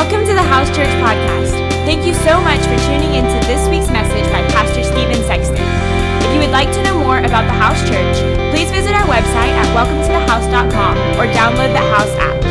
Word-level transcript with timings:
Welcome 0.00 0.24
to 0.28 0.32
the 0.32 0.42
House 0.42 0.74
Church 0.74 0.88
Podcast. 1.04 1.52
Thank 1.84 2.06
you 2.06 2.14
so 2.14 2.40
much 2.40 2.60
for 2.60 2.74
tuning 2.88 3.16
into 3.16 3.38
this 3.46 3.68
week's 3.68 3.90
message 3.90 4.24
by 4.32 4.40
Pastor 4.48 4.82
Stephen 4.82 5.22
Sexton. 5.26 5.58
If 5.60 6.32
you 6.32 6.40
would 6.40 6.50
like 6.50 6.72
to 6.72 6.82
know 6.84 6.98
more 7.00 7.18
about 7.18 7.44
the 7.44 7.52
House 7.52 7.78
Church, 7.82 8.16
please 8.50 8.70
visit 8.70 8.94
our 8.94 9.04
website 9.04 9.52
at 9.52 9.66
welcometothehouse.com 9.76 10.96
or 11.18 11.30
download 11.34 11.74
the 11.74 11.84
House 11.92 12.08
app. 12.16 12.42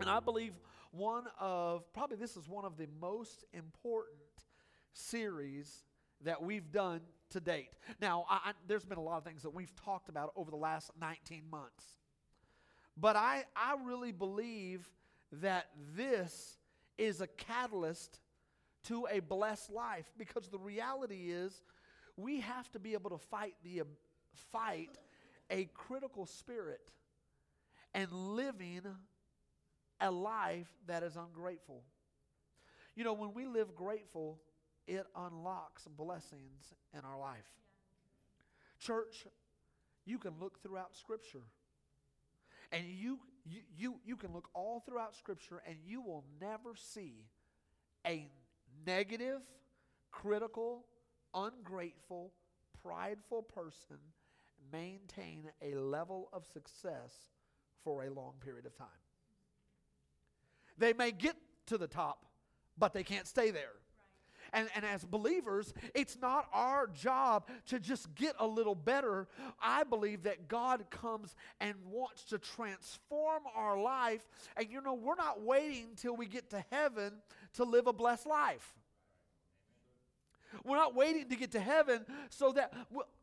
And 0.00 0.08
I 0.08 0.20
believe 0.20 0.54
one 0.92 1.24
of, 1.38 1.92
probably 1.92 2.16
this 2.16 2.38
is 2.38 2.48
one 2.48 2.64
of 2.64 2.78
the 2.78 2.88
most 2.98 3.44
important 3.52 4.16
series 4.94 5.84
that 6.22 6.42
we've 6.42 6.72
done 6.72 7.02
to 7.28 7.40
date. 7.40 7.68
Now, 8.00 8.24
I, 8.30 8.36
I, 8.36 8.52
there's 8.66 8.86
been 8.86 8.96
a 8.96 9.02
lot 9.02 9.18
of 9.18 9.24
things 9.24 9.42
that 9.42 9.50
we've 9.50 9.76
talked 9.76 10.08
about 10.08 10.32
over 10.34 10.50
the 10.50 10.56
last 10.56 10.92
19 10.98 11.42
months. 11.50 11.84
But 12.96 13.16
I, 13.16 13.44
I 13.56 13.76
really 13.84 14.12
believe 14.12 14.88
that 15.32 15.66
this 15.96 16.58
is 16.96 17.20
a 17.20 17.26
catalyst 17.26 18.20
to 18.84 19.06
a 19.10 19.20
blessed 19.20 19.70
life 19.70 20.06
because 20.16 20.48
the 20.48 20.58
reality 20.58 21.30
is 21.30 21.62
we 22.16 22.40
have 22.40 22.70
to 22.72 22.78
be 22.78 22.92
able 22.92 23.10
to 23.10 23.18
fight 23.18 23.54
the 23.64 23.80
uh, 23.80 23.84
fight 24.52 24.90
a 25.50 25.68
critical 25.74 26.26
spirit 26.26 26.80
and 27.92 28.10
living 28.12 28.82
a 30.00 30.10
life 30.10 30.68
that 30.86 31.02
is 31.02 31.16
ungrateful. 31.16 31.82
You 32.96 33.04
know, 33.04 33.12
when 33.12 33.34
we 33.34 33.46
live 33.46 33.74
grateful, 33.74 34.38
it 34.86 35.06
unlocks 35.16 35.86
blessings 35.96 36.74
in 36.92 37.00
our 37.00 37.18
life. 37.18 37.46
Church, 38.78 39.26
you 40.04 40.18
can 40.18 40.32
look 40.40 40.62
throughout 40.62 40.96
Scripture. 40.96 41.42
And 42.74 42.84
you, 42.88 43.20
you, 43.44 43.60
you, 43.76 43.94
you 44.04 44.16
can 44.16 44.32
look 44.32 44.48
all 44.52 44.80
throughout 44.80 45.14
Scripture 45.14 45.62
and 45.66 45.76
you 45.86 46.02
will 46.02 46.24
never 46.40 46.74
see 46.74 47.24
a 48.04 48.28
negative, 48.84 49.40
critical, 50.10 50.84
ungrateful, 51.32 52.32
prideful 52.82 53.42
person 53.42 53.98
maintain 54.72 55.50
a 55.62 55.76
level 55.76 56.28
of 56.32 56.44
success 56.44 57.12
for 57.84 58.04
a 58.04 58.10
long 58.10 58.32
period 58.44 58.66
of 58.66 58.76
time. 58.76 58.88
They 60.76 60.92
may 60.92 61.12
get 61.12 61.36
to 61.66 61.78
the 61.78 61.86
top, 61.86 62.26
but 62.76 62.92
they 62.92 63.04
can't 63.04 63.28
stay 63.28 63.52
there. 63.52 63.74
And, 64.54 64.68
and 64.76 64.84
as 64.84 65.04
believers, 65.04 65.74
it's 65.94 66.16
not 66.22 66.48
our 66.52 66.86
job 66.86 67.48
to 67.66 67.80
just 67.80 68.14
get 68.14 68.36
a 68.38 68.46
little 68.46 68.76
better. 68.76 69.26
I 69.60 69.82
believe 69.82 70.22
that 70.22 70.46
God 70.48 70.88
comes 70.90 71.34
and 71.60 71.74
wants 71.90 72.22
to 72.26 72.38
transform 72.38 73.42
our 73.54 73.78
life. 73.80 74.24
And 74.56 74.70
you 74.70 74.80
know, 74.80 74.94
we're 74.94 75.16
not 75.16 75.42
waiting 75.42 75.88
till 75.96 76.16
we 76.16 76.26
get 76.26 76.50
to 76.50 76.64
heaven 76.70 77.14
to 77.54 77.64
live 77.64 77.88
a 77.88 77.92
blessed 77.92 78.26
life. 78.26 78.74
We're 80.64 80.76
not 80.76 80.94
waiting 80.94 81.28
to 81.30 81.36
get 81.36 81.50
to 81.52 81.60
heaven 81.60 82.06
so 82.30 82.52
that 82.52 82.72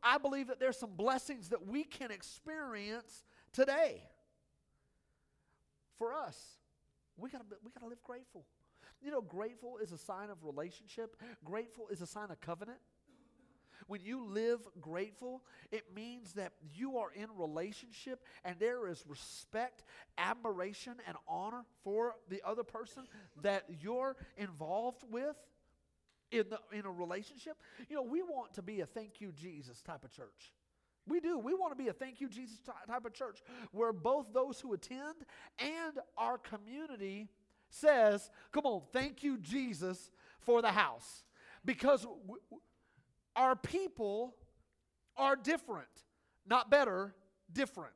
I 0.02 0.18
believe 0.18 0.48
that 0.48 0.60
there's 0.60 0.76
some 0.76 0.90
blessings 0.94 1.48
that 1.48 1.66
we 1.66 1.84
can 1.84 2.10
experience 2.10 3.24
today. 3.54 4.02
For 5.96 6.12
us, 6.12 6.38
we 7.16 7.30
got 7.30 7.48
to 7.48 7.56
we 7.64 7.70
got 7.70 7.80
to 7.80 7.88
live 7.88 8.02
grateful. 8.02 8.44
You 9.02 9.10
know, 9.10 9.20
grateful 9.20 9.78
is 9.82 9.92
a 9.92 9.98
sign 9.98 10.30
of 10.30 10.44
relationship, 10.44 11.16
grateful 11.44 11.88
is 11.88 12.00
a 12.00 12.06
sign 12.06 12.30
of 12.30 12.40
covenant. 12.40 12.78
When 13.88 14.00
you 14.00 14.24
live 14.24 14.60
grateful, 14.80 15.42
it 15.70 15.84
means 15.94 16.34
that 16.34 16.52
you 16.72 16.98
are 16.98 17.10
in 17.12 17.26
relationship 17.36 18.22
and 18.44 18.56
there 18.58 18.88
is 18.88 19.04
respect, 19.08 19.82
admiration, 20.18 20.94
and 21.06 21.16
honor 21.26 21.64
for 21.82 22.14
the 22.28 22.40
other 22.44 22.62
person 22.62 23.04
that 23.42 23.64
you're 23.80 24.16
involved 24.36 25.02
with 25.10 25.36
in, 26.30 26.44
the, 26.48 26.58
in 26.76 26.86
a 26.86 26.90
relationship. 26.90 27.56
You 27.88 27.96
know, 27.96 28.02
we 28.02 28.22
want 28.22 28.54
to 28.54 28.62
be 28.62 28.80
a 28.80 28.86
thank 28.86 29.20
you, 29.20 29.32
Jesus 29.32 29.82
type 29.82 30.04
of 30.04 30.12
church. 30.12 30.52
We 31.08 31.20
do. 31.20 31.38
We 31.38 31.52
want 31.54 31.76
to 31.76 31.82
be 31.82 31.88
a 31.88 31.92
thank 31.92 32.20
you, 32.20 32.28
Jesus 32.28 32.58
type 32.86 33.04
of 33.04 33.12
church 33.12 33.42
where 33.72 33.92
both 33.92 34.32
those 34.32 34.60
who 34.60 34.72
attend 34.72 35.26
and 35.58 35.98
our 36.16 36.38
community 36.38 37.28
says, 37.72 38.30
Come 38.52 38.66
on, 38.66 38.82
thank 38.92 39.22
you, 39.22 39.38
Jesus, 39.38 40.10
for 40.40 40.62
the 40.62 40.70
house. 40.70 41.24
Because 41.64 42.02
w- 42.02 42.40
our 43.34 43.56
people 43.56 44.34
are 45.16 45.36
different, 45.36 45.88
not 46.46 46.70
better, 46.70 47.14
different. 47.52 47.94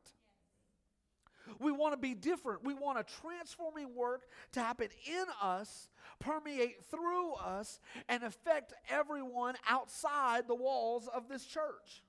We 1.61 1.71
want 1.71 1.93
to 1.93 1.99
be 1.99 2.15
different. 2.15 2.65
We 2.65 2.75
want 2.75 2.99
a 2.99 3.05
transforming 3.23 3.95
work 3.95 4.23
to 4.53 4.61
happen 4.61 4.89
in 5.07 5.25
us, 5.41 5.89
permeate 6.19 6.85
through 6.91 7.35
us, 7.35 7.79
and 8.09 8.25
affect 8.25 8.73
everyone 8.91 9.55
outside 9.69 10.49
the 10.49 10.57
walls 10.57 11.09
of 11.13 11.29
this 11.29 11.45
church. 11.45 12.03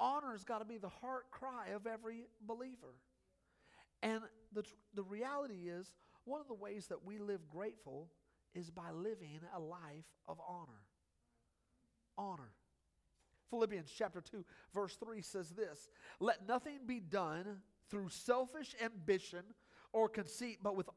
Honor's 0.00 0.44
got 0.44 0.58
to 0.58 0.64
be 0.64 0.78
the 0.78 0.88
heart 0.88 1.30
cry 1.30 1.68
of 1.74 1.86
every 1.86 2.24
believer. 2.40 2.94
And 4.02 4.22
the, 4.52 4.64
the 4.94 5.02
reality 5.02 5.68
is, 5.68 5.92
one 6.28 6.40
of 6.40 6.48
the 6.48 6.54
ways 6.54 6.86
that 6.88 7.04
we 7.04 7.18
live 7.18 7.48
grateful 7.48 8.08
is 8.54 8.70
by 8.70 8.90
living 8.90 9.40
a 9.54 9.60
life 9.60 10.06
of 10.26 10.38
honor. 10.46 10.82
Honor. 12.16 12.52
Philippians 13.50 13.90
chapter 13.96 14.20
2, 14.20 14.44
verse 14.74 14.96
3 14.96 15.22
says 15.22 15.50
this 15.50 15.88
Let 16.20 16.46
nothing 16.46 16.80
be 16.86 17.00
done 17.00 17.62
through 17.90 18.10
selfish 18.10 18.74
ambition 18.82 19.42
or 19.92 20.08
conceit, 20.08 20.58
but, 20.62 20.76
with, 20.76 20.88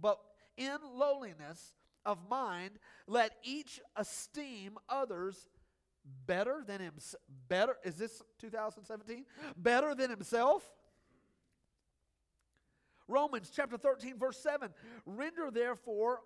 but 0.00 0.18
in 0.56 0.76
lowliness 0.96 1.74
of 2.04 2.18
mind, 2.28 2.72
let 3.06 3.32
each 3.42 3.80
esteem 3.96 4.76
others 4.88 5.48
better 6.26 6.62
than 6.66 6.80
him. 6.80 6.94
Better, 7.48 7.76
is 7.84 7.96
this 7.96 8.22
2017? 8.40 9.24
Better 9.56 9.94
than 9.94 10.10
himself? 10.10 10.68
Romans 13.08 13.50
chapter 13.54 13.76
13, 13.76 14.18
verse 14.18 14.38
7 14.38 14.70
Render 15.06 15.50
therefore 15.50 16.20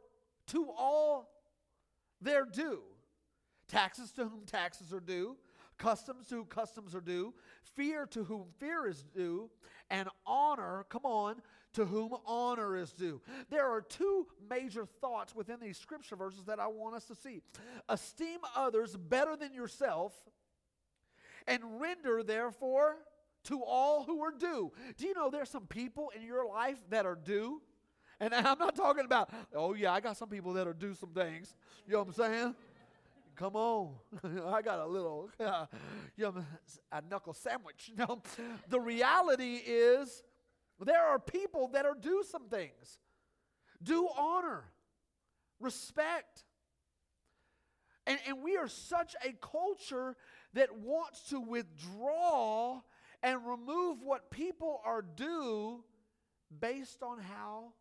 to 0.48 0.70
all 0.76 1.30
their 2.20 2.44
due 2.44 2.82
taxes 3.68 4.10
to 4.12 4.24
whom 4.24 4.44
taxes 4.46 4.92
are 4.92 5.00
due, 5.00 5.36
customs 5.76 6.26
to 6.28 6.36
whom 6.36 6.46
customs 6.46 6.94
are 6.94 7.00
due, 7.00 7.34
fear 7.62 8.06
to 8.06 8.24
whom 8.24 8.46
fear 8.58 8.86
is 8.86 9.04
due, 9.14 9.50
and 9.90 10.08
honor, 10.26 10.84
come 10.88 11.04
on, 11.04 11.36
to 11.74 11.84
whom 11.84 12.14
honor 12.26 12.76
is 12.76 12.92
due. 12.92 13.20
There 13.50 13.66
are 13.66 13.82
two 13.82 14.26
major 14.48 14.86
thoughts 14.86 15.34
within 15.34 15.60
these 15.60 15.78
scripture 15.78 16.16
verses 16.16 16.44
that 16.46 16.58
I 16.58 16.66
want 16.66 16.96
us 16.96 17.04
to 17.04 17.14
see. 17.14 17.42
Esteem 17.88 18.40
others 18.56 18.96
better 18.96 19.36
than 19.36 19.52
yourself, 19.52 20.14
and 21.46 21.80
render 21.80 22.22
therefore 22.22 22.96
to 23.44 23.62
all 23.62 24.04
who 24.04 24.22
are 24.22 24.32
due. 24.32 24.72
Do 24.96 25.06
you 25.06 25.14
know 25.14 25.30
there's 25.30 25.50
some 25.50 25.66
people 25.66 26.10
in 26.14 26.22
your 26.22 26.46
life 26.46 26.78
that 26.90 27.06
are 27.06 27.16
due? 27.16 27.62
And 28.20 28.34
I'm 28.34 28.58
not 28.58 28.74
talking 28.74 29.04
about, 29.04 29.30
oh 29.54 29.74
yeah, 29.74 29.92
I 29.92 30.00
got 30.00 30.16
some 30.16 30.28
people 30.28 30.54
that 30.54 30.66
are 30.66 30.74
due 30.74 30.94
some 30.94 31.10
things. 31.10 31.54
You 31.86 31.94
know 31.94 32.00
what 32.00 32.08
I'm 32.08 32.14
saying? 32.14 32.54
Come 33.36 33.54
on. 33.54 33.94
I 34.46 34.62
got 34.62 34.80
a 34.80 34.86
little, 34.86 35.30
uh, 35.40 35.66
you 36.16 36.24
know, 36.24 36.44
a 36.90 37.02
knuckle 37.08 37.34
sandwich. 37.34 37.92
Know, 37.96 38.20
the 38.68 38.80
reality 38.80 39.60
is 39.64 40.22
there 40.84 41.02
are 41.02 41.18
people 41.18 41.68
that 41.68 41.86
are 41.86 41.94
due 41.94 42.24
some 42.28 42.48
things. 42.48 42.98
Due 43.80 44.08
honor, 44.16 44.64
respect. 45.60 46.44
And, 48.08 48.18
and 48.26 48.42
we 48.42 48.56
are 48.56 48.66
such 48.66 49.14
a 49.24 49.32
culture 49.34 50.16
that 50.54 50.76
wants 50.78 51.28
to 51.28 51.40
withdraw 51.40 52.80
and 53.22 53.46
remove 53.46 54.02
what 54.02 54.30
people 54.30 54.80
are 54.84 55.02
due 55.02 55.82
based 56.60 57.02
on 57.02 57.18
how 57.18 57.72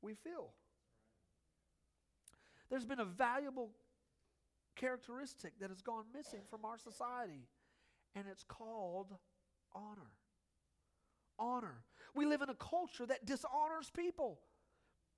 we 0.00 0.14
feel. 0.14 0.50
There's 2.70 2.84
been 2.84 3.00
a 3.00 3.04
valuable 3.04 3.70
characteristic 4.76 5.52
that 5.60 5.70
has 5.70 5.82
gone 5.82 6.04
missing 6.14 6.40
from 6.50 6.64
our 6.64 6.78
society, 6.78 7.46
and 8.14 8.24
it's 8.30 8.42
called 8.42 9.14
honor. 9.74 10.12
Honor. 11.38 11.82
We 12.14 12.26
live 12.26 12.42
in 12.42 12.50
a 12.50 12.54
culture 12.54 13.06
that 13.06 13.24
dishonors 13.24 13.90
people 13.94 14.38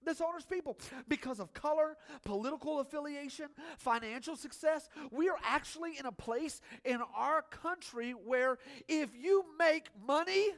dishonors 0.05 0.45
people 0.45 0.79
because 1.09 1.41
of 1.41 1.53
color, 1.53 1.97
political 2.25 2.81
affiliation, 2.81 3.47
financial 3.79 4.37
success. 4.37 4.89
We 5.11 5.29
are 5.29 5.39
actually 5.45 5.99
in 5.99 6.07
a 6.07 6.13
place 6.13 6.61
in 6.85 7.01
our 7.17 7.43
country 7.43 8.13
where 8.13 8.59
if 8.89 9.11
you 9.15 9.45
make 9.59 9.89
money, 10.07 10.49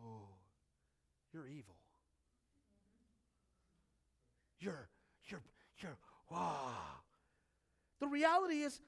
oh, 0.00 0.28
you're 1.32 1.48
evil. 1.48 1.74
You're, 4.58 4.88
you're, 5.28 5.42
you're, 5.80 5.96
wow. 6.30 6.70
The 8.00 8.06
reality 8.06 8.62
is, 8.62 8.80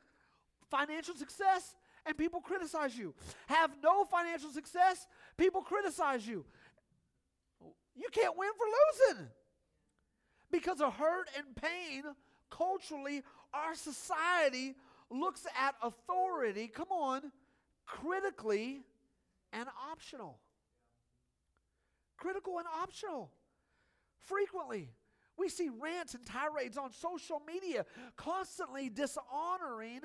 financial 0.70 1.14
success 1.14 1.74
and 2.06 2.16
people 2.16 2.40
criticize 2.40 2.96
you. 2.96 3.14
Have 3.46 3.70
no 3.82 4.04
financial 4.04 4.50
success, 4.50 5.06
people 5.36 5.62
criticize 5.62 6.26
you. 6.26 6.44
You 7.98 8.08
can't 8.12 8.36
win 8.36 8.50
for 8.56 8.66
losing. 9.16 9.28
Because 10.50 10.80
of 10.80 10.94
hurt 10.94 11.28
and 11.36 11.54
pain, 11.56 12.04
culturally, 12.48 13.22
our 13.52 13.74
society 13.74 14.76
looks 15.10 15.46
at 15.58 15.74
authority, 15.82 16.68
come 16.68 16.88
on, 16.90 17.32
critically 17.84 18.82
and 19.52 19.68
optional. 19.90 20.38
Critical 22.16 22.58
and 22.58 22.66
optional. 22.82 23.30
Frequently, 24.18 24.90
we 25.36 25.48
see 25.48 25.68
rants 25.68 26.14
and 26.14 26.24
tirades 26.24 26.76
on 26.76 26.92
social 26.92 27.40
media 27.46 27.84
constantly 28.16 28.88
dishonoring 28.88 30.00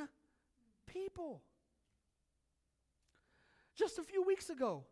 people. 0.86 1.42
Just 3.76 3.98
a 3.98 4.04
few 4.04 4.24
weeks 4.24 4.50
ago, 4.50 4.84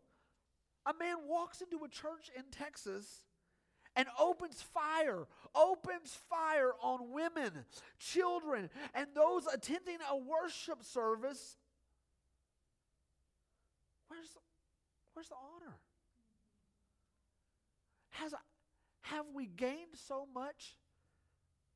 a 0.86 0.94
man 0.94 1.18
walks 1.28 1.62
into 1.62 1.84
a 1.84 1.88
church 1.88 2.32
in 2.36 2.44
Texas 2.52 3.24
and 3.96 4.08
opens 4.20 4.62
fire, 4.62 5.28
opens 5.54 6.18
fire 6.30 6.72
on 6.82 7.12
women, 7.12 7.66
children, 8.00 8.70
and 8.94 9.08
those 9.14 9.46
attending 9.48 9.98
a 10.10 10.18
worship 10.18 10.84
service. 10.84 11.58
Where's, 14.08 14.38
where's 15.14 15.28
the 15.28 15.36
honor? 15.36 15.76
Has, 18.12 18.34
have 19.02 19.26
we 19.34 19.48
gained 19.48 19.96
so 19.96 20.28
much 20.34 20.76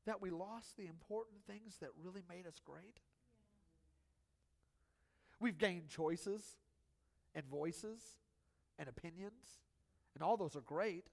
that 0.06 0.22
we 0.22 0.30
lost 0.30 0.76
the 0.76 0.86
important 0.86 1.38
things 1.46 1.76
that 1.80 1.90
really 2.02 2.22
made 2.28 2.46
us 2.46 2.60
great? 2.64 2.98
We've 5.38 5.58
gained 5.58 5.88
choices 5.88 6.56
and 7.34 7.44
voices 7.44 8.00
and 8.78 8.88
opinions, 8.88 9.60
and 10.14 10.22
all 10.22 10.36
those 10.36 10.56
are 10.56 10.60
great. 10.60 11.06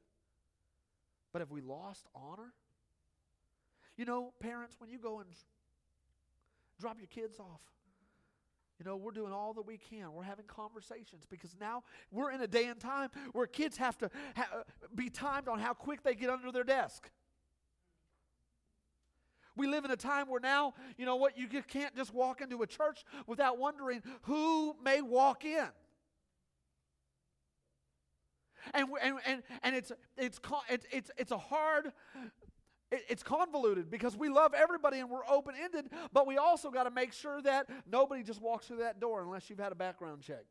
But 1.31 1.39
have 1.39 1.51
we 1.51 1.61
lost 1.61 2.07
honor? 2.13 2.53
You 3.97 4.05
know, 4.05 4.33
parents, 4.39 4.75
when 4.79 4.89
you 4.89 4.99
go 4.99 5.19
and 5.19 5.29
drop 6.79 6.97
your 6.99 7.07
kids 7.07 7.39
off, 7.39 7.61
you 8.79 8.85
know, 8.85 8.97
we're 8.97 9.11
doing 9.11 9.31
all 9.31 9.53
that 9.53 9.65
we 9.65 9.77
can. 9.77 10.11
We're 10.13 10.23
having 10.23 10.45
conversations 10.45 11.25
because 11.29 11.55
now 11.59 11.83
we're 12.11 12.31
in 12.31 12.41
a 12.41 12.47
day 12.47 12.65
and 12.65 12.79
time 12.79 13.11
where 13.31 13.45
kids 13.45 13.77
have 13.77 13.97
to 13.99 14.09
ha- 14.35 14.49
uh, 14.51 14.63
be 14.95 15.09
timed 15.09 15.47
on 15.47 15.59
how 15.59 15.73
quick 15.73 16.03
they 16.03 16.15
get 16.15 16.29
under 16.29 16.51
their 16.51 16.63
desk. 16.63 17.09
We 19.55 19.67
live 19.67 19.85
in 19.85 19.91
a 19.91 19.95
time 19.95 20.27
where 20.27 20.39
now, 20.39 20.73
you 20.97 21.05
know 21.05 21.15
what, 21.15 21.37
you 21.37 21.47
can't 21.47 21.95
just 21.95 22.13
walk 22.13 22.41
into 22.41 22.63
a 22.63 22.67
church 22.67 23.05
without 23.27 23.59
wondering 23.59 24.01
who 24.23 24.75
may 24.83 25.01
walk 25.01 25.45
in. 25.45 25.67
And, 28.73 28.87
and, 29.01 29.15
and, 29.25 29.43
and 29.63 29.75
it's, 29.75 29.91
it's, 30.17 30.39
it's, 30.69 30.85
it's, 30.91 31.11
it's 31.17 31.31
a 31.31 31.37
hard, 31.37 31.91
it's 32.91 33.23
convoluted 33.23 33.89
because 33.89 34.15
we 34.15 34.29
love 34.29 34.53
everybody 34.53 34.99
and 34.99 35.09
we're 35.09 35.25
open 35.27 35.55
ended, 35.61 35.89
but 36.11 36.27
we 36.27 36.37
also 36.37 36.69
got 36.69 36.83
to 36.83 36.91
make 36.91 37.13
sure 37.13 37.41
that 37.41 37.67
nobody 37.89 38.23
just 38.23 38.41
walks 38.41 38.67
through 38.67 38.77
that 38.77 38.99
door 38.99 39.21
unless 39.21 39.49
you've 39.49 39.59
had 39.59 39.71
a 39.71 39.75
background 39.75 40.21
check. 40.21 40.45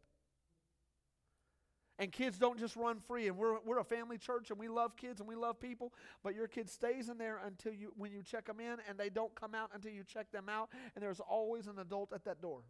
And 1.99 2.11
kids 2.11 2.39
don't 2.39 2.59
just 2.59 2.75
run 2.75 2.99
free. 2.99 3.29
And 3.29 3.37
we're, 3.37 3.59
we're 3.65 3.79
a 3.79 3.85
family 3.85 4.19
church 4.19 4.51
and 4.51 4.59
we 4.59 4.69
love 4.69 4.97
kids 4.97 5.21
and 5.21 5.29
we 5.29 5.37
love 5.37 5.61
people, 5.61 5.93
but 6.25 6.35
your 6.35 6.49
kid 6.49 6.69
stays 6.69 7.09
in 7.09 7.19
there 7.19 7.41
until 7.47 7.73
you 7.73 7.93
when 7.97 8.11
you 8.11 8.23
check 8.23 8.47
them 8.47 8.59
in 8.59 8.79
and 8.89 8.99
they 8.99 9.09
don't 9.09 9.35
come 9.35 9.55
out 9.55 9.71
until 9.73 9.93
you 9.93 10.03
check 10.03 10.33
them 10.33 10.49
out. 10.49 10.71
And 10.95 11.03
there's 11.03 11.21
always 11.21 11.67
an 11.69 11.79
adult 11.79 12.13
at 12.13 12.25
that 12.25 12.43
door. 12.43 12.63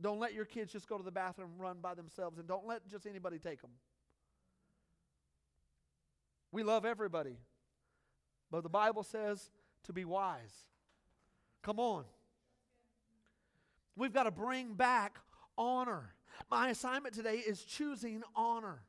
Don't 0.00 0.18
let 0.18 0.34
your 0.34 0.44
kids 0.44 0.72
just 0.72 0.88
go 0.88 0.98
to 0.98 1.04
the 1.04 1.10
bathroom 1.10 1.52
run 1.58 1.78
by 1.80 1.94
themselves, 1.94 2.38
and 2.38 2.46
don't 2.46 2.66
let 2.66 2.86
just 2.86 3.06
anybody 3.06 3.38
take 3.38 3.62
them. 3.62 3.70
We 6.52 6.62
love 6.62 6.84
everybody, 6.84 7.38
but 8.50 8.62
the 8.62 8.68
Bible 8.68 9.02
says 9.02 9.50
to 9.84 9.92
be 9.92 10.04
wise. 10.04 10.64
Come 11.62 11.80
on. 11.80 12.04
We've 13.96 14.12
got 14.12 14.24
to 14.24 14.30
bring 14.30 14.74
back 14.74 15.18
honor. 15.56 16.14
My 16.50 16.68
assignment 16.68 17.14
today 17.14 17.36
is 17.36 17.62
choosing 17.62 18.22
honor. 18.34 18.82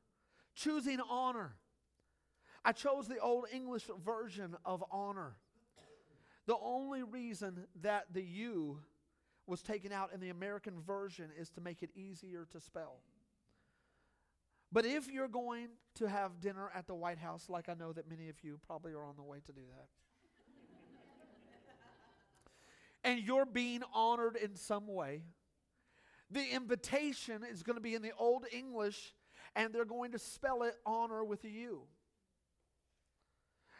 Choosing 0.55 0.99
honor. 1.09 1.55
I 2.65 2.73
chose 2.73 3.07
the 3.07 3.19
Old 3.19 3.45
English 3.53 3.85
version 4.05 4.55
of 4.65 4.83
honor. 4.91 5.35
The 6.45 6.57
only 6.61 7.03
reason 7.03 7.65
that 7.81 8.05
the 8.13 8.23
U 8.23 8.79
was 9.47 9.63
taken 9.63 9.91
out 9.91 10.11
in 10.13 10.19
the 10.19 10.29
American 10.29 10.79
version 10.81 11.29
is 11.39 11.49
to 11.51 11.61
make 11.61 11.81
it 11.81 11.89
easier 11.95 12.45
to 12.51 12.59
spell. 12.59 12.97
But 14.71 14.85
if 14.85 15.09
you're 15.09 15.29
going 15.29 15.69
to 15.95 16.09
have 16.09 16.41
dinner 16.41 16.69
at 16.75 16.87
the 16.87 16.93
White 16.93 17.17
House, 17.17 17.45
like 17.49 17.69
I 17.69 17.73
know 17.73 17.93
that 17.93 18.09
many 18.09 18.27
of 18.27 18.43
you 18.43 18.59
probably 18.67 18.91
are 18.91 19.05
on 19.05 19.15
the 19.15 19.23
way 19.23 19.39
to 19.45 19.51
do 19.53 19.61
that, 19.75 19.87
and 23.03 23.19
you're 23.19 23.45
being 23.45 23.81
honored 23.93 24.35
in 24.35 24.55
some 24.55 24.87
way, 24.87 25.21
the 26.29 26.45
invitation 26.53 27.43
is 27.49 27.63
going 27.63 27.77
to 27.77 27.81
be 27.81 27.95
in 27.95 28.01
the 28.01 28.11
Old 28.19 28.45
English, 28.51 29.15
and 29.55 29.73
they're 29.73 29.85
going 29.85 30.11
to 30.11 30.19
spell 30.19 30.63
it 30.63 30.75
honor 30.85 31.23
with 31.23 31.45
a 31.45 31.49
U. 31.49 31.83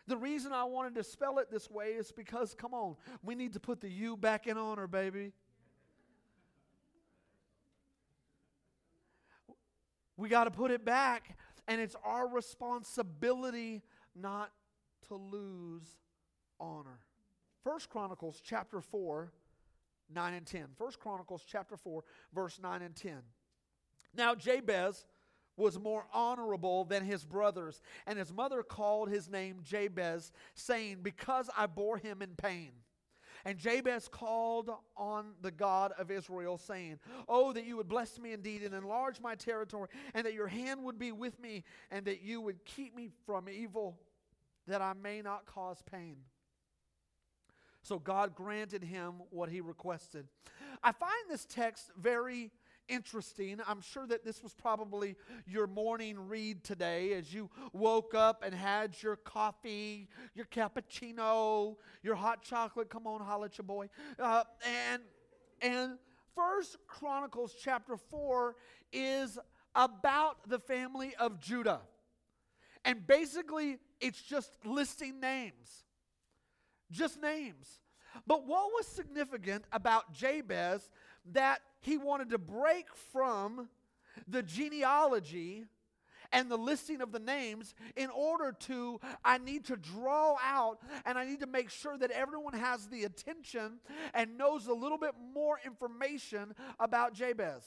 The 0.07 0.15
reason 0.15 0.53
I 0.53 0.63
wanted 0.63 0.95
to 0.95 1.03
spell 1.03 1.39
it 1.39 1.51
this 1.51 1.69
way 1.69 1.87
is 1.87 2.13
because, 2.13 2.53
come 2.53 2.73
on, 2.73 2.95
we 3.21 3.35
need 3.35 3.51
to 3.53 3.59
put 3.59 3.81
the 3.81 3.89
U 3.89 4.15
back 4.15 4.47
in 4.47 4.57
honor, 4.57 4.87
baby. 4.87 5.33
We 10.17 10.29
got 10.29 10.45
to 10.45 10.51
put 10.51 10.71
it 10.71 10.83
back, 10.83 11.37
and 11.67 11.79
it's 11.79 11.95
our 12.03 12.27
responsibility 12.27 13.83
not 14.15 14.51
to 15.07 15.15
lose 15.15 15.85
honor. 16.59 16.99
First 17.63 17.89
Chronicles 17.89 18.41
chapter 18.43 18.81
4, 18.81 19.31
9 20.13 20.33
and 20.33 20.45
10. 20.45 20.65
First 20.77 20.99
Chronicles 20.99 21.43
chapter 21.47 21.77
4, 21.77 22.03
verse 22.33 22.59
9 22.61 22.81
and 22.81 22.95
10. 22.95 23.17
Now 24.15 24.33
Jabez 24.33 25.05
was 25.55 25.79
more 25.79 26.05
honorable 26.13 26.85
than 26.85 27.03
his 27.03 27.25
brothers, 27.25 27.81
and 28.05 28.17
his 28.17 28.31
mother 28.31 28.63
called 28.63 29.09
his 29.09 29.29
name 29.29 29.57
Jabez, 29.63 30.31
saying, 30.53 30.99
Because 31.01 31.49
I 31.57 31.65
bore 31.65 31.97
him 31.97 32.21
in 32.21 32.35
pain. 32.35 32.71
And 33.47 33.57
Jabez 33.57 34.09
called 34.09 34.69
on 34.97 35.27
the 35.41 35.51
God 35.51 35.93
of 35.97 36.11
Israel, 36.11 36.57
saying, 36.57 36.99
Oh, 37.29 37.53
that 37.53 37.65
you 37.65 37.77
would 37.77 37.87
bless 37.87 38.19
me 38.19 38.33
indeed 38.33 38.61
and 38.61 38.73
enlarge 38.73 39.21
my 39.21 39.35
territory, 39.35 39.87
and 40.13 40.25
that 40.25 40.33
your 40.33 40.47
hand 40.47 40.83
would 40.83 40.99
be 40.99 41.13
with 41.13 41.39
me, 41.39 41.63
and 41.89 42.03
that 42.07 42.21
you 42.21 42.41
would 42.41 42.65
keep 42.65 42.93
me 42.93 43.07
from 43.25 43.47
evil, 43.47 43.97
that 44.67 44.81
I 44.81 44.91
may 45.01 45.21
not 45.21 45.45
cause 45.45 45.81
pain. 45.89 46.17
So 47.83 47.99
God 47.99 48.35
granted 48.35 48.83
him 48.83 49.13
what 49.29 49.47
he 49.47 49.61
requested. 49.61 50.27
I 50.83 50.91
find 50.91 51.13
this 51.29 51.45
text 51.45 51.89
very 51.97 52.51
interesting. 52.87 53.59
I'm 53.67 53.81
sure 53.81 54.07
that 54.07 54.23
this 54.25 54.41
was 54.43 54.53
probably 54.53 55.15
your 55.45 55.67
morning 55.67 56.27
read 56.27 56.63
today 56.63 57.13
as 57.13 57.33
you 57.33 57.49
woke 57.73 58.13
up 58.13 58.43
and 58.43 58.53
had 58.53 59.01
your 59.01 59.15
coffee, 59.15 60.07
your 60.33 60.45
cappuccino, 60.45 61.75
your 62.03 62.15
hot 62.15 62.41
chocolate. 62.41 62.89
Come 62.89 63.07
on, 63.07 63.21
holla 63.21 63.45
at 63.45 63.57
your 63.57 63.65
boy. 63.65 63.89
Uh, 64.19 64.43
and 64.65 65.01
and 65.61 65.97
First 66.35 66.77
Chronicles 66.87 67.55
chapter 67.61 67.97
four 67.97 68.55
is 68.93 69.39
about 69.75 70.47
the 70.47 70.59
family 70.59 71.15
of 71.19 71.39
Judah, 71.39 71.81
and 72.85 73.05
basically 73.05 73.77
it's 73.99 74.21
just 74.21 74.51
listing 74.63 75.19
names, 75.19 75.83
just 76.91 77.21
names. 77.21 77.79
But 78.25 78.47
what 78.47 78.71
was 78.73 78.87
significant 78.87 79.65
about 79.71 80.13
Jabez 80.13 80.89
that 81.33 81.61
he 81.81 81.97
wanted 81.97 82.29
to 82.31 82.37
break 82.37 82.87
from 83.11 83.69
the 84.27 84.43
genealogy 84.43 85.65
and 86.31 86.49
the 86.51 86.57
listing 86.57 87.01
of 87.01 87.11
the 87.11 87.19
names 87.19 87.73
in 87.95 88.09
order 88.09 88.51
to, 88.51 88.99
I 89.23 89.37
need 89.37 89.65
to 89.65 89.77
draw 89.77 90.35
out 90.43 90.79
and 91.05 91.17
I 91.17 91.25
need 91.25 91.39
to 91.41 91.47
make 91.47 91.69
sure 91.69 91.97
that 91.97 92.11
everyone 92.11 92.53
has 92.53 92.87
the 92.87 93.03
attention 93.03 93.79
and 94.13 94.37
knows 94.37 94.67
a 94.67 94.73
little 94.73 94.97
bit 94.97 95.13
more 95.33 95.59
information 95.65 96.53
about 96.79 97.13
Jabez. 97.13 97.63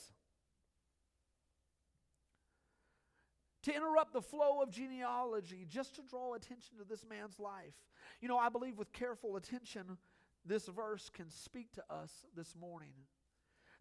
To 3.64 3.74
interrupt 3.74 4.14
the 4.14 4.22
flow 4.22 4.62
of 4.62 4.70
genealogy, 4.70 5.66
just 5.68 5.94
to 5.96 6.02
draw 6.02 6.34
attention 6.34 6.78
to 6.78 6.84
this 6.84 7.04
man's 7.08 7.38
life. 7.38 7.74
You 8.20 8.28
know, 8.28 8.38
I 8.38 8.48
believe 8.48 8.78
with 8.78 8.90
careful 8.92 9.36
attention, 9.36 9.98
this 10.46 10.66
verse 10.66 11.10
can 11.10 11.28
speak 11.30 11.70
to 11.72 11.84
us 11.90 12.10
this 12.34 12.54
morning. 12.58 12.94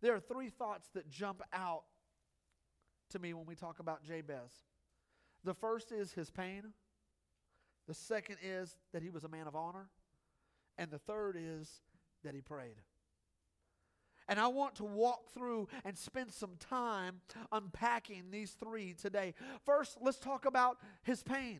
There 0.01 0.15
are 0.15 0.19
three 0.19 0.49
thoughts 0.49 0.89
that 0.93 1.09
jump 1.09 1.41
out 1.53 1.83
to 3.09 3.19
me 3.19 3.33
when 3.33 3.45
we 3.45 3.55
talk 3.55 3.79
about 3.79 4.03
Jabez. 4.03 4.51
The 5.43 5.53
first 5.53 5.91
is 5.91 6.13
his 6.13 6.29
pain. 6.29 6.73
The 7.87 7.93
second 7.93 8.37
is 8.43 8.75
that 8.93 9.01
he 9.01 9.09
was 9.09 9.23
a 9.23 9.29
man 9.29 9.47
of 9.47 9.55
honor. 9.55 9.89
And 10.77 10.91
the 10.91 10.99
third 10.99 11.35
is 11.37 11.81
that 12.23 12.33
he 12.33 12.41
prayed. 12.41 12.81
And 14.27 14.39
I 14.39 14.47
want 14.47 14.75
to 14.75 14.83
walk 14.83 15.31
through 15.33 15.67
and 15.83 15.97
spend 15.97 16.31
some 16.31 16.55
time 16.59 17.21
unpacking 17.51 18.25
these 18.29 18.51
three 18.51 18.93
today. 18.93 19.33
First, 19.65 19.97
let's 20.01 20.19
talk 20.19 20.45
about 20.45 20.77
his 21.01 21.23
pain. 21.23 21.59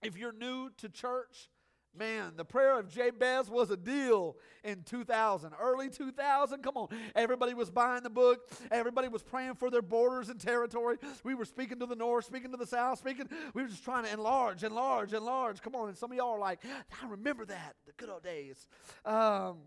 If 0.00 0.16
you're 0.16 0.32
new 0.32 0.70
to 0.78 0.88
church, 0.88 1.50
Man, 1.96 2.32
the 2.36 2.44
prayer 2.44 2.78
of 2.78 2.88
Jabez 2.88 3.48
was 3.48 3.70
a 3.70 3.76
deal 3.76 4.36
in 4.64 4.82
2000, 4.82 5.52
early 5.60 5.88
2000. 5.88 6.62
Come 6.62 6.76
on. 6.76 6.88
Everybody 7.14 7.54
was 7.54 7.70
buying 7.70 8.02
the 8.02 8.10
book. 8.10 8.50
Everybody 8.72 9.06
was 9.06 9.22
praying 9.22 9.54
for 9.54 9.70
their 9.70 9.82
borders 9.82 10.28
and 10.28 10.40
territory. 10.40 10.96
We 11.22 11.36
were 11.36 11.44
speaking 11.44 11.78
to 11.78 11.86
the 11.86 11.94
north, 11.94 12.24
speaking 12.24 12.50
to 12.50 12.56
the 12.56 12.66
south, 12.66 12.98
speaking. 12.98 13.28
We 13.54 13.62
were 13.62 13.68
just 13.68 13.84
trying 13.84 14.04
to 14.04 14.12
enlarge, 14.12 14.64
enlarge, 14.64 15.12
enlarge. 15.12 15.62
Come 15.62 15.76
on. 15.76 15.88
And 15.88 15.96
some 15.96 16.10
of 16.10 16.16
y'all 16.16 16.32
are 16.32 16.38
like, 16.38 16.60
I 17.00 17.06
remember 17.06 17.44
that, 17.44 17.76
the 17.86 17.92
good 17.96 18.08
old 18.08 18.24
days. 18.24 18.66
Um, 19.04 19.58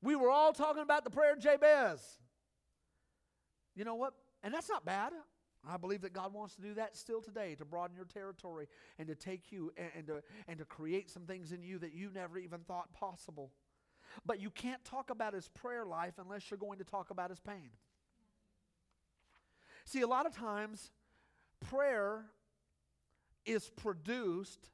we 0.00 0.14
were 0.14 0.30
all 0.30 0.52
talking 0.52 0.82
about 0.82 1.02
the 1.02 1.10
prayer 1.10 1.32
of 1.32 1.40
Jabez. 1.40 2.00
You 3.74 3.84
know 3.84 3.96
what? 3.96 4.14
And 4.44 4.54
that's 4.54 4.68
not 4.68 4.84
bad. 4.84 5.12
I 5.68 5.76
believe 5.76 6.02
that 6.02 6.12
God 6.12 6.32
wants 6.32 6.54
to 6.56 6.62
do 6.62 6.74
that 6.74 6.96
still 6.96 7.20
today 7.20 7.54
to 7.56 7.64
broaden 7.64 7.96
your 7.96 8.04
territory 8.04 8.68
and 8.98 9.08
to 9.08 9.14
take 9.14 9.50
you 9.50 9.72
and, 9.76 9.88
and, 9.96 10.06
to, 10.06 10.22
and 10.48 10.58
to 10.58 10.64
create 10.64 11.10
some 11.10 11.22
things 11.22 11.52
in 11.52 11.62
you 11.62 11.78
that 11.78 11.92
you 11.94 12.10
never 12.14 12.38
even 12.38 12.60
thought 12.60 12.92
possible. 12.92 13.50
But 14.24 14.40
you 14.40 14.50
can't 14.50 14.84
talk 14.84 15.10
about 15.10 15.34
his 15.34 15.48
prayer 15.48 15.84
life 15.84 16.14
unless 16.18 16.50
you're 16.50 16.58
going 16.58 16.78
to 16.78 16.84
talk 16.84 17.10
about 17.10 17.30
his 17.30 17.40
pain. 17.40 17.70
See, 19.84 20.00
a 20.00 20.06
lot 20.06 20.26
of 20.26 20.34
times, 20.34 20.90
prayer 21.60 22.24
is 23.44 23.70
produced 23.76 24.70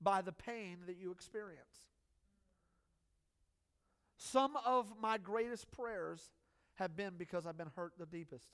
by 0.00 0.22
the 0.22 0.32
pain 0.32 0.78
that 0.86 0.96
you 0.96 1.10
experience. 1.10 1.88
Some 4.16 4.56
of 4.64 4.92
my 5.00 5.18
greatest 5.18 5.70
prayers 5.70 6.32
have 6.76 6.96
been 6.96 7.14
because 7.18 7.46
I've 7.46 7.56
been 7.58 7.70
hurt 7.76 7.94
the 7.98 8.06
deepest. 8.06 8.48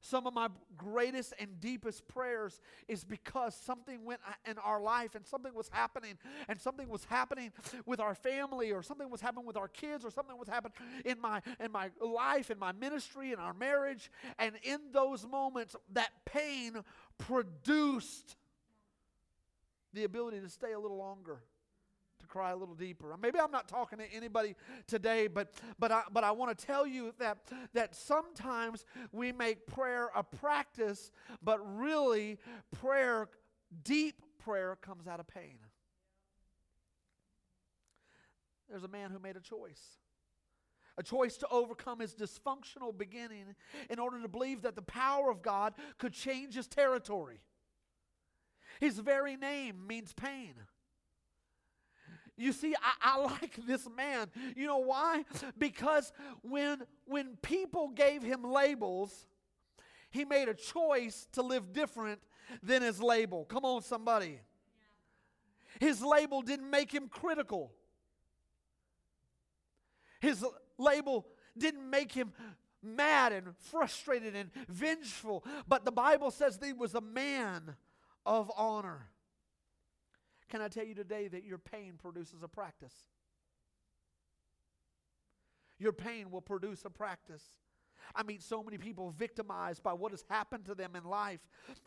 Some 0.00 0.26
of 0.26 0.32
my 0.32 0.48
greatest 0.76 1.34
and 1.38 1.60
deepest 1.60 2.08
prayers 2.08 2.60
is 2.88 3.04
because 3.04 3.54
something 3.54 4.04
went 4.04 4.20
in 4.46 4.56
our 4.58 4.80
life 4.80 5.14
and 5.14 5.26
something 5.26 5.54
was 5.54 5.68
happening, 5.70 6.18
and 6.48 6.58
something 6.58 6.88
was 6.88 7.04
happening 7.04 7.52
with 7.84 8.00
our 8.00 8.14
family, 8.14 8.72
or 8.72 8.82
something 8.82 9.10
was 9.10 9.20
happening 9.20 9.44
with 9.44 9.58
our 9.58 9.68
kids, 9.68 10.04
or 10.04 10.10
something 10.10 10.38
was 10.38 10.48
happening 10.48 10.72
in 11.04 11.20
my 11.20 11.42
in 11.62 11.70
my 11.70 11.90
life, 12.00 12.50
in 12.50 12.58
my 12.58 12.72
ministry, 12.72 13.32
in 13.32 13.38
our 13.38 13.54
marriage. 13.54 14.10
And 14.38 14.54
in 14.62 14.80
those 14.92 15.26
moments, 15.26 15.76
that 15.92 16.10
pain 16.24 16.82
produced 17.18 18.36
the 19.92 20.04
ability 20.04 20.40
to 20.40 20.48
stay 20.48 20.72
a 20.72 20.80
little 20.80 20.96
longer 20.96 21.42
cry 22.26 22.50
a 22.50 22.56
little 22.56 22.74
deeper. 22.74 23.14
Maybe 23.20 23.38
I'm 23.38 23.50
not 23.50 23.68
talking 23.68 23.98
to 23.98 24.12
anybody 24.12 24.56
today, 24.86 25.26
but 25.26 25.52
but 25.78 25.92
I 25.92 26.02
but 26.12 26.24
I 26.24 26.30
want 26.32 26.56
to 26.56 26.66
tell 26.66 26.86
you 26.86 27.14
that 27.18 27.38
that 27.74 27.94
sometimes 27.94 28.84
we 29.12 29.32
make 29.32 29.66
prayer 29.66 30.10
a 30.14 30.22
practice, 30.22 31.10
but 31.42 31.58
really 31.78 32.38
prayer, 32.72 33.28
deep 33.84 34.22
prayer 34.38 34.76
comes 34.76 35.06
out 35.06 35.20
of 35.20 35.28
pain. 35.28 35.58
There's 38.68 38.84
a 38.84 38.88
man 38.88 39.10
who 39.10 39.18
made 39.18 39.36
a 39.36 39.40
choice. 39.40 39.82
A 40.98 41.02
choice 41.02 41.36
to 41.38 41.48
overcome 41.50 42.00
his 42.00 42.14
dysfunctional 42.14 42.96
beginning 42.96 43.54
in 43.88 43.98
order 43.98 44.20
to 44.20 44.28
believe 44.28 44.62
that 44.62 44.76
the 44.76 44.82
power 44.82 45.30
of 45.30 45.40
God 45.40 45.74
could 45.98 46.12
change 46.12 46.54
his 46.54 46.66
territory. 46.66 47.40
His 48.80 48.98
very 48.98 49.36
name 49.36 49.86
means 49.86 50.12
pain. 50.12 50.54
You 52.40 52.52
see, 52.52 52.74
I, 52.74 53.16
I, 53.16 53.20
like 53.20 53.54
this 53.66 53.86
man. 53.94 54.28
You 54.56 54.66
know 54.66 54.78
why? 54.78 55.24
Because 55.58 56.10
when, 56.40 56.82
when 57.04 57.36
people 57.42 57.88
gave 57.88 58.22
him 58.22 58.42
labels, 58.42 59.26
he 60.10 60.24
made 60.24 60.48
a 60.48 60.54
choice 60.54 61.28
to 61.32 61.42
live 61.42 61.74
different 61.74 62.20
than 62.62 62.80
his 62.80 63.02
label. 63.02 63.44
Come 63.44 63.66
on, 63.66 63.82
somebody. 63.82 64.40
His 65.78 66.02
label 66.02 66.40
didn't 66.40 66.70
make 66.70 66.90
him 66.90 67.08
critical. 67.08 67.72
His 70.20 70.42
label 70.78 71.26
didn't 71.58 71.88
make 71.88 72.10
him 72.10 72.32
mad 72.82 73.32
and 73.32 73.54
frustrated 73.70 74.34
and 74.34 74.50
vengeful. 74.66 75.44
But 75.68 75.84
the 75.84 75.92
Bible 75.92 76.30
says 76.30 76.56
that 76.56 76.66
he 76.66 76.72
was 76.72 76.94
a 76.94 77.02
man 77.02 77.76
of 78.24 78.50
honor. 78.56 79.10
Can 80.50 80.60
I 80.60 80.68
tell 80.68 80.84
you 80.84 80.94
today 80.94 81.28
that 81.28 81.44
your 81.44 81.58
pain 81.58 81.94
produces 81.96 82.42
a 82.42 82.48
practice? 82.48 83.04
Your 85.78 85.92
pain 85.92 86.30
will 86.30 86.40
produce 86.42 86.84
a 86.84 86.90
practice. 86.90 87.44
I 88.14 88.22
meet 88.22 88.42
so 88.42 88.62
many 88.62 88.78
people 88.78 89.10
victimized 89.10 89.82
by 89.82 89.92
what 89.92 90.12
has 90.12 90.24
happened 90.28 90.64
to 90.66 90.74
them 90.74 90.96
in 90.96 91.04
life. 91.04 91.40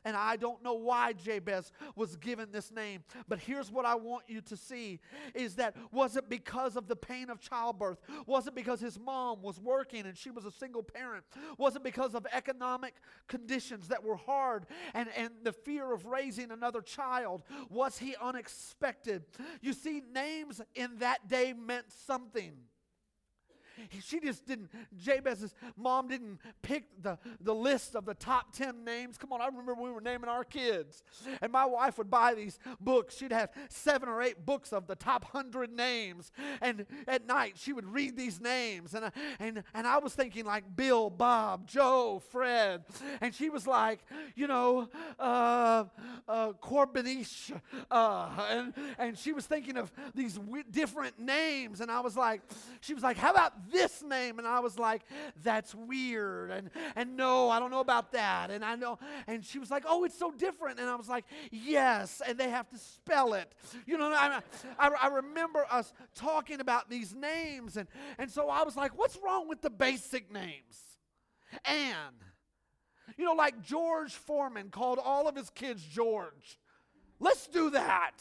And 0.06 0.16
I 0.16 0.36
don't 0.36 0.64
know 0.64 0.74
why 0.74 1.14
Jabez 1.14 1.72
was 1.96 2.16
given 2.16 2.50
this 2.52 2.72
name. 2.72 3.04
But 3.28 3.40
here's 3.40 3.72
what 3.72 3.86
I 3.86 3.96
want 3.96 4.24
you 4.28 4.42
to 4.42 4.58
see 4.58 5.00
is 5.34 5.56
that 5.56 5.76
was 5.92 6.16
it 6.16 6.30
because 6.30 6.76
of 6.76 6.88
the 6.88 6.96
pain 6.96 7.30
of 7.30 7.40
childbirth? 7.40 8.00
Was 8.26 8.48
it 8.48 8.56
because 8.56 8.80
his 8.80 9.00
mom 9.00 9.42
was 9.42 9.60
working 9.60 10.06
and 10.06 10.18
she 10.18 10.32
was 10.32 10.46
a 10.46 10.52
single 10.52 10.84
parent? 10.84 11.24
Was 11.58 11.76
it 11.76 11.84
because 11.84 12.16
of 12.16 12.26
economic 12.32 12.96
conditions 13.28 13.88
that 13.90 14.04
were 14.04 14.16
hard 14.16 14.66
and, 14.94 15.10
and 15.18 15.30
the 15.44 15.54
fear 15.54 15.94
of 15.94 16.06
raising 16.06 16.52
another 16.52 16.82
child? 16.82 17.44
Was 17.70 17.98
he 17.98 18.16
unexpected? 18.22 19.24
You 19.62 19.74
see, 19.74 20.02
names 20.14 20.62
in 20.76 20.98
that 20.98 21.28
day 21.28 21.54
meant 21.54 21.86
something. 21.92 22.54
She 24.04 24.20
just 24.20 24.46
didn't, 24.46 24.70
Jabez's 24.98 25.56
mom 25.78 26.08
didn't 26.08 26.40
pick 26.62 26.84
the, 27.02 27.18
the 27.42 27.54
list 27.54 27.96
of 27.96 28.06
the 28.06 28.14
top 28.14 28.54
10 28.54 28.84
names. 28.84 29.18
Come 29.18 29.32
on, 29.34 29.42
I 29.42 29.48
remember 29.48 29.74
we 29.74 29.92
were 29.92 30.02
naming 30.02 30.30
our 30.30 30.44
kids. 30.44 31.04
And 31.42 31.52
my 31.52 31.66
wife 31.66 31.98
would 31.98 32.10
buy 32.10 32.34
these 32.34 32.60
books. 32.80 33.18
She'd 33.18 33.32
have 33.32 33.50
seven 33.70 34.10
or 34.10 34.22
eight 34.22 34.46
books 34.46 34.74
of 34.74 34.88
the 34.88 34.96
top 34.96 35.26
100 35.34 35.72
names. 35.72 36.32
And 36.62 36.86
at 37.08 37.26
night, 37.26 37.54
she 37.56 37.74
would 37.74 37.86
read 37.86 38.18
these 38.18 38.40
names. 38.40 38.94
And, 38.94 39.06
I, 39.06 39.12
and, 39.40 39.64
and 39.74 39.88
I 39.88 39.98
was 40.00 40.14
thinking 40.14 40.46
like 40.46 40.76
Bill, 40.76 41.10
Bob, 41.10 41.68
Joe, 41.68 42.22
Fred. 42.30 42.84
And 43.22 43.34
she 43.34 43.50
was 43.50 43.68
like, 43.68 44.00
you 44.36 44.48
know, 44.48 44.90
uh, 45.20 45.86
uh, 46.28 46.54
Corbinish. 46.54 47.52
Uh, 47.90 48.30
and, 48.50 48.74
and 48.98 49.18
she 49.18 49.34
was 49.34 49.46
thinking 49.46 49.78
of 49.78 49.92
these 50.14 50.36
w- 50.36 50.64
different 50.70 51.20
names. 51.20 51.82
And 51.82 51.92
I 51.92 52.00
was 52.00 52.16
like, 52.16 52.42
she 52.82 52.94
was 52.94 53.04
like, 53.04 53.18
how 53.18 53.32
about 53.32 53.54
this 53.72 54.04
name. 54.04 54.40
And 54.40 54.48
I 54.48 54.60
was 54.60 54.78
like, 54.78 55.04
that's 55.44 55.74
weird. 55.76 56.52
And, 56.52 56.70
and 56.96 57.16
no, 57.16 57.50
I 57.50 57.60
don't 57.60 57.72
know 57.72 57.80
about 57.80 58.12
that. 58.14 58.52
And 58.52 58.64
I 58.64 58.76
know. 58.76 59.00
And 59.28 59.44
she 59.44 59.60
was 59.60 59.72
like, 59.72 59.84
oh, 59.88 60.04
it's 60.04 60.18
so 60.18 60.32
different. 60.32 60.80
And 60.80 60.90
I 60.90 60.96
was 60.96 61.10
like, 61.10 61.26
yes. 61.52 62.22
And 62.28 62.38
they 62.38 62.50
have 62.50 62.70
to 62.70 62.78
spell 62.78 63.34
it. 63.34 63.54
You 63.86 63.98
know, 63.98 64.12
I, 64.12 64.40
I, 64.80 64.90
I 65.04 65.08
remember 65.08 65.66
us 65.72 65.94
talking 66.16 66.60
about 66.60 66.90
these 66.90 67.14
names. 67.14 67.78
And, 67.78 67.88
and 68.18 68.30
so 68.30 68.50
I 68.50 68.64
was 68.64 68.76
like, 68.76 68.98
what's 68.98 69.18
wrong 69.24 69.48
with 69.48 69.62
the 69.62 69.70
basic 69.70 70.32
names? 70.32 70.82
Anne. 71.66 72.14
You 73.18 73.26
know, 73.26 73.34
like 73.34 73.62
George 73.62 74.14
Foreman 74.14 74.70
called 74.70 75.00
all 75.04 75.28
of 75.28 75.36
his 75.36 75.50
kids 75.50 75.84
George. 75.84 76.58
Let's 77.20 77.48
do 77.48 77.70
that. 77.72 78.14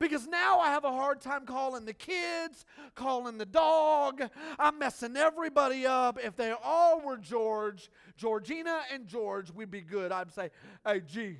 Because 0.00 0.26
now 0.26 0.60
I 0.60 0.70
have 0.70 0.84
a 0.84 0.90
hard 0.90 1.20
time 1.20 1.44
calling 1.44 1.84
the 1.84 1.92
kids, 1.92 2.64
calling 2.94 3.36
the 3.36 3.44
dog. 3.44 4.22
I'm 4.58 4.78
messing 4.78 5.14
everybody 5.14 5.86
up. 5.86 6.18
If 6.18 6.36
they 6.36 6.54
all 6.64 7.02
were 7.02 7.18
George, 7.18 7.90
Georgina 8.16 8.80
and 8.90 9.06
George, 9.06 9.52
we'd 9.52 9.70
be 9.70 9.82
good. 9.82 10.10
I'd 10.10 10.32
say, 10.32 10.50
hey, 10.86 11.02
G. 11.06 11.36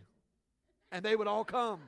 And 0.93 1.03
they 1.03 1.17
would 1.17 1.27
all 1.27 1.43
come. 1.43 1.81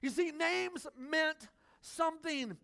you 0.00 0.10
see, 0.10 0.30
names 0.30 0.86
meant 0.96 1.48
something. 1.80 2.56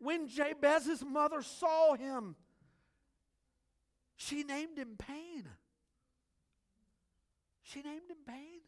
When 0.00 0.28
Jabez's 0.28 1.02
mother 1.02 1.40
saw 1.40 1.94
him, 1.94 2.36
she 4.16 4.42
named 4.42 4.76
him 4.76 4.96
Pain. 4.98 5.48
She 7.62 7.80
named 7.80 8.10
him 8.10 8.18
Pain. 8.28 8.65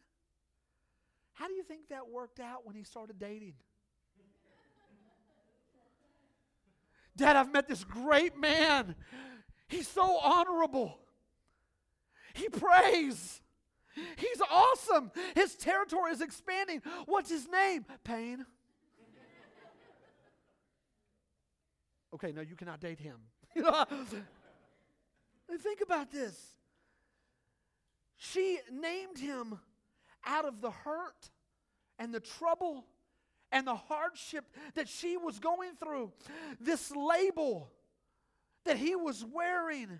How 1.39 1.47
do 1.47 1.53
you 1.53 1.63
think 1.63 1.87
that 1.87 2.09
worked 2.09 2.41
out 2.41 2.65
when 2.65 2.75
he 2.75 2.83
started 2.83 3.17
dating? 3.17 3.53
Dad, 7.15 7.37
I've 7.37 7.53
met 7.53 7.65
this 7.65 7.85
great 7.85 8.37
man. 8.37 8.93
He's 9.69 9.87
so 9.87 10.19
honorable. 10.19 10.99
He 12.33 12.49
prays. 12.49 13.39
He's 14.17 14.41
awesome. 14.51 15.13
His 15.33 15.55
territory 15.55 16.11
is 16.11 16.19
expanding. 16.19 16.81
What's 17.05 17.29
his 17.29 17.47
name? 17.47 17.85
Pain. 18.03 18.45
Okay, 22.15 22.33
no, 22.33 22.41
you 22.41 22.57
cannot 22.57 22.81
date 22.81 22.99
him. 22.99 23.15
Think 23.55 23.65
about 25.81 26.11
this. 26.11 26.37
She 28.17 28.59
named 28.69 29.19
him 29.19 29.59
out 30.25 30.45
of 30.45 30.61
the 30.61 30.71
hurt 30.71 31.29
and 31.97 32.13
the 32.13 32.19
trouble 32.19 32.85
and 33.51 33.65
the 33.65 33.75
hardship 33.75 34.45
that 34.75 34.87
she 34.87 35.17
was 35.17 35.39
going 35.39 35.75
through, 35.75 36.11
this 36.59 36.91
label 36.91 37.71
that 38.65 38.77
he 38.77 38.95
was 38.95 39.25
wearing, 39.25 39.99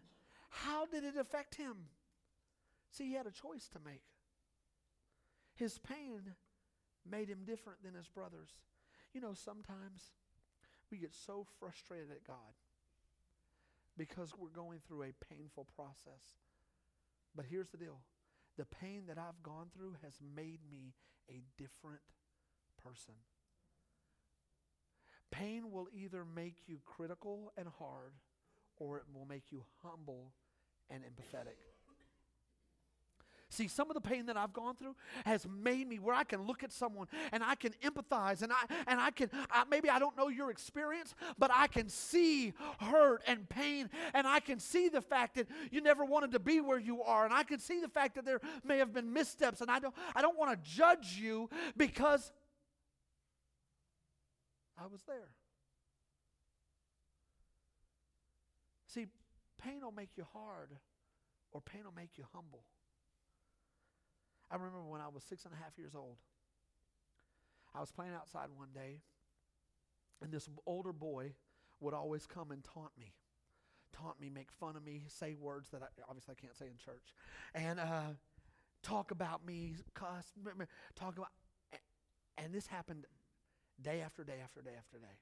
how 0.49 0.85
did 0.85 1.03
it 1.03 1.17
affect 1.17 1.55
him? 1.55 1.75
See, 2.91 3.07
he 3.07 3.13
had 3.13 3.27
a 3.27 3.31
choice 3.31 3.67
to 3.69 3.79
make. 3.83 4.03
His 5.55 5.77
pain 5.79 6.21
made 7.09 7.27
him 7.27 7.39
different 7.45 7.83
than 7.83 7.93
his 7.93 8.07
brothers. 8.07 8.49
You 9.13 9.21
know, 9.21 9.33
sometimes 9.33 10.11
we 10.91 10.97
get 10.97 11.13
so 11.13 11.45
frustrated 11.59 12.11
at 12.11 12.25
God 12.25 12.53
because 13.97 14.33
we're 14.37 14.49
going 14.49 14.79
through 14.87 15.03
a 15.03 15.25
painful 15.33 15.67
process. 15.75 16.37
But 17.35 17.45
here's 17.49 17.69
the 17.69 17.77
deal 17.77 17.99
the 18.59 18.65
pain 18.65 19.03
that 19.07 19.17
I've 19.17 19.41
gone 19.41 19.67
through 19.73 19.95
has 20.03 20.19
made 20.35 20.59
me 20.69 20.93
a 21.29 21.41
different 21.57 22.01
person. 22.83 23.13
Pain 25.31 25.71
will 25.71 25.87
either 25.93 26.25
make 26.25 26.55
you 26.67 26.79
critical 26.85 27.53
and 27.55 27.69
hard, 27.79 28.11
or 28.75 28.97
it 28.97 29.03
will 29.13 29.25
make 29.25 29.43
you 29.49 29.63
humble 29.81 30.33
and 30.89 31.03
empathetic. 31.03 31.68
See, 33.51 33.67
some 33.67 33.89
of 33.89 33.95
the 33.95 34.01
pain 34.01 34.27
that 34.27 34.37
I've 34.37 34.53
gone 34.53 34.75
through 34.75 34.95
has 35.25 35.47
made 35.47 35.87
me 35.89 35.97
where 35.97 36.13
I 36.13 36.23
can 36.23 36.43
look 36.43 36.63
at 36.63 36.71
someone 36.71 37.07
and 37.31 37.43
I 37.43 37.55
can 37.55 37.73
empathize 37.83 38.43
and 38.43 38.53
I 38.53 38.65
and 38.85 38.99
I 38.99 39.09
can 39.09 39.31
I, 39.49 39.63
maybe 39.69 39.89
I 39.89 39.97
don't 39.97 40.15
know 40.15 40.27
your 40.27 40.51
experience, 40.51 41.15
but 41.39 41.49
I 41.51 41.65
can 41.65 41.89
see 41.89 42.53
hurt 42.79 43.23
and 43.25 43.49
pain 43.49 43.89
and 44.13 44.27
I 44.27 44.39
can 44.39 44.59
see 44.59 44.87
the 44.87 45.01
fact 45.01 45.35
that 45.35 45.47
you 45.71 45.81
never 45.81 46.05
wanted 46.05 46.31
to 46.33 46.39
be 46.39 46.61
where 46.61 46.77
you 46.77 47.01
are 47.01 47.25
and 47.25 47.33
I 47.33 47.41
can 47.41 47.59
see 47.59 47.79
the 47.79 47.87
fact 47.87 48.15
that 48.15 48.25
there 48.25 48.39
may 48.63 48.77
have 48.77 48.93
been 48.93 49.11
missteps 49.11 49.61
and 49.61 49.71
I 49.71 49.79
don't 49.79 49.95
I 50.15 50.21
don't 50.21 50.37
want 50.37 50.51
to 50.51 50.69
judge 50.69 51.17
you 51.19 51.49
because 51.75 52.31
I 54.77 54.85
was 54.85 55.01
there. 55.07 55.29
See, 58.85 59.07
pain 59.59 59.81
will 59.81 59.91
make 59.91 60.11
you 60.17 60.25
hard 60.33 60.69
or 61.51 61.61
pain 61.61 61.81
will 61.83 61.93
make 61.95 62.11
you 62.15 62.25
humble. 62.31 62.63
I 64.51 64.55
remember 64.55 64.83
when 64.83 65.01
I 65.01 65.07
was 65.07 65.23
six 65.23 65.45
and 65.45 65.53
a 65.53 65.57
half 65.57 65.77
years 65.77 65.95
old. 65.95 66.17
I 67.75 67.79
was 67.79 67.91
playing 67.91 68.13
outside 68.13 68.47
one 68.55 68.69
day, 68.73 69.01
and 70.21 70.31
this 70.31 70.49
older 70.65 70.91
boy 70.91 71.33
would 71.79 71.93
always 71.93 72.25
come 72.25 72.51
and 72.51 72.63
taunt 72.63 72.91
me. 72.99 73.13
Taunt 73.93 74.19
me, 74.19 74.29
make 74.29 74.51
fun 74.51 74.75
of 74.75 74.83
me, 74.83 75.03
say 75.07 75.35
words 75.35 75.69
that 75.69 75.81
I, 75.83 75.87
obviously 76.07 76.35
I 76.37 76.41
can't 76.41 76.55
say 76.55 76.65
in 76.65 76.77
church, 76.77 77.13
and 77.53 77.79
uh, 77.79 78.13
talk 78.81 79.11
about 79.11 79.45
me, 79.45 79.75
cuss, 79.93 80.31
talk 80.95 81.17
about. 81.17 81.29
And 82.37 82.53
this 82.53 82.67
happened 82.67 83.05
day 83.81 84.01
after 84.01 84.23
day 84.23 84.39
after 84.43 84.61
day 84.61 84.75
after 84.77 84.97
day. 84.97 85.19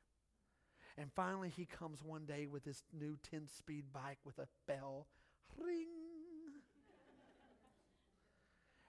And 0.97 1.11
finally, 1.13 1.49
he 1.49 1.65
comes 1.65 2.03
one 2.03 2.25
day 2.25 2.47
with 2.47 2.63
this 2.63 2.83
new 2.91 3.17
10 3.29 3.47
speed 3.47 3.85
bike 3.93 4.19
with 4.25 4.39
a 4.39 4.47
bell. 4.67 5.07
Ring. 5.57 5.96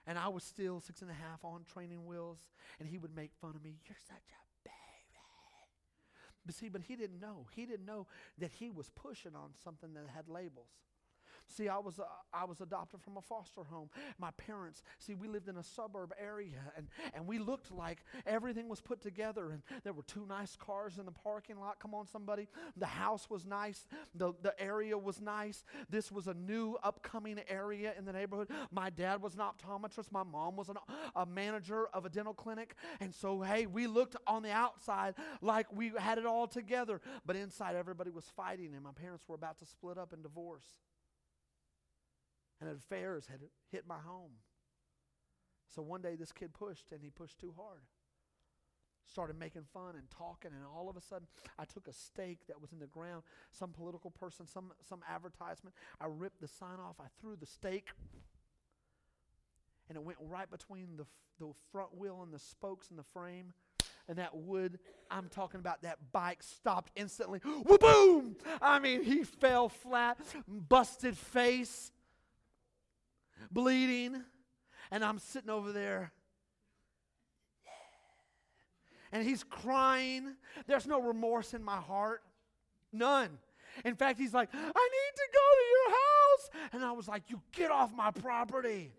And 0.09 0.17
I 0.17 0.27
was 0.27 0.43
still 0.43 0.81
six 0.81 1.03
and 1.03 1.11
a 1.11 1.13
half 1.13 1.45
on 1.45 1.65
training 1.71 2.07
wheels, 2.07 2.39
and 2.79 2.89
he 2.89 2.97
would 2.97 3.15
make 3.15 3.29
fun 3.39 3.51
of 3.55 3.61
me. 3.63 3.75
You're 3.85 3.95
such 4.07 4.15
a 4.17 4.41
baby. 4.63 4.73
But 6.43 6.55
see, 6.55 6.67
but 6.67 6.81
he 6.81 6.95
didn't 6.95 7.19
know. 7.19 7.45
He 7.51 7.67
didn't 7.67 7.85
know 7.85 8.07
that 8.39 8.51
he 8.53 8.71
was 8.71 8.89
pushing 8.89 9.35
on 9.35 9.51
something 9.63 9.93
that 9.93 10.05
had 10.15 10.27
labels. 10.27 10.71
See, 11.49 11.67
I 11.67 11.79
was, 11.79 11.99
uh, 11.99 12.03
I 12.31 12.45
was 12.45 12.61
adopted 12.61 13.01
from 13.01 13.17
a 13.17 13.21
foster 13.21 13.63
home. 13.63 13.89
My 14.19 14.29
parents, 14.31 14.83
see, 14.99 15.15
we 15.15 15.27
lived 15.27 15.49
in 15.49 15.57
a 15.57 15.63
suburb 15.63 16.13
area 16.19 16.59
and, 16.77 16.87
and 17.13 17.25
we 17.25 17.39
looked 17.39 17.71
like 17.71 18.03
everything 18.27 18.69
was 18.69 18.81
put 18.81 19.01
together 19.01 19.51
and 19.51 19.63
there 19.83 19.93
were 19.93 20.03
two 20.03 20.25
nice 20.27 20.55
cars 20.55 20.99
in 20.99 21.05
the 21.05 21.11
parking 21.11 21.59
lot. 21.59 21.79
Come 21.79 21.95
on, 21.95 22.05
somebody. 22.05 22.47
The 22.77 22.85
house 22.85 23.29
was 23.29 23.45
nice. 23.45 23.87
The, 24.13 24.33
the 24.43 24.53
area 24.61 24.95
was 24.95 25.19
nice. 25.21 25.63
This 25.89 26.11
was 26.11 26.27
a 26.27 26.35
new 26.35 26.77
upcoming 26.83 27.39
area 27.49 27.93
in 27.97 28.05
the 28.05 28.13
neighborhood. 28.13 28.49
My 28.71 28.91
dad 28.91 29.21
was 29.21 29.33
an 29.33 29.41
optometrist. 29.41 30.11
My 30.11 30.23
mom 30.23 30.55
was 30.55 30.69
an, 30.69 30.77
a 31.15 31.25
manager 31.25 31.87
of 31.93 32.05
a 32.05 32.09
dental 32.09 32.33
clinic. 32.33 32.75
And 32.99 33.13
so, 33.13 33.41
hey, 33.41 33.65
we 33.65 33.87
looked 33.87 34.15
on 34.27 34.43
the 34.43 34.51
outside 34.51 35.15
like 35.41 35.65
we 35.75 35.93
had 35.97 36.19
it 36.19 36.27
all 36.27 36.47
together. 36.47 37.01
But 37.25 37.35
inside, 37.35 37.75
everybody 37.75 38.11
was 38.11 38.25
fighting 38.35 38.73
and 38.75 38.83
my 38.83 38.91
parents 38.91 39.23
were 39.27 39.35
about 39.35 39.57
to 39.59 39.65
split 39.65 39.97
up 39.97 40.13
and 40.13 40.21
divorce 40.21 40.65
and 42.59 42.69
affairs 42.69 43.27
had 43.27 43.39
hit 43.71 43.85
my 43.87 43.97
home. 43.97 44.31
So 45.73 45.81
one 45.81 46.01
day 46.01 46.15
this 46.15 46.31
kid 46.31 46.53
pushed 46.53 46.91
and 46.91 47.01
he 47.01 47.09
pushed 47.09 47.39
too 47.39 47.53
hard. 47.57 47.81
Started 49.05 49.39
making 49.39 49.63
fun 49.73 49.95
and 49.95 50.07
talking, 50.11 50.51
and 50.51 50.63
all 50.75 50.87
of 50.87 50.95
a 50.95 51.01
sudden 51.01 51.27
I 51.57 51.65
took 51.65 51.87
a 51.87 51.93
stake 51.93 52.45
that 52.47 52.61
was 52.61 52.71
in 52.71 52.79
the 52.79 52.85
ground, 52.85 53.23
some 53.51 53.71
political 53.71 54.11
person, 54.11 54.45
some, 54.45 54.71
some 54.87 55.01
advertisement. 55.09 55.75
I 55.99 56.05
ripped 56.07 56.41
the 56.41 56.47
sign 56.47 56.79
off, 56.79 56.97
I 56.99 57.07
threw 57.19 57.35
the 57.35 57.47
stake, 57.47 57.87
and 59.87 59.95
it 59.95 60.03
went 60.03 60.19
right 60.21 60.49
between 60.49 60.97
the, 60.97 61.05
the 61.39 61.51
front 61.71 61.97
wheel 61.97 62.21
and 62.21 62.31
the 62.31 62.39
spokes 62.39 62.89
and 62.89 62.99
the 62.99 63.03
frame 63.03 63.53
and 64.07 64.17
that 64.17 64.35
wood, 64.35 64.79
I'm 65.11 65.29
talking 65.29 65.59
about 65.59 65.83
that 65.83 65.99
bike 66.11 66.41
stopped 66.41 66.91
instantly. 66.95 67.39
Whoa, 67.43 67.77
boom! 67.77 68.35
I 68.59 68.79
mean, 68.79 69.03
he 69.03 69.23
fell 69.23 69.69
flat, 69.69 70.17
busted 70.47 71.15
face 71.15 71.91
bleeding, 73.51 74.23
and 74.91 75.03
I'm 75.03 75.19
sitting 75.19 75.49
over 75.49 75.71
there. 75.71 76.11
And 79.11 79.25
he's 79.25 79.43
crying. 79.43 80.35
There's 80.67 80.85
no 80.85 81.01
remorse 81.01 81.53
in 81.53 81.63
my 81.63 81.77
heart. 81.77 82.21
None. 82.93 83.39
In 83.85 83.95
fact, 83.95 84.19
he's 84.19 84.33
like, 84.33 84.49
I 84.53 84.57
need 84.57 85.15
to 85.15 85.27
go 85.33 85.45
to 85.57 85.65
your 85.69 85.89
house. 85.89 86.69
And 86.73 86.83
I 86.83 86.91
was 86.91 87.07
like, 87.07 87.23
You 87.29 87.41
get 87.51 87.71
off 87.71 87.93
my 87.93 88.11
property. 88.11 88.93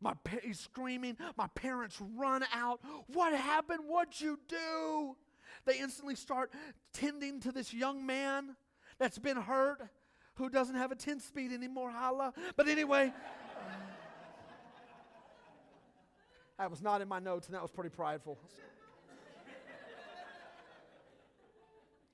My 0.00 0.14
pa- 0.24 0.38
he's 0.42 0.58
screaming. 0.58 1.16
My 1.36 1.48
parents 1.48 2.00
run 2.16 2.44
out. 2.54 2.80
What 3.08 3.34
happened? 3.34 3.80
What'd 3.86 4.20
you 4.20 4.38
do? 4.48 5.16
They 5.66 5.78
instantly 5.78 6.14
start 6.14 6.52
tending 6.92 7.40
to 7.40 7.52
this 7.52 7.74
young 7.74 8.06
man 8.06 8.56
that's 8.98 9.18
been 9.18 9.36
hurt 9.36 9.82
who 10.40 10.48
doesn't 10.48 10.74
have 10.74 10.90
a 10.90 10.94
10 10.94 11.20
speed 11.20 11.52
anymore, 11.52 11.90
holla. 11.90 12.32
But 12.56 12.66
anyway, 12.66 13.12
that 16.58 16.70
was 16.70 16.80
not 16.80 17.02
in 17.02 17.08
my 17.08 17.18
notes, 17.18 17.46
and 17.46 17.54
that 17.54 17.60
was 17.60 17.70
pretty 17.70 17.90
prideful. 17.90 18.38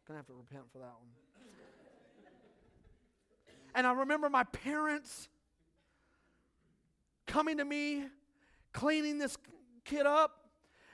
Gonna 0.08 0.18
have 0.18 0.26
to 0.26 0.34
repent 0.34 0.64
for 0.72 0.78
that 0.78 0.86
one. 0.86 1.08
And 3.76 3.86
I 3.86 3.92
remember 3.92 4.28
my 4.28 4.44
parents 4.44 5.28
coming 7.26 7.58
to 7.58 7.64
me, 7.64 8.06
cleaning 8.72 9.18
this 9.18 9.36
kid 9.84 10.06
up, 10.06 10.48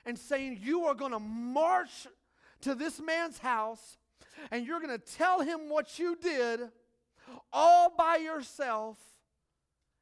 and 0.05 0.18
saying, 0.18 0.59
You 0.61 0.85
are 0.85 0.95
gonna 0.95 1.18
march 1.18 2.07
to 2.61 2.75
this 2.75 3.01
man's 3.01 3.38
house 3.38 3.97
and 4.51 4.66
you're 4.66 4.81
gonna 4.81 4.99
tell 4.99 5.40
him 5.40 5.68
what 5.68 5.99
you 5.99 6.16
did 6.16 6.71
all 7.52 7.92
by 7.96 8.16
yourself, 8.16 8.98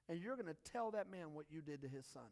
and 0.08 0.20
you're 0.20 0.36
going 0.36 0.46
to 0.46 0.70
tell 0.72 0.90
that 0.92 1.10
man 1.10 1.34
what 1.34 1.46
you 1.50 1.60
did 1.60 1.82
to 1.82 1.88
his 1.88 2.06
son. 2.06 2.22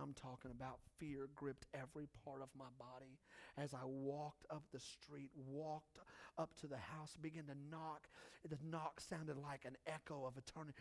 I'm 0.00 0.12
talking 0.14 0.50
about 0.50 0.78
fear 0.98 1.28
gripped 1.34 1.66
every 1.72 2.08
part 2.24 2.42
of 2.42 2.48
my 2.56 2.66
body 2.78 3.18
as 3.56 3.72
I 3.72 3.84
walked 3.84 4.44
up 4.50 4.62
the 4.72 4.80
street, 4.80 5.30
walked 5.34 5.98
up 6.38 6.54
to 6.60 6.66
the 6.66 6.76
house, 6.76 7.16
began 7.20 7.44
to 7.44 7.56
knock. 7.70 8.08
The 8.48 8.58
knock 8.62 9.00
sounded 9.00 9.36
like 9.38 9.64
an 9.64 9.76
echo 9.86 10.26
of 10.26 10.36
eternity. 10.36 10.76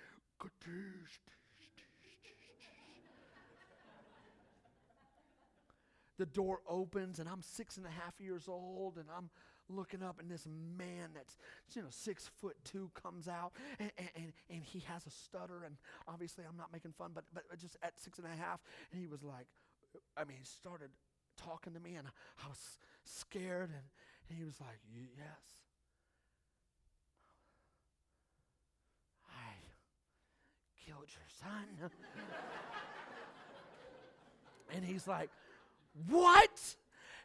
the 6.18 6.26
door 6.26 6.60
opens, 6.68 7.20
and 7.20 7.28
I'm 7.30 7.42
six 7.42 7.78
and 7.78 7.86
a 7.86 7.90
half 7.90 8.20
years 8.20 8.48
old, 8.48 8.98
and 8.98 9.06
I'm 9.16 9.30
looking 9.70 10.04
up, 10.04 10.20
and 10.20 10.30
this 10.30 10.48
man 10.78 11.10
that's 11.14 11.38
you 11.76 11.82
know 11.82 11.88
six 11.90 12.30
foot 12.42 12.56
two 12.64 12.92
comes 12.94 13.28
out, 13.28 13.54
and, 13.80 13.92
and, 13.98 14.34
and 14.50 14.64
he 14.64 14.80
has 14.88 15.06
a 15.06 15.12
stutter, 15.12 15.64
and 15.66 15.76
obviously 16.08 16.44
I'm 16.48 16.58
not 16.58 16.72
making 16.72 16.94
fun, 16.98 17.12
but 17.14 17.24
but 17.34 17.44
just 17.60 17.78
at 17.84 18.00
six 18.00 18.18
and 18.20 18.28
a 18.28 18.36
half, 18.36 18.62
and 18.92 19.02
he 19.02 19.08
was 19.08 19.24
like, 19.24 19.48
I 20.18 20.24
mean, 20.24 20.38
he 20.40 20.46
started 20.46 20.90
talking 21.38 21.74
to 21.74 21.80
me, 21.80 21.96
and 21.96 22.08
I 22.44 22.48
was 22.48 22.80
scared, 23.04 23.70
and, 23.70 23.84
and 24.30 24.38
he 24.38 24.46
was 24.46 24.60
like, 24.60 24.80
yes. 24.94 25.62
I 29.30 29.54
killed 30.86 31.08
your 31.10 31.30
son. 31.40 31.90
and 34.74 34.84
he's 34.84 35.08
like, 35.08 35.30
What? 36.08 36.76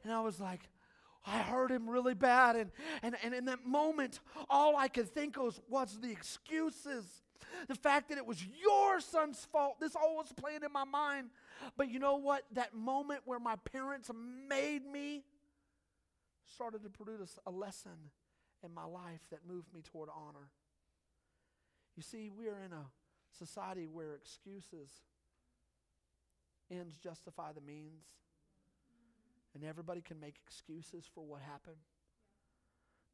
And 0.04 0.12
I 0.12 0.20
was 0.20 0.40
like, 0.40 0.60
I 1.26 1.38
hurt 1.38 1.70
him 1.70 1.88
really 1.88 2.14
bad. 2.14 2.56
And, 2.56 2.70
and, 3.02 3.16
and 3.22 3.34
in 3.34 3.44
that 3.46 3.66
moment, 3.66 4.20
all 4.48 4.76
I 4.76 4.88
could 4.88 5.08
think 5.08 5.36
of 5.36 5.44
was, 5.44 5.60
was 5.68 5.98
the 6.00 6.10
excuses 6.10 7.04
The 7.68 7.74
fact 7.74 8.08
that 8.08 8.18
it 8.18 8.26
was 8.26 8.44
your 8.44 9.00
son's 9.00 9.44
fault, 9.52 9.80
this 9.80 9.94
all 9.94 10.16
was 10.16 10.32
playing 10.32 10.62
in 10.64 10.72
my 10.72 10.84
mind. 10.84 11.30
But 11.76 11.90
you 11.90 11.98
know 11.98 12.16
what? 12.16 12.44
That 12.52 12.74
moment 12.74 13.22
where 13.24 13.38
my 13.38 13.56
parents 13.56 14.10
made 14.48 14.84
me 14.84 15.24
started 16.54 16.82
to 16.82 16.90
produce 16.90 17.38
a 17.46 17.50
lesson 17.50 18.10
in 18.64 18.74
my 18.74 18.84
life 18.84 19.20
that 19.30 19.40
moved 19.48 19.72
me 19.72 19.82
toward 19.82 20.08
honor. 20.14 20.48
You 21.96 22.02
see, 22.02 22.30
we 22.30 22.48
are 22.48 22.60
in 22.64 22.72
a 22.72 22.86
society 23.38 23.86
where 23.86 24.14
excuses 24.14 24.90
ends 26.70 26.94
justify 26.96 27.52
the 27.52 27.60
means. 27.60 28.04
And 29.54 29.64
everybody 29.64 30.00
can 30.00 30.20
make 30.20 30.36
excuses 30.46 31.08
for 31.12 31.24
what 31.24 31.42
happened. 31.42 31.82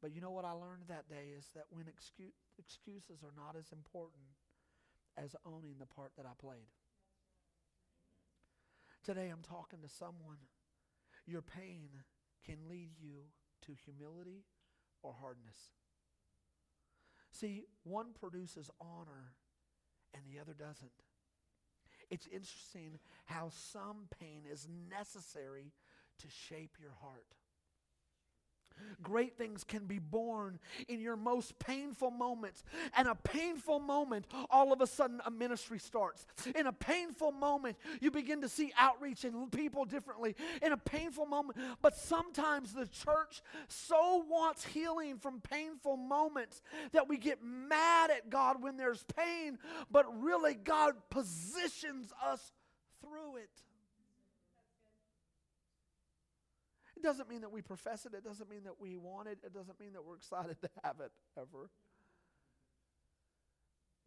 But 0.01 0.13
you 0.13 0.21
know 0.21 0.31
what 0.31 0.45
I 0.45 0.51
learned 0.51 0.83
that 0.87 1.09
day 1.09 1.33
is 1.37 1.47
that 1.55 1.65
when 1.69 1.85
excu- 1.85 2.35
excuses 2.59 3.23
are 3.23 3.33
not 3.35 3.55
as 3.57 3.71
important 3.71 4.37
as 5.17 5.35
owning 5.45 5.75
the 5.79 5.87
part 5.87 6.11
that 6.15 6.25
I 6.25 6.33
played. 6.39 6.69
Today 9.03 9.29
I'm 9.29 9.41
talking 9.41 9.79
to 9.81 9.89
someone. 9.89 10.37
Your 11.25 11.41
pain 11.41 11.89
can 12.45 12.57
lead 12.69 12.91
you 13.01 13.31
to 13.63 13.73
humility 13.85 14.43
or 15.01 15.15
hardness. 15.19 15.57
See, 17.31 17.63
one 17.83 18.07
produces 18.13 18.69
honor 18.79 19.33
and 20.13 20.23
the 20.27 20.39
other 20.39 20.53
doesn't. 20.53 20.91
It's 22.09 22.27
interesting 22.27 22.99
how 23.25 23.49
some 23.49 24.07
pain 24.19 24.43
is 24.49 24.67
necessary 24.89 25.73
to 26.19 26.27
shape 26.29 26.77
your 26.81 26.93
heart. 27.01 27.35
Great 29.01 29.37
things 29.37 29.63
can 29.63 29.85
be 29.85 29.99
born 29.99 30.59
in 30.87 30.99
your 30.99 31.15
most 31.15 31.57
painful 31.59 32.11
moments. 32.11 32.63
And 32.95 33.07
a 33.07 33.15
painful 33.15 33.79
moment, 33.79 34.27
all 34.49 34.73
of 34.73 34.81
a 34.81 34.87
sudden, 34.87 35.21
a 35.25 35.31
ministry 35.31 35.79
starts. 35.79 36.25
In 36.55 36.67
a 36.67 36.73
painful 36.73 37.31
moment, 37.31 37.77
you 38.01 38.11
begin 38.11 38.41
to 38.41 38.49
see 38.49 38.71
outreach 38.77 39.23
and 39.23 39.51
people 39.51 39.85
differently. 39.85 40.35
In 40.61 40.71
a 40.71 40.77
painful 40.77 41.25
moment, 41.25 41.57
but 41.81 41.95
sometimes 41.97 42.73
the 42.73 42.87
church 42.87 43.41
so 43.67 44.25
wants 44.29 44.65
healing 44.65 45.17
from 45.17 45.41
painful 45.41 45.97
moments 45.97 46.61
that 46.91 47.07
we 47.07 47.17
get 47.17 47.39
mad 47.43 48.11
at 48.11 48.29
God 48.29 48.61
when 48.61 48.77
there's 48.77 49.03
pain, 49.15 49.57
but 49.91 50.05
really, 50.21 50.53
God 50.53 50.93
positions 51.09 52.11
us 52.23 52.51
through 53.01 53.37
it. 53.37 53.49
It 56.97 57.03
doesn't 57.03 57.29
mean 57.29 57.41
that 57.41 57.51
we 57.51 57.61
profess 57.61 58.07
it. 58.07 58.15
It 58.15 58.23
doesn't 58.23 58.49
mean 58.49 58.63
that 58.63 58.81
we 58.81 58.97
want 58.97 59.27
it. 59.27 59.37
It 59.45 59.53
doesn't 59.53 59.79
mean 59.79 59.93
that 59.93 60.03
we're 60.03 60.15
excited 60.15 60.59
to 60.61 60.69
have 60.83 60.99
it 60.99 61.11
ever. 61.37 61.69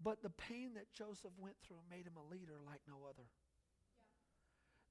But 0.02 0.22
the 0.22 0.30
pain 0.30 0.74
that 0.74 0.92
Joseph 0.92 1.30
went 1.38 1.54
through 1.62 1.76
made 1.88 2.04
him 2.04 2.14
a 2.16 2.34
leader 2.34 2.58
like 2.66 2.80
no 2.88 3.06
other. 3.08 3.22
Yeah. 3.78 3.94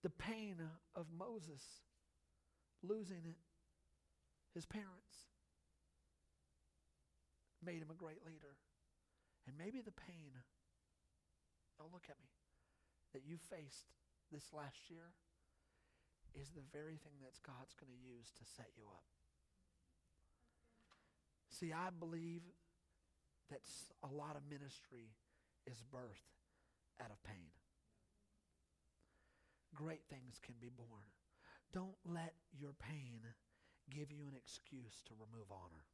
The 0.03 0.11
pain 0.11 0.55
of 0.95 1.07
Moses 1.11 1.61
losing 2.81 3.25
it, 3.25 3.35
his 4.53 4.65
parents, 4.65 5.27
made 7.61 7.81
him 7.81 7.91
a 7.91 7.95
great 7.95 8.25
leader. 8.25 8.55
And 9.45 9.57
maybe 9.57 9.81
the 9.81 9.91
pain, 9.91 10.31
oh, 11.81 11.89
look 11.91 12.05
at 12.07 12.15
me, 12.23 12.31
that 13.11 13.23
you 13.27 13.35
faced 13.35 13.91
this 14.31 14.53
last 14.53 14.89
year 14.89 15.11
is 16.35 16.49
the 16.49 16.65
very 16.73 16.97
thing 16.97 17.17
that 17.21 17.39
God's 17.45 17.73
going 17.73 17.91
to 17.91 18.01
use 18.01 18.31
to 18.37 18.45
set 18.45 18.67
you 18.77 18.83
up. 18.87 19.05
See, 21.49 21.73
I 21.73 21.89
believe 21.89 22.41
that 23.49 23.61
a 24.03 24.13
lot 24.13 24.35
of 24.35 24.43
ministry 24.49 25.15
is 25.65 25.83
birthed 25.93 26.29
out 27.03 27.11
of 27.11 27.21
pain. 27.23 27.51
Great 29.75 30.01
things 30.09 30.39
can 30.43 30.55
be 30.59 30.69
born. 30.69 31.07
Don't 31.73 31.95
let 32.05 32.33
your 32.57 32.71
pain 32.79 33.21
give 33.89 34.11
you 34.11 34.23
an 34.27 34.35
excuse 34.35 35.01
to 35.05 35.13
remove 35.13 35.51
honor. 35.51 35.85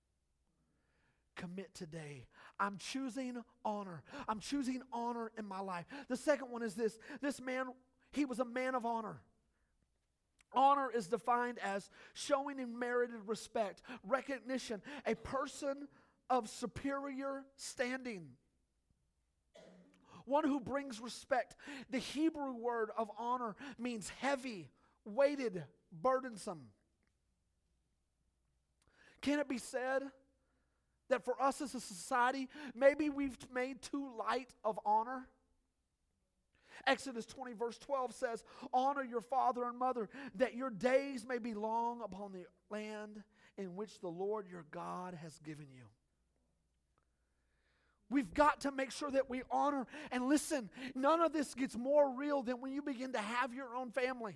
Commit 1.36 1.74
today. 1.74 2.28
I'm 2.60 2.78
choosing 2.78 3.44
honor. 3.64 4.04
I'm 4.28 4.40
choosing 4.40 4.82
honor 4.94 5.32
in 5.38 5.46
my 5.46 5.60
life. 5.60 5.86
The 6.08 6.18
second 6.18 6.50
one 6.50 6.64
is 6.64 6.76
this 6.76 6.98
this 7.22 7.42
man, 7.42 7.68
he 8.12 8.26
was 8.26 8.40
a 8.40 8.46
man 8.46 8.76
of 8.76 8.86
honor. 8.86 9.18
Honor 10.56 10.90
is 10.94 11.08
defined 11.08 11.60
as 11.60 11.90
showing 12.14 12.60
in 12.60 12.78
merited 12.78 13.22
respect, 13.26 13.82
recognition, 14.04 14.82
a 15.06 15.16
person 15.16 15.88
of 16.30 16.50
superior 16.50 17.44
standing. 17.56 18.30
One 20.26 20.44
who 20.44 20.60
brings 20.60 21.00
respect. 21.00 21.56
The 21.92 22.00
Hebrew 22.00 22.54
word 22.54 22.90
of 22.98 23.12
honor 23.18 23.56
means 23.78 24.10
heavy, 24.20 24.70
weighted, 25.06 25.64
burdensome. 25.92 26.62
Can 29.22 29.40
it 29.40 29.48
be 29.48 29.60
said 29.60 30.04
that 31.10 31.24
for 31.24 31.40
us 31.42 31.62
as 31.62 31.76
a 31.76 31.80
society, 31.80 32.50
maybe 32.74 33.10
we've 33.10 33.38
made 33.54 33.82
too 33.82 34.10
light 34.18 34.50
of 34.64 34.80
honor? 34.86 35.28
Exodus 36.88 37.26
20, 37.26 37.54
verse 37.54 37.78
12 37.78 38.14
says, 38.14 38.44
Honor 38.74 39.04
your 39.04 39.22
father 39.22 39.66
and 39.66 39.78
mother, 39.78 40.10
that 40.36 40.56
your 40.56 40.70
days 40.70 41.26
may 41.28 41.38
be 41.38 41.54
long 41.54 42.02
upon 42.04 42.32
the 42.32 42.46
land 42.70 43.24
in 43.58 43.76
which 43.76 44.00
the 44.00 44.08
Lord 44.08 44.48
your 44.50 44.66
God 44.72 45.18
has 45.22 45.40
given 45.40 45.68
you. 45.74 45.84
We've 48.10 48.34
got 48.34 48.62
to 48.62 48.72
make 48.72 48.92
sure 48.92 49.10
that 49.12 49.30
we 49.30 49.42
honor. 49.50 49.88
And 50.12 50.28
listen, 50.30 50.70
none 50.94 51.22
of 51.22 51.34
this 51.34 51.54
gets 51.56 51.76
more 51.76 52.12
real 52.16 52.44
than 52.44 52.62
when 52.62 52.72
you 52.72 52.82
begin 52.82 53.14
to 53.14 53.20
have 53.20 53.54
your 53.54 53.76
own 53.76 53.92
family. 53.92 54.36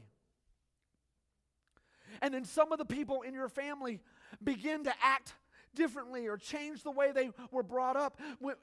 And 2.22 2.34
then 2.34 2.46
some 2.46 2.72
of 2.72 2.80
the 2.80 2.86
people 2.86 3.22
in 3.22 3.34
your 3.34 3.50
family 3.50 4.00
begin 4.44 4.84
to 4.86 4.94
act 5.04 5.34
differently 5.76 6.28
or 6.28 6.38
change 6.38 6.84
the 6.84 6.92
way 6.92 7.12
they 7.12 7.32
were 7.52 7.64
brought 7.64 7.96
up. 7.96 8.20
With, 8.40 8.58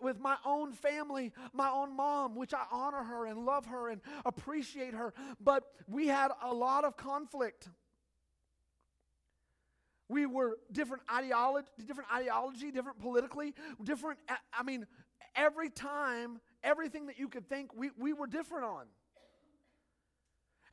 with, 0.00 0.18
my 0.18 0.36
own 0.44 0.72
family, 0.72 1.32
my 1.52 1.70
own 1.70 1.94
mom, 1.96 2.34
which 2.34 2.54
I 2.54 2.64
honor 2.70 3.02
her 3.02 3.26
and 3.26 3.44
love 3.44 3.66
her 3.66 3.88
and 3.88 4.00
appreciate 4.24 4.94
her, 4.94 5.14
but 5.40 5.64
we 5.86 6.08
had 6.08 6.30
a 6.42 6.52
lot 6.52 6.84
of 6.84 6.96
conflict. 6.96 7.68
We 10.08 10.26
were 10.26 10.58
different 10.72 11.02
ideology, 11.12 11.68
different 11.86 12.10
ideology, 12.12 12.70
different 12.70 12.98
politically, 12.98 13.54
different. 13.82 14.18
I 14.52 14.62
mean, 14.62 14.86
every 15.36 15.70
time, 15.70 16.40
everything 16.64 17.06
that 17.06 17.18
you 17.18 17.28
could 17.28 17.48
think, 17.48 17.74
we, 17.74 17.90
we 17.98 18.12
were 18.12 18.26
different 18.26 18.64
on. 18.64 18.86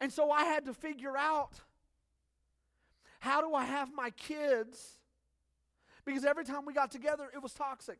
And 0.01 0.11
so 0.11 0.31
I 0.31 0.45
had 0.45 0.65
to 0.65 0.73
figure 0.73 1.15
out 1.15 1.61
how 3.19 3.41
do 3.41 3.53
I 3.53 3.65
have 3.65 3.93
my 3.93 4.09
kids 4.11 4.97
because 6.05 6.23
every 6.23 6.45
time 6.45 6.65
we 6.65 6.73
got 6.73 6.91
together, 6.91 7.29
it 7.33 7.41
was 7.41 7.53
toxic. 7.53 7.97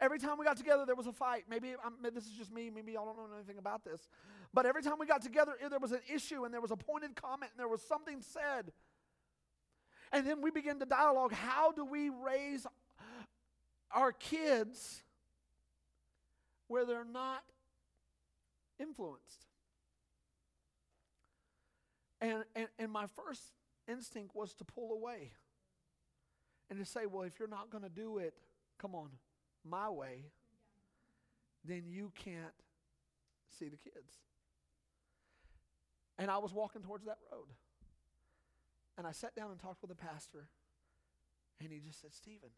Every 0.00 0.18
time 0.18 0.36
we 0.36 0.44
got 0.44 0.56
together, 0.56 0.84
there 0.84 0.96
was 0.96 1.06
a 1.06 1.12
fight. 1.12 1.44
Maybe 1.48 1.74
I'm, 1.84 1.94
this 2.12 2.24
is 2.24 2.32
just 2.32 2.52
me. 2.52 2.70
Maybe 2.70 2.92
y'all 2.92 3.06
don't 3.06 3.16
know 3.16 3.36
anything 3.36 3.58
about 3.58 3.84
this. 3.84 4.08
But 4.52 4.66
every 4.66 4.82
time 4.82 4.94
we 4.98 5.06
got 5.06 5.22
together, 5.22 5.52
there 5.70 5.78
was 5.78 5.92
an 5.92 6.00
issue 6.12 6.44
and 6.44 6.52
there 6.52 6.60
was 6.60 6.72
a 6.72 6.76
pointed 6.76 7.14
comment 7.14 7.52
and 7.52 7.60
there 7.60 7.68
was 7.68 7.82
something 7.82 8.20
said. 8.20 8.72
And 10.10 10.26
then 10.26 10.42
we 10.42 10.50
begin 10.50 10.80
to 10.80 10.86
dialogue 10.86 11.32
how 11.32 11.70
do 11.70 11.84
we 11.84 12.10
raise 12.10 12.66
our 13.94 14.10
kids 14.10 15.02
where 16.66 16.84
they're 16.84 17.04
not 17.04 17.44
influenced? 18.80 19.46
And, 22.20 22.44
and, 22.56 22.66
and 22.78 22.90
my 22.90 23.06
first 23.06 23.42
instinct 23.86 24.34
was 24.34 24.52
to 24.54 24.64
pull 24.64 24.92
away 24.92 25.30
and 26.72 26.80
to 26.80 26.90
say, 26.90 27.04
well, 27.04 27.24
if 27.24 27.38
you're 27.38 27.48
not 27.48 27.68
going 27.68 27.84
to 27.84 27.90
do 27.90 28.16
it, 28.16 28.32
come 28.78 28.94
on, 28.94 29.10
my 29.62 29.90
way, 29.90 30.24
then 31.66 31.82
you 31.86 32.10
can't 32.14 32.54
see 33.50 33.68
the 33.68 33.76
kids. 33.76 34.16
And 36.18 36.30
I 36.30 36.38
was 36.38 36.54
walking 36.54 36.80
towards 36.80 37.04
that 37.04 37.18
road. 37.30 37.48
And 38.96 39.06
I 39.06 39.12
sat 39.12 39.36
down 39.36 39.50
and 39.50 39.60
talked 39.60 39.82
with 39.82 39.90
the 39.90 40.02
pastor, 40.02 40.48
and 41.60 41.70
he 41.70 41.78
just 41.78 42.00
said, 42.00 42.14
Stephen, 42.14 42.48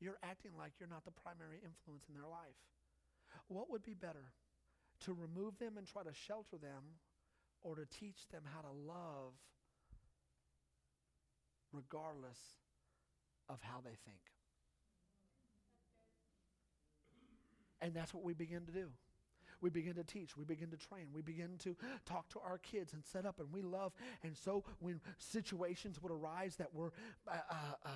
you're 0.00 0.16
acting 0.22 0.52
like 0.58 0.72
you're 0.80 0.88
not 0.88 1.04
the 1.04 1.10
primary 1.10 1.58
influence 1.62 2.06
in 2.08 2.14
their 2.14 2.30
life. 2.30 2.56
What 3.48 3.70
would 3.70 3.82
be 3.82 3.92
better? 3.92 4.32
To 5.00 5.12
remove 5.12 5.58
them 5.58 5.76
and 5.76 5.86
try 5.86 6.02
to 6.02 6.14
shelter 6.14 6.56
them, 6.56 6.96
or 7.62 7.74
to 7.74 7.84
teach 7.84 8.28
them 8.32 8.44
how 8.54 8.62
to 8.62 8.72
love 8.72 9.34
regardless 11.70 12.38
of 13.48 13.58
how 13.62 13.80
they 13.84 13.96
think. 14.04 14.20
And 17.80 17.94
that's 17.94 18.14
what 18.14 18.24
we 18.24 18.34
begin 18.34 18.64
to 18.66 18.72
do. 18.72 18.88
We 19.60 19.70
begin 19.70 19.94
to 19.94 20.04
teach. 20.04 20.36
We 20.36 20.44
begin 20.44 20.70
to 20.70 20.76
train. 20.76 21.06
We 21.14 21.22
begin 21.22 21.56
to 21.60 21.76
talk 22.04 22.28
to 22.30 22.40
our 22.40 22.58
kids 22.58 22.92
and 22.92 23.04
set 23.04 23.24
up, 23.24 23.40
and 23.40 23.50
we 23.52 23.62
love. 23.62 23.92
And 24.22 24.36
so 24.36 24.64
when 24.80 25.00
situations 25.18 26.02
would 26.02 26.12
arise 26.12 26.56
that 26.56 26.74
were 26.74 26.92
uh, 27.26 27.38
uh, 27.50 27.54
uh 27.84 27.90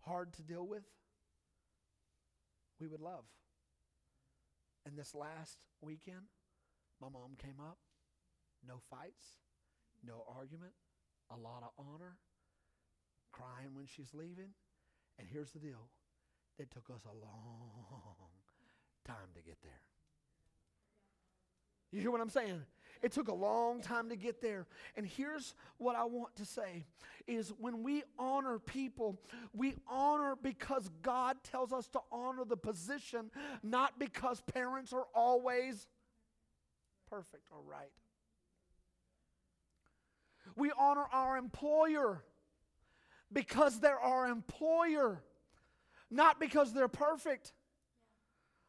hard 0.00 0.32
to 0.34 0.42
deal 0.42 0.66
with, 0.66 0.82
we 2.80 2.86
would 2.86 3.00
love. 3.00 3.24
And 4.86 4.96
this 4.96 5.14
last 5.14 5.58
weekend, 5.82 6.22
my 7.00 7.08
mom 7.08 7.36
came 7.36 7.60
up, 7.60 7.78
no 8.66 8.80
fights, 8.90 9.40
no 10.04 10.24
argument, 10.34 10.72
a 11.30 11.36
lot 11.36 11.62
of 11.62 11.70
honor, 11.78 12.16
crying 13.32 13.74
when 13.74 13.86
she's 13.86 14.14
leaving. 14.14 14.50
And 15.18 15.28
here's 15.30 15.50
the 15.50 15.58
deal 15.58 15.88
it 16.58 16.70
took 16.70 16.90
us 16.94 17.04
a 17.04 17.14
long 17.14 17.70
time 19.06 19.30
to 19.34 19.42
get 19.42 19.56
there. 19.62 19.80
You 21.92 22.00
hear 22.00 22.10
what 22.10 22.20
I'm 22.20 22.30
saying? 22.30 22.62
It 23.02 23.12
took 23.12 23.28
a 23.28 23.34
long 23.34 23.80
time 23.80 24.10
to 24.10 24.16
get 24.16 24.40
there. 24.40 24.66
And 24.96 25.06
here's 25.06 25.54
what 25.78 25.96
I 25.96 26.04
want 26.04 26.36
to 26.36 26.44
say 26.44 26.84
is 27.26 27.52
when 27.58 27.82
we 27.82 28.02
honor 28.18 28.58
people, 28.58 29.18
we 29.54 29.74
honor 29.88 30.36
because 30.40 30.88
God 31.02 31.36
tells 31.42 31.72
us 31.72 31.88
to 31.88 32.00
honor 32.12 32.44
the 32.44 32.56
position, 32.56 33.30
not 33.62 33.98
because 33.98 34.40
parents 34.42 34.92
are 34.92 35.06
always 35.14 35.88
perfect 37.08 37.48
or 37.50 37.58
right. 37.68 37.90
We 40.56 40.70
honor 40.78 41.06
our 41.12 41.36
employer 41.38 42.22
because 43.32 43.80
they're 43.80 44.00
our 44.00 44.26
employer, 44.26 45.22
not 46.10 46.40
because 46.40 46.72
they're 46.72 46.88
perfect. 46.88 47.52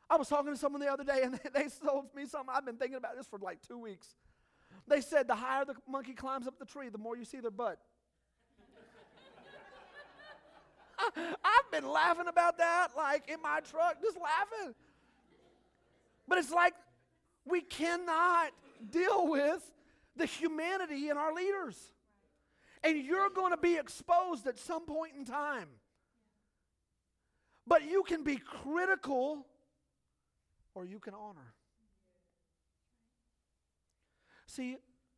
I 0.10 0.18
was 0.18 0.28
talking 0.28 0.52
to 0.52 0.58
someone 0.58 0.82
the 0.82 0.92
other 0.92 1.04
day 1.04 1.22
and 1.24 1.40
they 1.54 1.68
told 1.86 2.14
me 2.16 2.26
something. 2.26 2.54
I've 2.54 2.66
been 2.66 2.78
thinking 2.78 2.98
about 2.98 3.18
this 3.18 3.28
for 3.28 3.40
like 3.40 3.60
two 3.68 3.78
weeks. 3.78 4.08
They 4.88 5.02
said 5.02 5.28
the 5.28 5.36
higher 5.36 5.66
the 5.66 5.76
monkey 5.88 6.14
climbs 6.14 6.48
up 6.48 6.60
the 6.60 6.66
tree, 6.66 6.90
the 6.90 6.98
more 6.98 7.16
you 7.18 7.26
see 7.26 7.40
their 7.40 7.52
butt. 7.52 7.80
I've 11.18 11.72
been 11.72 11.90
laughing 11.90 12.28
about 12.28 12.58
that, 12.58 12.90
like 12.96 13.30
in 13.30 13.42
my 13.42 13.60
truck, 13.62 14.02
just 14.02 14.18
laughing. 14.18 14.76
But 16.28 16.38
it's 16.38 16.52
like 16.52 16.74
we 17.46 17.62
cannot 17.62 18.52
deal 18.90 19.28
with 19.28 19.64
the 20.16 20.26
humanity 20.26 21.10
in 21.10 21.18
our 21.18 21.34
leaders. 21.34 21.78
And 22.84 22.98
you're 23.06 23.30
going 23.30 23.52
to 23.52 23.58
be 23.58 23.76
exposed 23.76 24.48
at 24.48 24.58
some 24.58 24.86
point 24.86 25.14
in 25.18 25.26
time. 25.26 25.68
But 27.68 27.90
you 27.90 28.04
can 28.04 28.24
be 28.24 28.38
critical 28.38 29.46
or 30.74 30.86
you 30.86 31.00
can 31.00 31.14
honor. 31.14 31.54
See, 34.48 34.78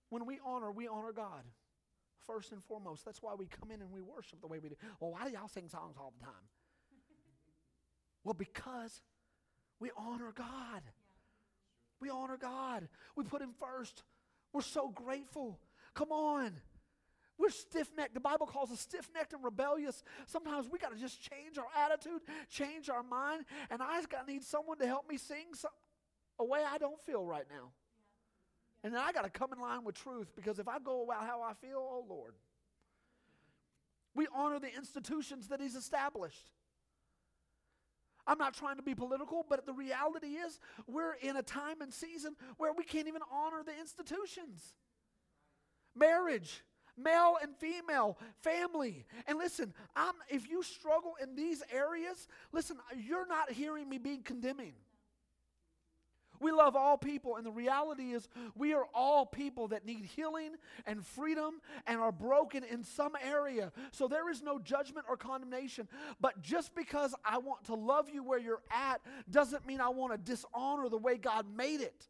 when 0.09 0.25
we 0.25 0.39
honor, 0.45 0.71
we 0.71 0.87
honor 0.87 1.11
God 1.11 1.43
first 2.27 2.51
and 2.51 2.63
foremost. 2.63 3.05
That's 3.05 3.21
why 3.21 3.33
we 3.33 3.47
come 3.47 3.71
in 3.71 3.81
and 3.81 3.91
we 3.91 4.01
worship 4.01 4.41
the 4.41 4.47
way 4.47 4.59
we 4.59 4.69
do. 4.69 4.75
Well, 4.99 5.11
why 5.11 5.25
do 5.25 5.31
y'all 5.31 5.47
sing 5.47 5.69
songs 5.69 5.95
all 5.97 6.13
the 6.19 6.25
time? 6.25 6.45
well, 8.23 8.33
because 8.33 9.01
we 9.79 9.89
honor 9.97 10.33
God. 10.35 10.81
We 11.99 12.09
honor 12.09 12.37
God. 12.37 12.87
We 13.15 13.23
put 13.23 13.41
Him 13.41 13.53
first. 13.59 14.03
We're 14.51 14.61
so 14.61 14.89
grateful. 14.89 15.59
Come 15.93 16.11
on. 16.11 16.53
We're 17.37 17.49
stiff 17.49 17.89
necked. 17.97 18.13
The 18.13 18.19
Bible 18.19 18.45
calls 18.45 18.71
us 18.71 18.79
stiff 18.79 19.09
necked 19.13 19.33
and 19.33 19.43
rebellious. 19.43 20.03
Sometimes 20.27 20.67
we 20.71 20.77
got 20.77 20.93
to 20.93 20.99
just 20.99 21.21
change 21.21 21.57
our 21.57 21.67
attitude, 21.85 22.21
change 22.49 22.89
our 22.89 23.03
mind, 23.03 23.45
and 23.71 23.81
I 23.81 23.97
just 23.97 24.09
got 24.09 24.27
to 24.27 24.31
need 24.31 24.43
someone 24.43 24.77
to 24.77 24.85
help 24.85 25.09
me 25.09 25.17
sing 25.17 25.47
some, 25.53 25.71
a 26.39 26.45
way 26.45 26.61
I 26.67 26.77
don't 26.77 26.99
feel 27.01 27.25
right 27.25 27.45
now. 27.49 27.71
And 28.83 28.93
then 28.93 29.01
I 29.01 29.11
got 29.11 29.23
to 29.23 29.29
come 29.29 29.51
in 29.53 29.59
line 29.59 29.83
with 29.83 29.95
truth 29.95 30.31
because 30.35 30.59
if 30.59 30.67
I 30.67 30.77
go 30.79 31.03
about 31.03 31.25
how 31.25 31.41
I 31.41 31.53
feel, 31.53 31.77
oh 31.77 32.05
Lord. 32.07 32.33
We 34.15 34.27
honor 34.35 34.59
the 34.59 34.73
institutions 34.75 35.47
that 35.47 35.59
He's 35.59 35.75
established. 35.75 36.51
I'm 38.25 38.37
not 38.37 38.53
trying 38.53 38.77
to 38.77 38.83
be 38.83 38.95
political, 38.95 39.45
but 39.49 39.65
the 39.65 39.73
reality 39.73 40.27
is 40.27 40.59
we're 40.87 41.15
in 41.15 41.35
a 41.35 41.41
time 41.41 41.81
and 41.81 41.93
season 41.93 42.35
where 42.57 42.71
we 42.71 42.83
can't 42.83 43.07
even 43.07 43.21
honor 43.31 43.63
the 43.65 43.77
institutions. 43.77 44.75
Marriage, 45.95 46.63
male 46.97 47.35
and 47.41 47.55
female, 47.57 48.17
family. 48.41 49.05
And 49.27 49.37
listen, 49.37 49.73
I'm, 49.95 50.15
if 50.29 50.49
you 50.49 50.63
struggle 50.63 51.15
in 51.21 51.35
these 51.35 51.63
areas, 51.71 52.27
listen, 52.51 52.77
you're 52.97 53.27
not 53.27 53.51
hearing 53.51 53.89
me 53.89 53.97
being 53.97 54.23
condemning. 54.23 54.73
We 56.39 56.51
love 56.51 56.75
all 56.75 56.97
people, 56.97 57.37
and 57.37 57.45
the 57.45 57.51
reality 57.51 58.11
is, 58.11 58.27
we 58.53 58.73
are 58.73 58.85
all 58.93 59.25
people 59.25 59.69
that 59.69 59.85
need 59.85 60.03
healing 60.03 60.55
and 60.85 61.05
freedom 61.05 61.61
and 61.87 62.01
are 62.01 62.11
broken 62.11 62.65
in 62.65 62.83
some 62.83 63.13
area. 63.23 63.71
So 63.91 64.09
there 64.09 64.29
is 64.29 64.41
no 64.41 64.59
judgment 64.59 65.05
or 65.07 65.15
condemnation. 65.15 65.87
But 66.19 66.41
just 66.41 66.75
because 66.75 67.15
I 67.23 67.37
want 67.37 67.63
to 67.65 67.75
love 67.75 68.09
you 68.13 68.23
where 68.23 68.39
you're 68.39 68.63
at 68.71 68.99
doesn't 69.31 69.65
mean 69.65 69.79
I 69.79 69.89
want 69.89 70.11
to 70.11 70.17
dishonor 70.17 70.89
the 70.89 70.97
way 70.97 71.17
God 71.17 71.45
made 71.55 71.79
it. 71.79 72.07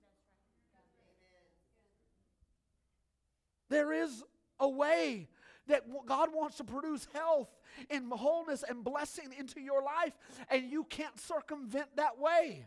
There 3.69 3.93
is 3.93 4.23
a 4.63 4.69
way 4.69 5.27
that 5.67 5.83
God 6.05 6.29
wants 6.33 6.57
to 6.57 6.63
produce 6.63 7.07
health 7.13 7.49
and 7.89 8.11
wholeness 8.11 8.63
and 8.67 8.83
blessing 8.83 9.33
into 9.37 9.61
your 9.61 9.83
life, 9.83 10.13
and 10.49 10.69
you 10.69 10.85
can't 10.85 11.19
circumvent 11.19 11.95
that 11.95 12.19
way. 12.19 12.65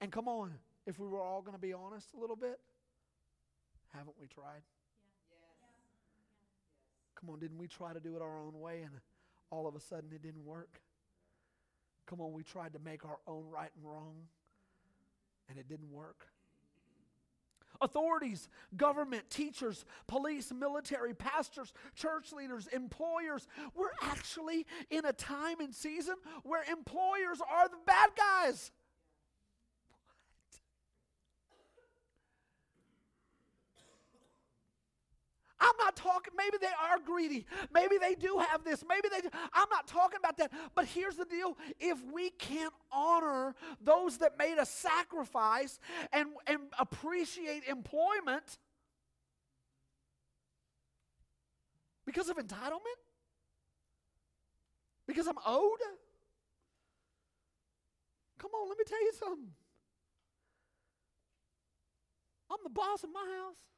And 0.00 0.10
come 0.10 0.28
on, 0.28 0.54
if 0.86 0.98
we 0.98 1.06
were 1.06 1.20
all 1.20 1.40
going 1.40 1.54
to 1.54 1.60
be 1.60 1.72
honest 1.72 2.08
a 2.16 2.20
little 2.20 2.36
bit, 2.36 2.58
haven't 3.92 4.16
we 4.20 4.26
tried? 4.26 4.62
Come 7.14 7.30
on, 7.30 7.38
didn't 7.38 7.58
we 7.58 7.68
try 7.68 7.92
to 7.92 8.00
do 8.00 8.16
it 8.16 8.22
our 8.22 8.40
own 8.40 8.58
way 8.60 8.82
and 8.82 8.92
all 9.50 9.66
of 9.66 9.74
a 9.74 9.80
sudden 9.80 10.10
it 10.12 10.22
didn't 10.22 10.44
work? 10.44 10.80
Come 12.06 12.20
on, 12.20 12.32
we 12.32 12.42
tried 12.42 12.74
to 12.74 12.78
make 12.78 13.04
our 13.04 13.18
own 13.26 13.44
right 13.50 13.70
and 13.76 13.90
wrong 13.90 14.14
and 15.48 15.58
it 15.58 15.68
didn't 15.68 15.90
work. 15.90 16.26
Authorities, 17.80 18.48
government, 18.76 19.28
teachers, 19.30 19.84
police, 20.06 20.52
military, 20.52 21.14
pastors, 21.14 21.72
church 21.94 22.32
leaders, 22.32 22.66
employers. 22.68 23.46
We're 23.74 23.92
actually 24.02 24.66
in 24.90 25.04
a 25.04 25.12
time 25.12 25.60
and 25.60 25.74
season 25.74 26.14
where 26.42 26.62
employers 26.70 27.40
are 27.40 27.68
the 27.68 27.78
bad 27.86 28.10
guys. 28.16 28.70
I'm 35.64 35.76
not 35.78 35.96
talking, 35.96 36.34
maybe 36.36 36.58
they 36.60 36.66
are 36.66 36.98
greedy. 37.04 37.46
Maybe 37.72 37.96
they 37.98 38.14
do 38.14 38.38
have 38.50 38.64
this. 38.64 38.84
Maybe 38.86 39.08
they 39.08 39.22
do. 39.22 39.30
I'm 39.54 39.68
not 39.70 39.86
talking 39.86 40.18
about 40.18 40.36
that. 40.36 40.52
But 40.74 40.84
here's 40.84 41.16
the 41.16 41.24
deal 41.24 41.56
if 41.80 41.98
we 42.12 42.30
can't 42.30 42.74
honor 42.92 43.54
those 43.82 44.18
that 44.18 44.36
made 44.38 44.58
a 44.58 44.66
sacrifice 44.66 45.80
and, 46.12 46.28
and 46.46 46.60
appreciate 46.78 47.64
employment 47.64 48.58
because 52.04 52.28
of 52.28 52.36
entitlement, 52.36 53.00
because 55.06 55.26
I'm 55.26 55.38
owed, 55.46 55.78
come 58.38 58.50
on, 58.50 58.68
let 58.68 58.78
me 58.78 58.84
tell 58.86 59.02
you 59.02 59.12
something. 59.18 59.52
I'm 62.50 62.58
the 62.62 62.70
boss 62.70 63.02
of 63.02 63.10
my 63.12 63.20
house. 63.20 63.73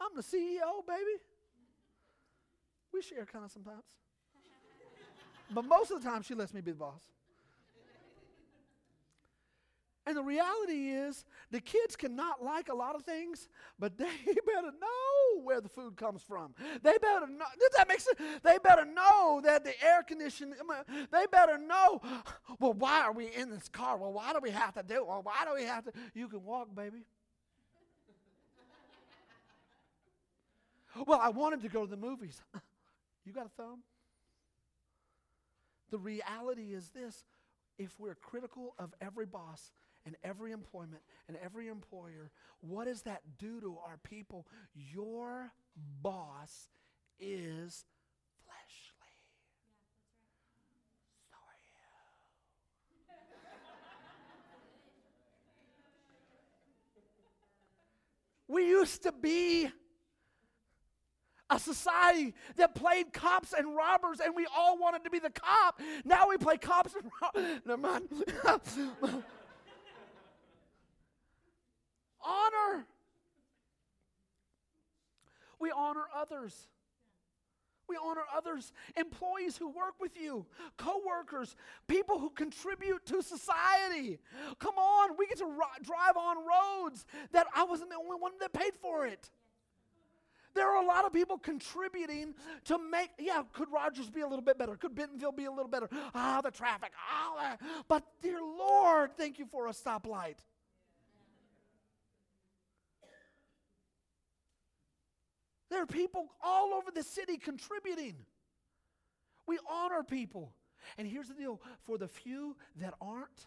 I'm 0.00 0.16
the 0.16 0.22
CEO, 0.22 0.86
baby. 0.86 1.20
We 2.92 3.02
share 3.02 3.26
kind 3.26 3.44
of 3.44 3.50
sometimes. 3.50 3.82
but 5.50 5.64
most 5.64 5.90
of 5.90 6.02
the 6.02 6.08
time, 6.08 6.22
she 6.22 6.34
lets 6.34 6.54
me 6.54 6.60
be 6.60 6.72
the 6.72 6.78
boss. 6.78 7.02
And 10.06 10.16
the 10.16 10.22
reality 10.22 10.90
is, 10.90 11.24
the 11.52 11.60
kids 11.60 11.94
cannot 11.94 12.42
like 12.42 12.68
a 12.68 12.74
lot 12.74 12.96
of 12.96 13.02
things, 13.02 13.48
but 13.78 13.96
they 13.96 14.04
better 14.26 14.72
know 14.72 15.42
where 15.42 15.60
the 15.60 15.68
food 15.68 15.96
comes 15.96 16.22
from. 16.22 16.54
They 16.82 16.96
better 16.98 17.26
know. 17.28 17.44
Does 17.58 17.70
that 17.76 17.86
make 17.86 18.00
sense? 18.00 18.18
They 18.42 18.56
better 18.58 18.84
know 18.84 19.40
that 19.44 19.62
the 19.62 19.72
air 19.84 20.02
conditioning. 20.02 20.54
Um, 20.60 20.70
uh, 20.70 20.82
they 21.12 21.26
better 21.30 21.58
know. 21.58 22.00
Well, 22.58 22.72
why 22.72 23.02
are 23.02 23.12
we 23.12 23.26
in 23.26 23.50
this 23.50 23.68
car? 23.68 23.96
Well, 23.98 24.12
why 24.12 24.32
do 24.32 24.40
we 24.42 24.50
have 24.50 24.74
to 24.74 24.82
do? 24.82 25.04
Well, 25.04 25.20
why 25.22 25.44
do 25.46 25.54
we 25.54 25.64
have 25.64 25.84
to? 25.84 25.92
You 26.14 26.28
can 26.28 26.44
walk, 26.44 26.74
baby. 26.74 27.04
Well, 31.06 31.20
I 31.20 31.30
wanted 31.30 31.62
to 31.62 31.68
go 31.68 31.84
to 31.84 31.90
the 31.90 31.96
movies. 31.96 32.40
you 33.24 33.32
got 33.32 33.46
a 33.46 33.50
thumb? 33.50 33.80
The 35.90 35.98
reality 35.98 36.72
is 36.74 36.90
this 36.90 37.24
if 37.78 37.98
we're 37.98 38.14
critical 38.14 38.74
of 38.78 38.92
every 39.00 39.26
boss 39.26 39.72
and 40.06 40.16
every 40.22 40.52
employment 40.52 41.02
and 41.28 41.36
every 41.42 41.68
employer, 41.68 42.30
what 42.60 42.86
does 42.86 43.02
that 43.02 43.22
do 43.38 43.60
to 43.60 43.78
our 43.84 43.98
people? 43.98 44.46
Your 44.74 45.50
boss 46.02 46.68
is 47.18 47.84
fleshly. 48.44 49.14
So 51.30 51.36
are 51.48 51.58
you. 51.66 51.80
we 58.54 58.68
used 58.68 59.02
to 59.02 59.12
be 59.12 59.70
a 61.50 61.58
society 61.58 62.34
that 62.56 62.74
played 62.74 63.12
cops 63.12 63.52
and 63.52 63.76
robbers, 63.76 64.20
and 64.20 64.34
we 64.36 64.46
all 64.56 64.78
wanted 64.78 65.04
to 65.04 65.10
be 65.10 65.18
the 65.18 65.30
cop. 65.30 65.80
Now 66.04 66.28
we 66.28 66.36
play 66.36 66.56
cops 66.56 66.94
and 66.94 67.10
robbers. 67.20 67.60
Never 67.66 67.80
mind. 67.80 68.08
honor. 72.22 72.86
We 75.58 75.70
honor 75.70 76.04
others. 76.14 76.68
We 77.88 77.98
honor 78.00 78.22
others, 78.32 78.72
employees 78.96 79.56
who 79.56 79.68
work 79.68 79.94
with 80.00 80.12
you, 80.16 80.46
co-workers, 80.76 81.56
people 81.88 82.20
who 82.20 82.30
contribute 82.30 83.04
to 83.06 83.20
society. 83.20 84.20
Come 84.60 84.78
on, 84.78 85.16
we 85.18 85.26
get 85.26 85.38
to 85.38 85.50
drive 85.82 86.16
on 86.16 86.36
roads 86.36 87.04
that 87.32 87.48
I 87.52 87.64
wasn't 87.64 87.90
the 87.90 87.96
only 87.96 88.16
one 88.16 88.30
that 88.38 88.52
paid 88.52 88.74
for 88.80 89.08
it. 89.08 89.28
There 90.54 90.68
are 90.68 90.82
a 90.82 90.86
lot 90.86 91.04
of 91.04 91.12
people 91.12 91.38
contributing 91.38 92.34
to 92.64 92.78
make, 92.78 93.10
yeah, 93.18 93.42
could 93.52 93.70
Rogers 93.72 94.10
be 94.10 94.22
a 94.22 94.26
little 94.26 94.44
bit 94.44 94.58
better? 94.58 94.76
Could 94.76 94.94
Bentonville 94.94 95.32
be 95.32 95.44
a 95.44 95.50
little 95.50 95.68
better? 95.68 95.88
Ah, 96.14 96.40
the 96.42 96.50
traffic. 96.50 96.90
Ah, 96.98 97.56
but 97.88 98.04
dear 98.20 98.40
Lord, 98.40 99.16
thank 99.16 99.38
you 99.38 99.46
for 99.46 99.68
a 99.68 99.70
stoplight. 99.70 100.38
There 105.70 105.80
are 105.80 105.86
people 105.86 106.32
all 106.42 106.74
over 106.74 106.90
the 106.90 107.04
city 107.04 107.36
contributing. 107.36 108.16
We 109.46 109.58
honor 109.70 110.02
people. 110.02 110.52
And 110.98 111.06
here's 111.06 111.28
the 111.28 111.34
deal 111.34 111.60
for 111.86 111.96
the 111.96 112.08
few 112.08 112.56
that 112.80 112.94
aren't, 113.00 113.46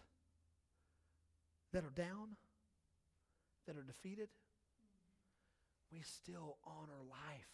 that 1.72 1.84
are 1.84 1.92
down, 1.94 2.36
that 3.66 3.76
are 3.76 3.82
defeated, 3.82 4.28
we 5.94 6.02
still 6.02 6.56
honor 6.66 7.00
life. 7.08 7.46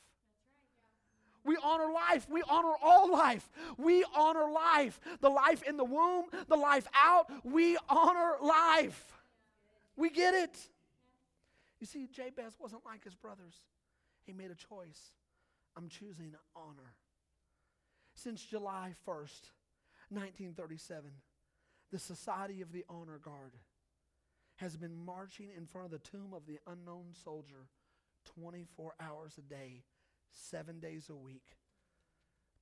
We 1.44 1.57
honor 1.62 1.92
life. 1.92 2.26
We 2.31 2.42
honor 2.48 2.72
all 2.83 3.11
life. 3.12 3.48
We 3.76 4.05
honor 4.14 4.50
life. 4.50 4.98
The 5.20 5.29
life 5.29 5.62
in 5.62 5.76
the 5.76 5.85
womb, 5.85 6.26
the 6.48 6.57
life 6.57 6.87
out. 6.94 7.31
We 7.44 7.76
honor 7.88 8.37
life. 8.42 9.12
We 9.96 10.11
get 10.11 10.35
it. 10.35 10.57
You 11.81 11.87
see, 11.87 12.09
Jabez 12.11 12.55
wasn't 12.59 12.85
like 12.85 13.05
his 13.05 13.14
brothers. 13.14 13.55
He 14.24 14.33
made 14.33 14.50
a 14.50 14.55
choice. 14.55 15.12
I'm 15.76 15.88
choosing 15.88 16.35
honor. 16.57 16.94
Since 18.14 18.44
July 18.44 18.94
1st, 19.07 19.50
1937, 20.11 21.11
the 21.90 21.98
Society 21.98 22.61
of 22.61 22.72
the 22.72 22.85
Honor 22.88 23.18
Guard 23.22 23.53
has 24.57 24.76
been 24.76 24.94
marching 24.94 25.48
in 25.57 25.66
front 25.66 25.87
of 25.87 25.90
the 25.90 26.11
tomb 26.11 26.33
of 26.35 26.46
the 26.46 26.59
unknown 26.66 27.14
soldier 27.24 27.66
24 28.24 28.94
hours 29.00 29.38
a 29.38 29.42
day, 29.42 29.85
seven 30.30 30.80
days 30.80 31.09
a 31.11 31.16
week. 31.16 31.56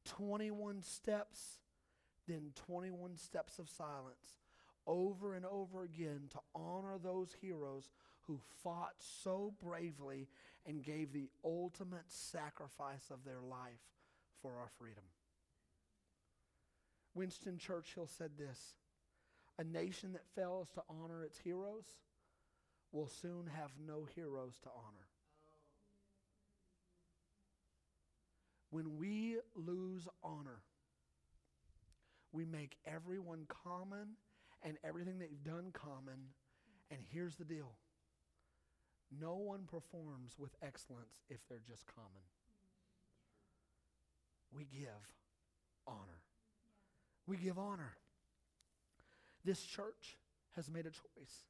21 0.05 0.83
steps, 0.83 1.59
then 2.27 2.53
21 2.55 3.16
steps 3.16 3.59
of 3.59 3.68
silence, 3.68 4.38
over 4.87 5.35
and 5.35 5.44
over 5.44 5.83
again 5.83 6.23
to 6.31 6.38
honor 6.55 6.99
those 6.99 7.35
heroes 7.40 7.90
who 8.23 8.38
fought 8.62 8.94
so 8.99 9.55
bravely 9.62 10.29
and 10.66 10.83
gave 10.83 11.12
the 11.12 11.29
ultimate 11.44 12.09
sacrifice 12.09 13.11
of 13.11 13.25
their 13.25 13.40
life 13.40 13.81
for 14.42 14.53
our 14.59 14.68
freedom. 14.79 15.05
Winston 17.14 17.59
Churchill 17.59 18.07
said 18.07 18.31
this 18.38 18.75
A 19.59 19.64
nation 19.64 20.12
that 20.12 20.29
fails 20.35 20.68
to 20.75 20.83
honor 20.88 21.25
its 21.25 21.38
heroes 21.38 21.97
will 22.92 23.09
soon 23.09 23.47
have 23.55 23.71
no 23.85 24.07
heroes 24.14 24.59
to 24.62 24.68
honor. 24.68 25.08
When 28.70 28.98
we 28.98 29.38
lose 29.54 30.07
honor, 30.22 30.61
we 32.33 32.44
make 32.44 32.76
everyone 32.87 33.46
common 33.48 34.16
and 34.62 34.76
everything 34.85 35.18
they've 35.18 35.44
done 35.44 35.70
common. 35.72 36.18
And 36.90 37.00
here's 37.12 37.37
the 37.37 37.44
deal 37.44 37.72
no 39.18 39.37
one 39.37 39.64
performs 39.66 40.35
with 40.38 40.50
excellence 40.62 41.22
if 41.31 41.38
they're 41.48 41.62
just 41.66 41.87
common. 41.87 42.22
We 44.52 44.64
give 44.64 44.88
honor. 45.87 46.22
We 47.26 47.37
give 47.37 47.59
honor. 47.59 47.92
This 49.44 49.62
church 49.62 50.18
has 50.57 50.70
made 50.70 50.87
a 50.87 50.90
choice. 50.90 51.44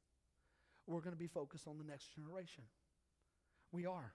We're 0.87 1.01
going 1.01 1.13
to 1.13 1.19
be 1.19 1.27
focused 1.27 1.67
on 1.67 1.77
the 1.77 1.83
next 1.83 2.15
generation. 2.15 2.63
We 3.71 3.85
are. 3.85 4.13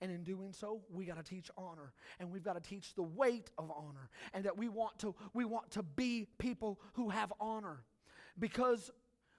And 0.00 0.10
in 0.10 0.22
doing 0.24 0.52
so, 0.52 0.80
we 0.92 1.04
got 1.04 1.16
to 1.16 1.22
teach 1.22 1.50
honor 1.56 1.92
and 2.18 2.30
we've 2.30 2.42
got 2.42 2.54
to 2.54 2.60
teach 2.60 2.94
the 2.94 3.02
weight 3.02 3.50
of 3.58 3.70
honor 3.70 4.10
and 4.32 4.44
that 4.44 4.56
we 4.56 4.68
want 4.68 4.98
to 5.00 5.14
we 5.34 5.44
want 5.44 5.70
to 5.72 5.82
be 5.82 6.26
people 6.38 6.80
who 6.94 7.10
have 7.10 7.32
honor. 7.40 7.84
Because 8.38 8.90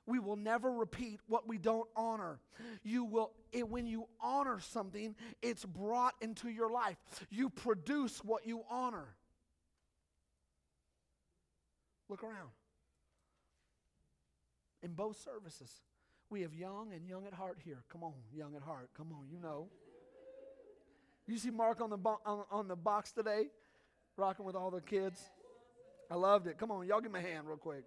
we 0.06 0.20
will 0.20 0.36
never 0.36 0.72
repeat 0.72 1.20
what 1.28 1.48
we 1.48 1.58
don't 1.58 1.88
honor. 1.96 2.40
You 2.84 3.06
will 3.06 3.32
it, 3.52 3.68
when 3.68 3.86
you 3.86 4.08
honor 4.20 4.60
something, 4.60 5.16
it's 5.42 5.66
brought 5.66 6.16
into 6.22 6.50
your 6.50 6.70
life. 6.70 6.98
You 7.30 7.50
produce 7.50 8.24
what 8.24 8.46
you 8.46 8.64
honor. 8.70 9.16
Look 12.10 12.24
around. 12.24 12.50
In 14.82 14.94
both 14.94 15.18
services, 15.24 15.72
we 16.30 16.42
have 16.42 16.54
young 16.54 16.92
and 16.94 17.08
young 17.08 17.26
at 17.26 17.34
heart 17.34 17.60
here. 17.64 17.84
Come 17.90 18.04
on, 18.04 18.14
young 18.36 18.56
at 18.56 18.62
heart. 18.62 18.90
Come 18.98 19.14
on, 19.14 19.30
you 19.32 19.40
know. 19.40 19.70
You 21.28 21.38
see 21.38 21.52
Mark 21.52 21.80
on 21.82 21.90
the, 21.90 21.98
bo- 21.98 22.20
on, 22.26 22.44
on 22.52 22.68
the 22.68 22.76
box 22.76 23.12
today, 23.12 23.46
rocking 24.18 24.46
with 24.46 24.56
all 24.56 24.72
the 24.72 24.82
kids? 24.82 25.22
I 26.12 26.16
loved 26.16 26.48
it. 26.48 26.58
Come 26.58 26.70
on, 26.72 26.86
y'all 26.86 27.00
give 27.02 27.12
me 27.12 27.20
a 27.20 27.24
hand 27.24 27.48
real 27.48 27.58
quick. 27.58 27.84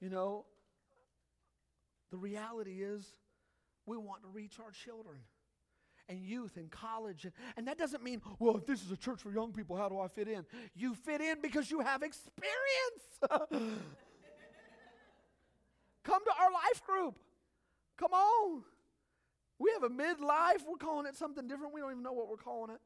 You 0.00 0.08
know, 0.08 0.44
the 2.10 2.16
reality 2.16 2.82
is 2.82 3.06
we 3.86 3.96
want 3.96 4.22
to 4.22 4.28
reach 4.28 4.58
our 4.58 4.70
children 4.70 5.18
and 6.08 6.20
youth 6.20 6.56
and 6.56 6.70
college. 6.70 7.24
And, 7.24 7.32
and 7.56 7.68
that 7.68 7.78
doesn't 7.78 8.02
mean, 8.02 8.20
well, 8.38 8.56
if 8.56 8.66
this 8.66 8.82
is 8.82 8.90
a 8.90 8.96
church 8.96 9.20
for 9.20 9.30
young 9.30 9.52
people, 9.52 9.76
how 9.76 9.88
do 9.88 9.98
I 10.00 10.08
fit 10.08 10.28
in? 10.28 10.44
You 10.74 10.94
fit 10.94 11.20
in 11.20 11.40
because 11.40 11.70
you 11.70 11.80
have 11.80 12.02
experience. 12.02 12.50
Come 16.02 16.24
to 16.24 16.32
our 16.40 16.50
life 16.50 16.82
group. 16.86 17.16
Come 18.00 18.14
on. 18.14 18.62
We 19.58 19.70
have 19.74 19.82
a 19.82 19.90
midlife. 19.90 20.64
We're 20.66 20.78
calling 20.78 21.06
it 21.06 21.16
something 21.16 21.46
different. 21.46 21.74
We 21.74 21.82
don't 21.82 21.90
even 21.90 22.02
know 22.02 22.14
what 22.14 22.30
we're 22.30 22.36
calling 22.36 22.74
it. 22.74 22.80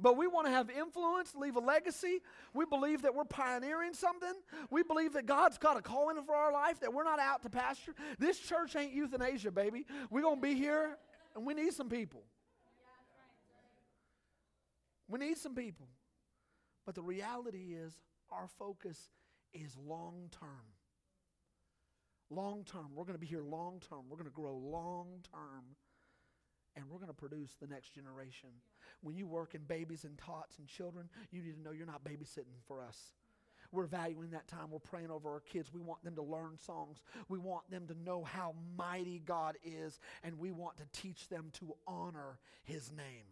But 0.00 0.16
we 0.16 0.28
want 0.28 0.46
to 0.46 0.52
have 0.52 0.70
influence, 0.70 1.34
leave 1.34 1.56
a 1.56 1.60
legacy. 1.60 2.20
We 2.54 2.66
believe 2.66 3.02
that 3.02 3.16
we're 3.16 3.24
pioneering 3.24 3.94
something. 3.94 4.32
We 4.70 4.84
believe 4.84 5.14
that 5.14 5.26
God's 5.26 5.58
got 5.58 5.76
a 5.76 5.82
calling 5.82 6.22
for 6.22 6.36
our 6.36 6.52
life, 6.52 6.78
that 6.80 6.92
we're 6.92 7.02
not 7.02 7.18
out 7.18 7.42
to 7.42 7.50
pasture. 7.50 7.94
This 8.16 8.38
church 8.38 8.76
ain't 8.76 8.92
euthanasia, 8.92 9.50
baby. 9.50 9.86
We're 10.08 10.22
going 10.22 10.36
to 10.36 10.42
be 10.42 10.54
here, 10.54 10.96
and 11.34 11.44
we 11.44 11.54
need 11.54 11.72
some 11.72 11.88
people. 11.88 12.22
We 15.08 15.18
need 15.18 15.38
some 15.38 15.56
people. 15.56 15.88
But 16.86 16.94
the 16.94 17.02
reality 17.02 17.74
is, 17.74 17.92
our 18.30 18.46
focus 18.56 19.08
is 19.52 19.76
long 19.84 20.30
term. 20.38 20.77
Long 22.30 22.64
term. 22.64 22.88
We're 22.94 23.04
going 23.04 23.14
to 23.14 23.20
be 23.20 23.26
here 23.26 23.42
long 23.42 23.80
term. 23.88 24.00
We're 24.08 24.16
going 24.16 24.30
to 24.30 24.34
grow 24.34 24.54
long 24.54 25.24
term 25.32 25.64
and 26.78 26.88
we're 26.88 26.98
going 26.98 27.08
to 27.08 27.14
produce 27.14 27.56
the 27.60 27.66
next 27.66 27.94
generation. 27.94 28.50
When 29.02 29.16
you 29.16 29.26
work 29.26 29.54
in 29.54 29.62
babies 29.62 30.04
and 30.04 30.16
tots 30.16 30.58
and 30.58 30.68
children, 30.68 31.08
you 31.30 31.42
need 31.42 31.56
to 31.56 31.60
know 31.60 31.72
you're 31.72 31.86
not 31.86 32.04
babysitting 32.04 32.62
for 32.66 32.82
us. 32.82 33.14
We're 33.72 33.86
valuing 33.86 34.30
that 34.30 34.48
time. 34.48 34.70
We're 34.70 34.78
praying 34.78 35.10
over 35.10 35.28
our 35.30 35.40
kids. 35.40 35.72
We 35.72 35.80
want 35.80 36.02
them 36.04 36.14
to 36.14 36.22
learn 36.22 36.56
songs. 36.64 37.02
We 37.28 37.38
want 37.38 37.68
them 37.70 37.86
to 37.88 37.94
know 37.94 38.24
how 38.24 38.54
mighty 38.76 39.18
God 39.18 39.56
is, 39.62 39.98
and 40.22 40.38
we 40.38 40.52
want 40.52 40.78
to 40.78 40.84
teach 40.92 41.28
them 41.28 41.50
to 41.54 41.74
honor 41.86 42.38
His 42.62 42.90
name. 42.90 43.26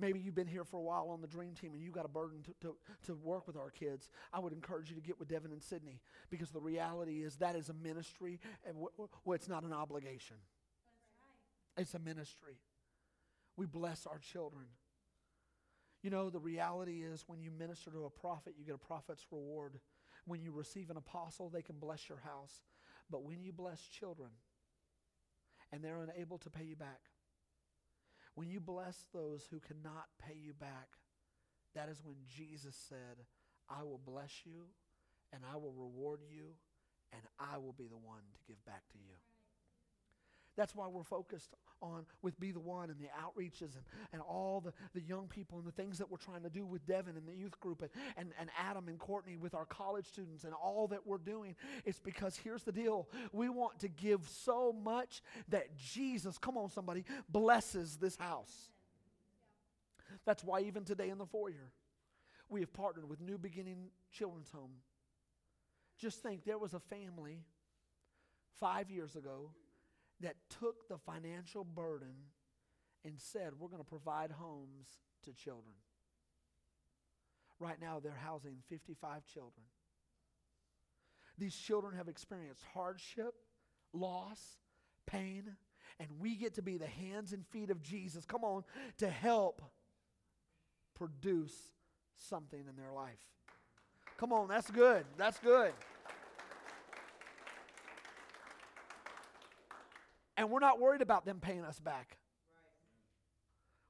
Maybe 0.00 0.18
you've 0.18 0.34
been 0.34 0.46
here 0.46 0.64
for 0.64 0.78
a 0.78 0.82
while 0.82 1.10
on 1.10 1.20
the 1.20 1.26
dream 1.26 1.54
team 1.54 1.74
and 1.74 1.82
you 1.82 1.90
got 1.90 2.06
a 2.06 2.08
burden 2.08 2.42
to, 2.44 2.68
to, 2.68 2.76
to 3.06 3.14
work 3.14 3.46
with 3.46 3.56
our 3.56 3.70
kids. 3.70 4.08
I 4.32 4.40
would 4.40 4.52
encourage 4.52 4.88
you 4.88 4.96
to 4.96 5.02
get 5.02 5.18
with 5.18 5.28
Devin 5.28 5.52
and 5.52 5.62
Sydney 5.62 6.00
because 6.30 6.50
the 6.50 6.60
reality 6.60 7.22
is 7.22 7.36
that 7.36 7.54
is 7.54 7.68
a 7.68 7.74
ministry 7.74 8.40
and 8.64 8.74
w- 8.74 8.90
w- 8.96 9.34
it's 9.34 9.48
not 9.48 9.62
an 9.62 9.72
obligation. 9.72 10.36
It's 11.76 11.94
a 11.94 11.98
ministry. 11.98 12.56
We 13.56 13.66
bless 13.66 14.06
our 14.06 14.18
children. 14.18 14.64
You 16.02 16.08
know, 16.08 16.30
the 16.30 16.38
reality 16.38 17.02
is 17.02 17.24
when 17.26 17.42
you 17.42 17.50
minister 17.50 17.90
to 17.90 18.04
a 18.04 18.10
prophet, 18.10 18.54
you 18.58 18.64
get 18.64 18.74
a 18.74 18.78
prophet's 18.78 19.26
reward. 19.30 19.80
When 20.24 20.40
you 20.40 20.50
receive 20.50 20.88
an 20.90 20.96
apostle, 20.96 21.50
they 21.50 21.62
can 21.62 21.76
bless 21.78 22.08
your 22.08 22.18
house. 22.18 22.62
But 23.10 23.22
when 23.22 23.42
you 23.42 23.52
bless 23.52 23.80
children 23.82 24.30
and 25.70 25.84
they're 25.84 26.00
unable 26.00 26.38
to 26.38 26.50
pay 26.50 26.64
you 26.64 26.76
back, 26.76 27.09
when 28.40 28.48
you 28.48 28.58
bless 28.58 29.04
those 29.12 29.46
who 29.50 29.60
cannot 29.60 30.08
pay 30.18 30.32
you 30.32 30.54
back, 30.54 30.96
that 31.74 31.90
is 31.90 32.00
when 32.02 32.16
Jesus 32.24 32.74
said, 32.88 33.20
I 33.68 33.82
will 33.82 34.00
bless 34.02 34.32
you 34.46 34.64
and 35.30 35.42
I 35.44 35.58
will 35.58 35.74
reward 35.76 36.20
you 36.26 36.56
and 37.12 37.20
I 37.38 37.58
will 37.58 37.74
be 37.74 37.84
the 37.86 38.00
one 38.00 38.24
to 38.32 38.40
give 38.48 38.64
back 38.64 38.88
to 38.92 38.98
you. 38.98 39.12
That's 40.60 40.74
why 40.74 40.88
we're 40.88 41.02
focused 41.02 41.54
on 41.80 42.04
with 42.20 42.38
Be 42.38 42.50
the 42.52 42.60
One 42.60 42.90
and 42.90 43.00
the 43.00 43.06
outreaches 43.18 43.76
and, 43.76 43.84
and 44.12 44.20
all 44.20 44.60
the, 44.60 44.74
the 44.92 45.00
young 45.00 45.26
people 45.26 45.56
and 45.56 45.66
the 45.66 45.72
things 45.72 45.96
that 45.96 46.10
we're 46.10 46.18
trying 46.18 46.42
to 46.42 46.50
do 46.50 46.66
with 46.66 46.86
Devin 46.86 47.16
and 47.16 47.26
the 47.26 47.34
youth 47.34 47.58
group 47.60 47.80
and, 47.80 47.90
and, 48.18 48.28
and 48.38 48.50
Adam 48.58 48.88
and 48.88 48.98
Courtney 48.98 49.38
with 49.38 49.54
our 49.54 49.64
college 49.64 50.04
students 50.04 50.44
and 50.44 50.52
all 50.52 50.86
that 50.88 51.06
we're 51.06 51.16
doing. 51.16 51.56
It's 51.86 51.98
because 51.98 52.36
here's 52.36 52.62
the 52.62 52.72
deal 52.72 53.08
we 53.32 53.48
want 53.48 53.78
to 53.78 53.88
give 53.88 54.28
so 54.28 54.70
much 54.84 55.22
that 55.48 55.74
Jesus, 55.78 56.36
come 56.36 56.58
on, 56.58 56.68
somebody, 56.68 57.06
blesses 57.30 57.96
this 57.96 58.16
house. 58.16 58.68
That's 60.26 60.44
why 60.44 60.60
even 60.60 60.84
today 60.84 61.08
in 61.08 61.16
the 61.16 61.24
foyer, 61.24 61.72
we 62.50 62.60
have 62.60 62.74
partnered 62.74 63.08
with 63.08 63.22
New 63.22 63.38
Beginning 63.38 63.88
Children's 64.12 64.50
Home. 64.50 64.72
Just 65.98 66.22
think 66.22 66.44
there 66.44 66.58
was 66.58 66.74
a 66.74 66.80
family 66.80 67.44
five 68.58 68.90
years 68.90 69.16
ago 69.16 69.52
that 70.20 70.36
took 70.60 70.88
the 70.88 70.98
financial 70.98 71.64
burden 71.64 72.14
and 73.04 73.14
said, 73.18 73.52
We're 73.58 73.68
going 73.68 73.82
to 73.82 73.88
provide 73.88 74.30
homes 74.30 74.86
to 75.24 75.32
children. 75.32 75.74
Right 77.58 77.80
now, 77.80 78.00
they're 78.02 78.12
housing 78.12 78.56
55 78.68 79.26
children. 79.26 79.64
These 81.38 81.56
children 81.56 81.96
have 81.96 82.08
experienced 82.08 82.62
hardship, 82.74 83.34
loss, 83.92 84.38
pain, 85.06 85.56
and 85.98 86.08
we 86.18 86.36
get 86.36 86.54
to 86.54 86.62
be 86.62 86.76
the 86.76 86.86
hands 86.86 87.32
and 87.32 87.46
feet 87.46 87.70
of 87.70 87.82
Jesus. 87.82 88.24
Come 88.24 88.44
on, 88.44 88.64
to 88.98 89.08
help 89.08 89.62
produce 90.94 91.54
something 92.16 92.60
in 92.60 92.76
their 92.76 92.92
life. 92.92 93.18
Come 94.18 94.32
on, 94.32 94.48
that's 94.48 94.70
good. 94.70 95.04
That's 95.16 95.38
good. 95.38 95.72
And 100.40 100.50
we're 100.50 100.60
not 100.60 100.80
worried 100.80 101.02
about 101.02 101.26
them 101.26 101.38
paying 101.38 101.66
us 101.66 101.78
back. 101.78 102.16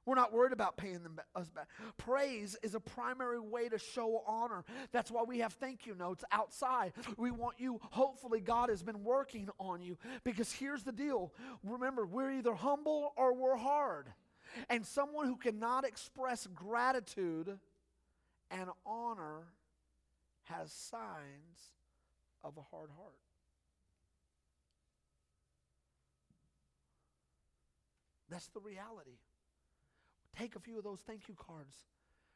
We're 0.05 0.15
not 0.15 0.33
worried 0.33 0.51
about 0.51 0.75
paying 0.75 1.01
them 1.01 1.17
us 1.33 1.49
back. 1.49 1.69
Praise 1.95 2.57
is 2.61 2.75
a 2.75 2.79
primary 2.81 3.39
way 3.39 3.69
to 3.69 3.77
show 3.79 4.21
honor. 4.27 4.65
That's 4.91 5.09
why 5.09 5.23
we 5.23 5.39
have 5.39 5.53
thank 5.53 5.85
you 5.85 5.95
notes 5.95 6.25
outside. 6.29 6.91
We 7.15 7.31
want 7.31 7.55
you, 7.57 7.79
hopefully, 7.91 8.41
God 8.41 8.67
has 8.67 8.83
been 8.83 9.01
working 9.01 9.47
on 9.59 9.81
you. 9.81 9.97
Because 10.25 10.51
here's 10.51 10.83
the 10.83 10.91
deal 10.91 11.31
remember, 11.63 12.05
we're 12.05 12.31
either 12.31 12.53
humble 12.53 13.13
or 13.15 13.33
we're 13.33 13.55
hard. 13.55 14.07
And 14.69 14.85
someone 14.85 15.27
who 15.27 15.37
cannot 15.37 15.85
express 15.85 16.49
gratitude 16.53 17.57
and 18.49 18.69
honor 18.85 19.43
has 20.43 20.73
signs 20.73 21.71
of 22.43 22.57
a 22.57 22.75
hard 22.75 22.89
heart. 22.97 23.15
That's 28.31 28.47
the 28.47 28.61
reality. 28.61 29.19
Take 30.39 30.55
a 30.55 30.59
few 30.59 30.77
of 30.77 30.85
those 30.85 31.01
thank 31.05 31.27
you 31.27 31.35
cards, 31.35 31.75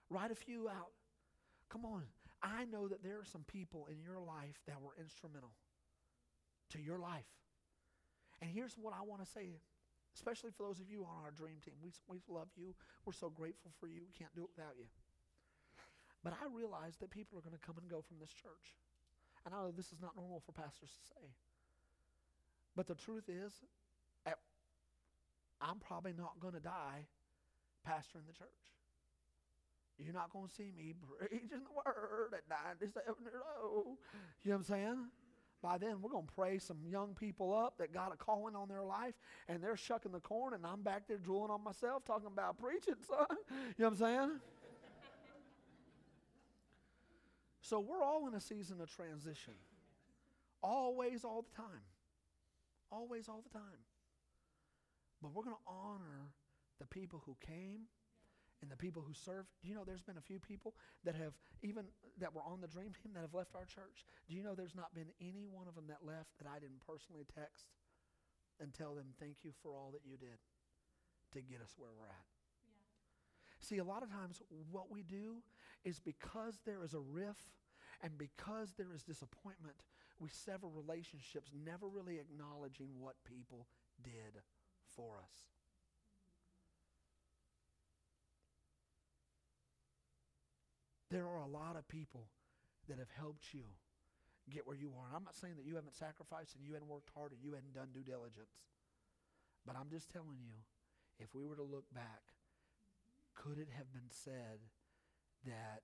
write 0.10 0.30
a 0.30 0.36
few 0.36 0.68
out. 0.68 0.92
Come 1.70 1.86
on. 1.86 2.04
I 2.44 2.66
know 2.66 2.88
that 2.88 3.02
there 3.02 3.18
are 3.18 3.26
some 3.26 3.46
people 3.48 3.88
in 3.90 4.04
your 4.04 4.20
life 4.20 4.60
that 4.68 4.82
were 4.82 4.94
instrumental 5.00 5.56
to 6.72 6.82
your 6.82 7.00
life. 7.00 7.26
And 8.42 8.52
here's 8.52 8.76
what 8.76 8.94
I 8.94 9.02
want 9.02 9.24
to 9.24 9.30
say, 9.32 9.56
especially 10.14 10.52
for 10.52 10.64
those 10.64 10.80
of 10.84 10.92
you 10.92 11.08
on 11.08 11.24
our 11.24 11.32
dream 11.32 11.58
team. 11.64 11.80
We, 11.82 11.90
we 12.12 12.20
love 12.28 12.50
you. 12.56 12.76
We're 13.06 13.16
so 13.16 13.30
grateful 13.30 13.72
for 13.80 13.88
you. 13.88 14.04
We 14.06 14.14
can't 14.14 14.36
do 14.36 14.44
it 14.44 14.52
without 14.56 14.76
you. 14.78 14.86
But 16.24 16.34
I 16.34 16.52
realize 16.52 16.98
that 17.00 17.10
people 17.10 17.40
are 17.40 17.42
going 17.42 17.58
to 17.58 17.66
come 17.66 17.78
and 17.80 17.90
go 17.90 18.04
from 18.04 18.20
this 18.20 18.34
church. 18.36 18.76
And 19.46 19.56
I 19.56 19.64
know 19.64 19.72
this 19.72 19.94
is 19.94 20.02
not 20.02 20.18
normal 20.18 20.44
for 20.44 20.52
pastors 20.52 20.92
to 20.92 21.04
say. 21.16 21.24
But 22.76 22.88
the 22.88 22.96
truth 22.96 23.30
is, 23.30 23.54
I'm 25.68 25.80
probably 25.80 26.14
not 26.14 26.40
going 26.40 26.54
to 26.54 26.60
die 26.60 27.08
pastoring 27.88 28.28
the 28.28 28.34
church. 28.34 28.50
You're 29.98 30.14
not 30.14 30.32
going 30.32 30.48
to 30.48 30.54
see 30.54 30.72
me 30.78 30.94
preaching 31.18 31.48
the 31.50 31.74
word 31.74 32.34
at 32.34 32.44
97 32.80 33.04
years 33.24 33.34
old. 33.64 33.98
You 34.44 34.52
know 34.52 34.58
what 34.58 34.58
I'm 34.58 34.64
saying? 34.64 34.98
By 35.64 35.78
then, 35.80 36.02
we're 36.02 36.12
going 36.12 36.28
to 36.28 36.34
pray 36.34 36.60
some 36.60 36.78
young 36.86 37.16
people 37.16 37.56
up 37.56 37.78
that 37.80 37.94
got 37.94 38.14
a 38.14 38.18
calling 38.18 38.56
on 38.56 38.68
their 38.68 38.84
life, 38.84 39.16
and 39.48 39.64
they're 39.64 39.78
shucking 39.78 40.12
the 40.12 40.20
corn, 40.20 40.54
and 40.54 40.66
I'm 40.66 40.84
back 40.84 41.08
there 41.08 41.18
drooling 41.18 41.50
on 41.50 41.64
myself 41.64 42.06
talking 42.06 42.28
about 42.28 42.58
preaching, 42.60 42.96
son. 43.08 43.26
You 43.78 43.86
know 43.86 43.90
what 43.90 43.92
I'm 43.92 43.98
saying? 43.98 44.32
so 47.62 47.80
we're 47.80 48.04
all 48.04 48.28
in 48.28 48.36
a 48.36 48.42
season 48.42 48.80
of 48.82 48.94
transition. 48.96 49.54
Always, 50.62 51.24
all 51.24 51.44
the 51.50 51.56
time. 51.56 51.82
Always, 52.92 53.28
all 53.28 53.42
the 53.42 53.58
time. 53.58 53.80
But 55.26 55.34
we're 55.34 55.50
going 55.50 55.58
to 55.58 55.66
honor 55.66 56.30
the 56.78 56.86
people 56.86 57.24
who 57.26 57.34
came 57.42 57.90
and 58.62 58.70
the 58.70 58.78
people 58.78 59.02
who 59.02 59.18
served. 59.18 59.50
Do 59.58 59.68
you 59.68 59.74
know 59.74 59.82
there's 59.82 60.06
been 60.06 60.22
a 60.22 60.30
few 60.30 60.38
people 60.38 60.76
that 61.04 61.16
have, 61.16 61.34
even 61.64 61.86
that 62.22 62.30
were 62.30 62.46
on 62.46 62.62
the 62.62 62.68
dream 62.68 62.94
team, 62.94 63.18
that 63.18 63.26
have 63.26 63.34
left 63.34 63.56
our 63.56 63.66
church? 63.66 64.06
Do 64.30 64.36
you 64.38 64.44
know 64.44 64.54
there's 64.54 64.78
not 64.78 64.94
been 64.94 65.10
any 65.20 65.50
one 65.50 65.68
of 65.68 65.74
them 65.74 65.90
that 65.90 66.06
left 66.06 66.38
that 66.38 66.46
I 66.46 66.60
didn't 66.60 66.86
personally 66.86 67.26
text 67.26 67.74
and 68.62 68.72
tell 68.72 68.94
them, 68.94 69.18
thank 69.20 69.42
you 69.42 69.50
for 69.64 69.74
all 69.74 69.90
that 69.98 70.06
you 70.06 70.16
did 70.16 70.38
to 71.34 71.42
get 71.42 71.58
us 71.58 71.74
where 71.76 71.90
we're 71.98 72.06
at? 72.06 72.30
Yeah. 72.62 72.86
See, 73.66 73.80
a 73.80 73.84
lot 73.84 74.04
of 74.04 74.12
times 74.12 74.44
what 74.70 74.92
we 74.94 75.02
do 75.02 75.42
is 75.84 75.98
because 75.98 76.62
there 76.70 76.84
is 76.84 76.94
a 76.94 77.02
rift 77.02 77.50
and 78.04 78.16
because 78.16 78.78
there 78.78 78.94
is 78.94 79.02
disappointment, 79.02 79.82
we 80.20 80.30
sever 80.30 80.70
relationships, 80.70 81.50
never 81.50 81.90
really 81.90 82.22
acknowledging 82.22 82.94
what 83.02 83.16
people 83.26 83.66
did 84.04 84.46
for 84.96 85.18
us. 85.22 85.36
There 91.12 91.26
are 91.26 91.40
a 91.40 91.48
lot 91.48 91.76
of 91.76 91.88
people 91.88 92.28
that 92.90 93.00
have 93.00 93.12
helped 93.16 93.54
you 93.54 93.64
get 94.50 94.68
where 94.68 94.78
you 94.78 94.92
are. 94.98 95.16
I'm 95.16 95.24
not 95.24 95.36
saying 95.36 95.56
that 95.58 95.66
you 95.66 95.76
haven't 95.76 95.96
sacrificed 95.96 96.56
and 96.56 96.66
you 96.66 96.74
hadn't 96.74 96.90
worked 96.90 97.10
hard 97.16 97.32
and 97.32 97.42
you 97.42 97.54
hadn't 97.54 97.74
done 97.74 97.90
due 97.94 98.04
diligence. 98.04 98.62
But 99.66 99.76
I'm 99.76 99.90
just 99.90 100.10
telling 100.12 100.38
you, 100.46 100.62
if 101.18 101.34
we 101.34 101.46
were 101.46 101.56
to 101.56 101.66
look 101.66 101.90
back, 101.94 102.36
could 103.34 103.58
it 103.58 103.70
have 103.78 103.92
been 103.92 104.10
said 104.10 104.62
that 105.46 105.82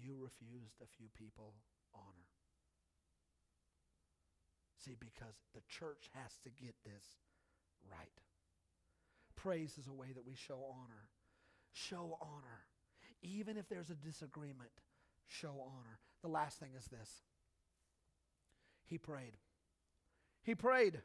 you 0.00 0.16
refused 0.16 0.80
a 0.80 0.88
few 0.88 1.08
people 1.16 1.54
honor? 1.94 2.28
See, 4.78 4.96
because 4.98 5.42
the 5.54 5.66
church 5.68 6.08
has 6.14 6.38
to 6.44 6.50
get 6.50 6.74
this 6.84 7.20
right. 7.90 8.18
Praise 9.42 9.78
is 9.78 9.86
a 9.86 9.92
way 9.92 10.08
that 10.14 10.26
we 10.26 10.34
show 10.34 10.58
honor. 10.70 11.08
Show 11.72 12.18
honor. 12.20 12.66
Even 13.22 13.56
if 13.56 13.68
there's 13.68 13.90
a 13.90 13.94
disagreement, 13.94 14.70
show 15.26 15.54
honor. 15.60 15.98
The 16.22 16.28
last 16.28 16.58
thing 16.58 16.70
is 16.76 16.86
this 16.86 17.10
He 18.86 18.98
prayed. 18.98 19.36
He 20.42 20.54
prayed. 20.54 21.00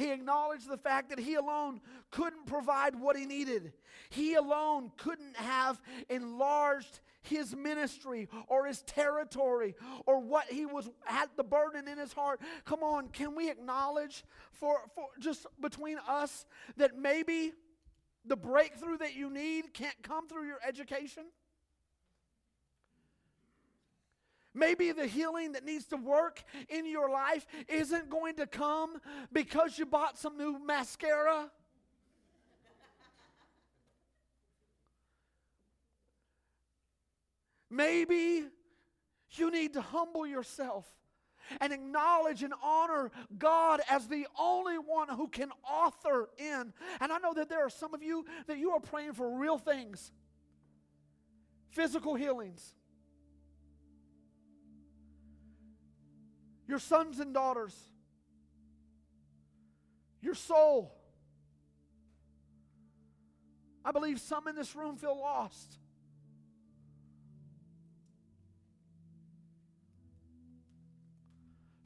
He 0.00 0.10
acknowledged 0.12 0.66
the 0.66 0.78
fact 0.78 1.10
that 1.10 1.18
he 1.18 1.34
alone 1.34 1.82
couldn't 2.10 2.46
provide 2.46 2.98
what 2.98 3.18
he 3.18 3.26
needed. 3.26 3.74
He 4.08 4.32
alone 4.32 4.92
couldn't 4.96 5.36
have 5.36 5.78
enlarged 6.08 7.00
his 7.20 7.54
ministry 7.54 8.26
or 8.48 8.64
his 8.64 8.80
territory 8.82 9.74
or 10.06 10.18
what 10.18 10.46
he 10.46 10.64
was 10.64 10.88
had 11.04 11.28
the 11.36 11.44
burden 11.44 11.86
in 11.86 11.98
his 11.98 12.14
heart. 12.14 12.40
Come 12.64 12.82
on, 12.82 13.08
can 13.08 13.34
we 13.34 13.50
acknowledge 13.50 14.24
for, 14.52 14.78
for 14.94 15.08
just 15.18 15.46
between 15.60 15.98
us 16.08 16.46
that 16.78 16.96
maybe 16.96 17.52
the 18.24 18.36
breakthrough 18.36 18.96
that 18.98 19.14
you 19.14 19.28
need 19.28 19.74
can't 19.74 20.02
come 20.02 20.28
through 20.28 20.46
your 20.46 20.60
education? 20.66 21.24
Maybe 24.52 24.90
the 24.92 25.06
healing 25.06 25.52
that 25.52 25.64
needs 25.64 25.86
to 25.86 25.96
work 25.96 26.42
in 26.68 26.84
your 26.84 27.08
life 27.08 27.46
isn't 27.68 28.10
going 28.10 28.36
to 28.36 28.46
come 28.46 29.00
because 29.32 29.78
you 29.78 29.86
bought 29.86 30.18
some 30.18 30.36
new 30.36 30.58
mascara. 30.58 31.50
Maybe 37.70 38.44
you 39.30 39.50
need 39.52 39.74
to 39.74 39.80
humble 39.80 40.26
yourself 40.26 40.88
and 41.60 41.72
acknowledge 41.72 42.42
and 42.42 42.52
honor 42.62 43.12
God 43.38 43.80
as 43.88 44.08
the 44.08 44.26
only 44.38 44.74
one 44.74 45.08
who 45.08 45.28
can 45.28 45.50
author 45.68 46.28
in. 46.36 46.72
And 47.00 47.12
I 47.12 47.18
know 47.18 47.32
that 47.34 47.48
there 47.48 47.64
are 47.64 47.70
some 47.70 47.94
of 47.94 48.02
you 48.02 48.24
that 48.48 48.58
you 48.58 48.72
are 48.72 48.80
praying 48.80 49.14
for 49.14 49.38
real 49.38 49.58
things 49.58 50.10
physical 51.70 52.16
healings. 52.16 52.74
Your 56.70 56.78
sons 56.78 57.18
and 57.18 57.34
daughters, 57.34 57.74
your 60.22 60.36
soul. 60.36 60.94
I 63.84 63.90
believe 63.90 64.20
some 64.20 64.46
in 64.46 64.54
this 64.54 64.76
room 64.76 64.96
feel 64.96 65.18
lost. 65.18 65.78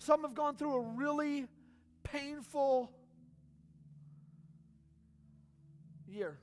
Some 0.01 0.21
have 0.21 0.35
gone 0.35 0.57
through 0.57 0.75
a 0.75 0.81
really 0.83 1.47
painful 2.03 2.93
year. 6.07 6.37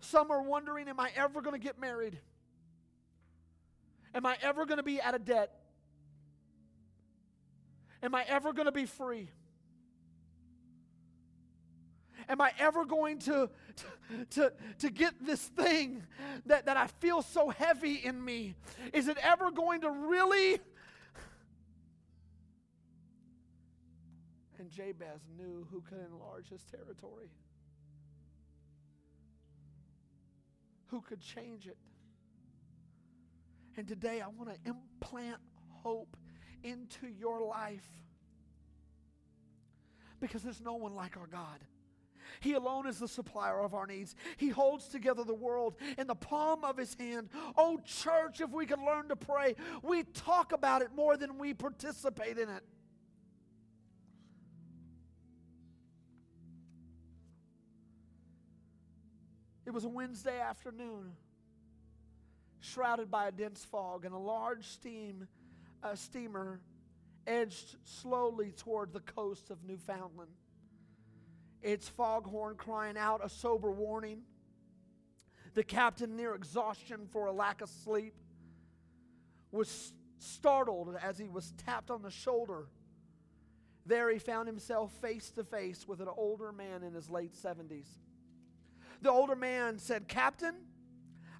Some 0.00 0.30
are 0.30 0.40
wondering, 0.40 0.88
am 0.88 0.98
I 0.98 1.10
ever 1.14 1.42
going 1.42 1.60
to 1.60 1.62
get 1.62 1.78
married? 1.78 2.18
Am 4.14 4.26
I 4.26 4.36
ever 4.42 4.66
going 4.66 4.78
to 4.78 4.82
be 4.82 5.00
out 5.00 5.14
of 5.14 5.24
debt? 5.24 5.50
Am 8.02 8.14
I 8.14 8.24
ever 8.28 8.52
going 8.52 8.66
to 8.66 8.72
be 8.72 8.86
free? 8.86 9.28
Am 12.28 12.40
I 12.40 12.52
ever 12.58 12.84
going 12.84 13.18
to, 13.20 13.50
to, 14.30 14.52
to 14.78 14.90
get 14.90 15.14
this 15.24 15.40
thing 15.40 16.04
that, 16.46 16.66
that 16.66 16.76
I 16.76 16.86
feel 16.86 17.22
so 17.22 17.48
heavy 17.50 17.94
in 17.94 18.24
me? 18.24 18.54
Is 18.92 19.08
it 19.08 19.18
ever 19.20 19.50
going 19.50 19.80
to 19.82 19.90
really? 19.90 20.60
And 24.58 24.70
Jabez 24.70 25.22
knew 25.36 25.66
who 25.70 25.80
could 25.80 25.98
enlarge 26.12 26.48
his 26.50 26.62
territory, 26.64 27.30
who 30.86 31.00
could 31.00 31.20
change 31.20 31.66
it. 31.66 31.76
And 33.76 33.86
today 33.86 34.20
I 34.20 34.28
want 34.28 34.50
to 34.50 34.56
implant 34.68 35.38
hope 35.82 36.16
into 36.62 37.06
your 37.06 37.40
life 37.42 37.88
because 40.20 40.42
there's 40.42 40.60
no 40.60 40.74
one 40.74 40.94
like 40.94 41.16
our 41.16 41.26
God. 41.26 41.64
He 42.40 42.52
alone 42.54 42.86
is 42.86 42.98
the 42.98 43.08
supplier 43.08 43.60
of 43.60 43.74
our 43.74 43.86
needs. 43.86 44.14
He 44.36 44.50
holds 44.50 44.88
together 44.88 45.24
the 45.24 45.34
world 45.34 45.76
in 45.98 46.06
the 46.06 46.14
palm 46.14 46.64
of 46.64 46.76
his 46.76 46.94
hand. 46.94 47.28
Oh, 47.56 47.80
church, 47.84 48.40
if 48.40 48.50
we 48.50 48.66
could 48.66 48.80
learn 48.80 49.08
to 49.08 49.16
pray, 49.16 49.56
we 49.82 50.04
talk 50.04 50.52
about 50.52 50.82
it 50.82 50.90
more 50.94 51.16
than 51.16 51.38
we 51.38 51.54
participate 51.54 52.38
in 52.38 52.48
it. 52.48 52.62
It 59.66 59.72
was 59.72 59.84
a 59.84 59.88
Wednesday 59.88 60.40
afternoon, 60.40 61.12
shrouded 62.60 63.10
by 63.10 63.28
a 63.28 63.32
dense 63.32 63.64
fog, 63.64 64.04
and 64.04 64.14
a 64.14 64.18
large 64.18 64.66
steam 64.66 65.26
uh, 65.82 65.94
steamer 65.94 66.60
edged 67.26 67.76
slowly 67.84 68.52
toward 68.52 68.92
the 68.92 69.00
coast 69.00 69.50
of 69.50 69.64
Newfoundland 69.64 70.30
its 71.62 71.88
foghorn 71.88 72.56
crying 72.56 72.96
out 72.96 73.20
a 73.24 73.28
sober 73.28 73.70
warning. 73.70 74.22
The 75.54 75.64
captain, 75.64 76.16
near 76.16 76.34
exhaustion 76.34 77.08
for 77.10 77.26
a 77.26 77.32
lack 77.32 77.60
of 77.60 77.68
sleep, 77.68 78.14
was 79.50 79.92
startled 80.18 80.96
as 81.02 81.18
he 81.18 81.28
was 81.28 81.52
tapped 81.52 81.90
on 81.90 82.02
the 82.02 82.10
shoulder. 82.10 82.66
There 83.84 84.10
he 84.10 84.18
found 84.18 84.46
himself 84.46 84.92
face 85.00 85.30
to 85.32 85.44
face 85.44 85.88
with 85.88 86.00
an 86.00 86.08
older 86.16 86.52
man 86.52 86.82
in 86.82 86.94
his 86.94 87.10
late 87.10 87.34
70s. 87.34 87.88
The 89.02 89.10
older 89.10 89.34
man 89.34 89.78
said, 89.78 90.06
Captain, 90.06 90.54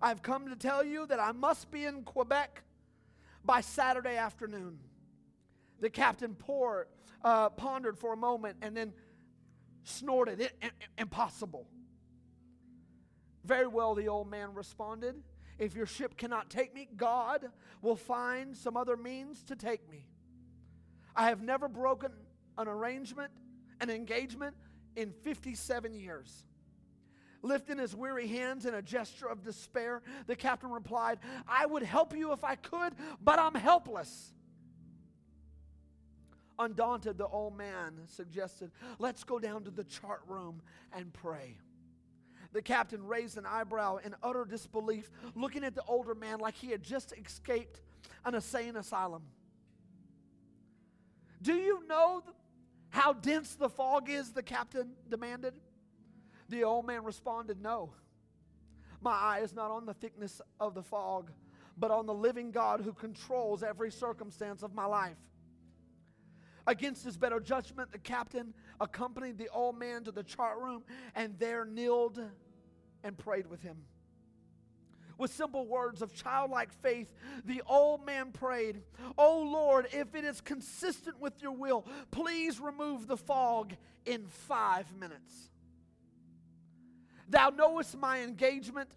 I've 0.03 0.22
come 0.22 0.48
to 0.48 0.57
tell 0.57 0.84
you 0.84 1.07
that 1.07 1.20
I 1.20 1.32
must 1.32 1.70
be 1.70 1.84
in 1.84 2.03
Quebec 2.03 2.62
by 3.44 3.61
Saturday 3.61 4.16
afternoon. 4.16 4.78
The 5.80 5.90
captain 5.90 6.34
poor, 6.34 6.86
uh, 7.22 7.51
pondered 7.51 7.98
for 7.98 8.12
a 8.12 8.16
moment 8.16 8.57
and 8.62 8.76
then 8.76 8.92
snorted, 9.84 10.40
it, 10.40 10.53
it, 10.62 10.72
impossible. 10.98 11.66
Very 13.44 13.66
well, 13.66 13.94
the 13.94 14.09
old 14.09 14.30
man 14.30 14.55
responded. 14.55 15.16
If 15.59 15.74
your 15.74 15.86
ship 15.86 16.16
cannot 16.16 16.48
take 16.48 16.74
me, 16.74 16.88
God 16.96 17.46
will 17.82 17.96
find 17.96 18.57
some 18.57 18.76
other 18.76 18.96
means 18.96 19.42
to 19.44 19.57
take 19.57 19.90
me. 19.90 20.07
I 21.14 21.28
have 21.28 21.42
never 21.42 21.68
broken 21.68 22.12
an 22.57 22.68
arrangement, 22.68 23.30
an 23.80 23.90
engagement 23.90 24.57
in 24.96 25.12
57 25.12 25.92
years. 25.92 26.46
Lifting 27.43 27.78
his 27.78 27.95
weary 27.95 28.26
hands 28.26 28.66
in 28.66 28.74
a 28.74 28.82
gesture 28.82 29.26
of 29.26 29.43
despair, 29.43 30.03
the 30.26 30.36
captain 30.36 30.70
replied, 30.70 31.18
I 31.49 31.64
would 31.64 31.82
help 31.82 32.14
you 32.14 32.32
if 32.32 32.45
I 32.45 32.57
could, 32.57 32.95
but 33.22 33.38
I'm 33.38 33.55
helpless. 33.55 34.32
Undaunted, 36.59 37.16
the 37.16 37.26
old 37.26 37.57
man 37.57 37.95
suggested, 38.07 38.70
Let's 38.99 39.24
go 39.24 39.38
down 39.38 39.64
to 39.64 39.70
the 39.70 39.84
chart 39.84 40.20
room 40.28 40.61
and 40.93 41.11
pray. 41.12 41.57
The 42.53 42.61
captain 42.61 43.07
raised 43.07 43.38
an 43.38 43.47
eyebrow 43.47 43.99
in 44.05 44.14
utter 44.22 44.45
disbelief, 44.45 45.11
looking 45.34 45.64
at 45.64 45.74
the 45.74 45.84
older 45.86 46.14
man 46.14 46.41
like 46.41 46.57
he 46.57 46.70
had 46.70 46.82
just 46.82 47.12
escaped 47.12 47.80
an 48.24 48.34
insane 48.34 48.76
asylum. 48.76 49.22
Do 51.41 51.55
you 51.55 51.86
know 51.86 52.22
how 52.91 53.14
dense 53.14 53.55
the 53.55 53.70
fog 53.70 54.11
is? 54.11 54.32
The 54.32 54.43
captain 54.43 54.91
demanded. 55.09 55.55
The 56.51 56.64
old 56.64 56.84
man 56.84 57.05
responded, 57.05 57.62
No. 57.62 57.92
My 59.01 59.12
eye 59.12 59.40
is 59.42 59.55
not 59.55 59.70
on 59.70 59.86
the 59.86 59.94
thickness 59.94 60.42
of 60.59 60.74
the 60.74 60.82
fog, 60.82 61.30
but 61.78 61.90
on 61.90 62.05
the 62.05 62.12
living 62.12 62.51
God 62.51 62.82
who 62.82 62.92
controls 62.92 63.62
every 63.62 63.90
circumstance 63.90 64.62
of 64.62 64.74
my 64.74 64.84
life. 64.84 65.16
Against 66.66 67.05
his 67.05 67.16
better 67.16 67.40
judgment, 67.40 67.92
the 67.92 67.98
captain 67.98 68.53
accompanied 68.80 69.38
the 69.38 69.48
old 69.48 69.78
man 69.78 70.05
to 70.05 70.12
the 70.12 70.22
chart 70.22 70.59
room 70.59 70.82
and 71.14 71.38
there 71.38 71.64
kneeled 71.64 72.20
and 73.03 73.16
prayed 73.16 73.46
with 73.46 73.62
him. 73.62 73.78
With 75.16 75.32
simple 75.32 75.66
words 75.66 76.03
of 76.03 76.12
childlike 76.14 76.72
faith, 76.82 77.09
the 77.44 77.62
old 77.66 78.05
man 78.05 78.32
prayed, 78.32 78.82
Oh 79.16 79.40
Lord, 79.40 79.86
if 79.92 80.14
it 80.14 80.24
is 80.24 80.40
consistent 80.40 81.20
with 81.20 81.40
your 81.40 81.53
will, 81.53 81.86
please 82.11 82.59
remove 82.59 83.07
the 83.07 83.16
fog 83.16 83.74
in 84.05 84.26
five 84.26 84.94
minutes. 84.96 85.49
Thou 87.31 87.51
knowest 87.51 87.97
my 87.97 88.20
engagement 88.20 88.91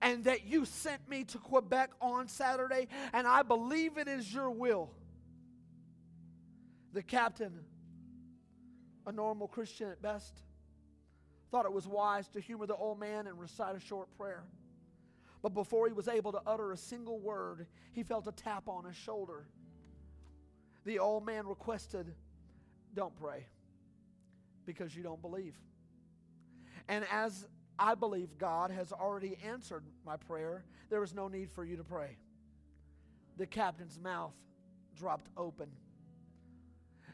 and 0.00 0.24
that 0.24 0.46
you 0.46 0.64
sent 0.64 1.08
me 1.08 1.24
to 1.24 1.38
Quebec 1.38 1.90
on 2.00 2.28
Saturday, 2.28 2.88
and 3.12 3.26
I 3.26 3.42
believe 3.42 3.98
it 3.98 4.08
is 4.08 4.32
your 4.32 4.50
will 4.50 4.90
the 6.94 7.02
captain, 7.02 7.52
a 9.06 9.12
normal 9.12 9.48
Christian 9.48 9.90
at 9.90 10.00
best, 10.00 10.42
thought 11.50 11.66
it 11.66 11.72
was 11.72 11.86
wise 11.86 12.28
to 12.28 12.40
humor 12.40 12.66
the 12.66 12.76
old 12.76 13.00
man 13.00 13.26
and 13.26 13.38
recite 13.38 13.76
a 13.76 13.80
short 13.80 14.08
prayer. 14.16 14.44
But 15.42 15.54
before 15.54 15.88
he 15.88 15.92
was 15.92 16.08
able 16.08 16.32
to 16.32 16.40
utter 16.46 16.72
a 16.72 16.76
single 16.76 17.18
word, 17.18 17.66
he 17.92 18.02
felt 18.02 18.26
a 18.26 18.32
tap 18.32 18.68
on 18.68 18.84
his 18.84 18.96
shoulder. 18.96 19.46
The 20.84 21.00
old 21.00 21.26
man 21.26 21.46
requested, 21.46 22.14
Don't 22.94 23.14
pray 23.16 23.46
because 24.64 24.96
you 24.96 25.02
don't 25.02 25.20
believe. 25.20 25.54
And 26.88 27.04
as 27.10 27.46
I 27.78 27.94
believe 27.94 28.38
God 28.38 28.70
has 28.70 28.92
already 28.92 29.36
answered 29.44 29.84
my 30.04 30.16
prayer, 30.16 30.64
there 30.90 31.02
is 31.02 31.14
no 31.14 31.28
need 31.28 31.50
for 31.50 31.64
you 31.64 31.76
to 31.76 31.84
pray. 31.84 32.16
The 33.36 33.46
captain's 33.46 33.98
mouth 33.98 34.34
dropped 34.96 35.28
open. 35.36 35.68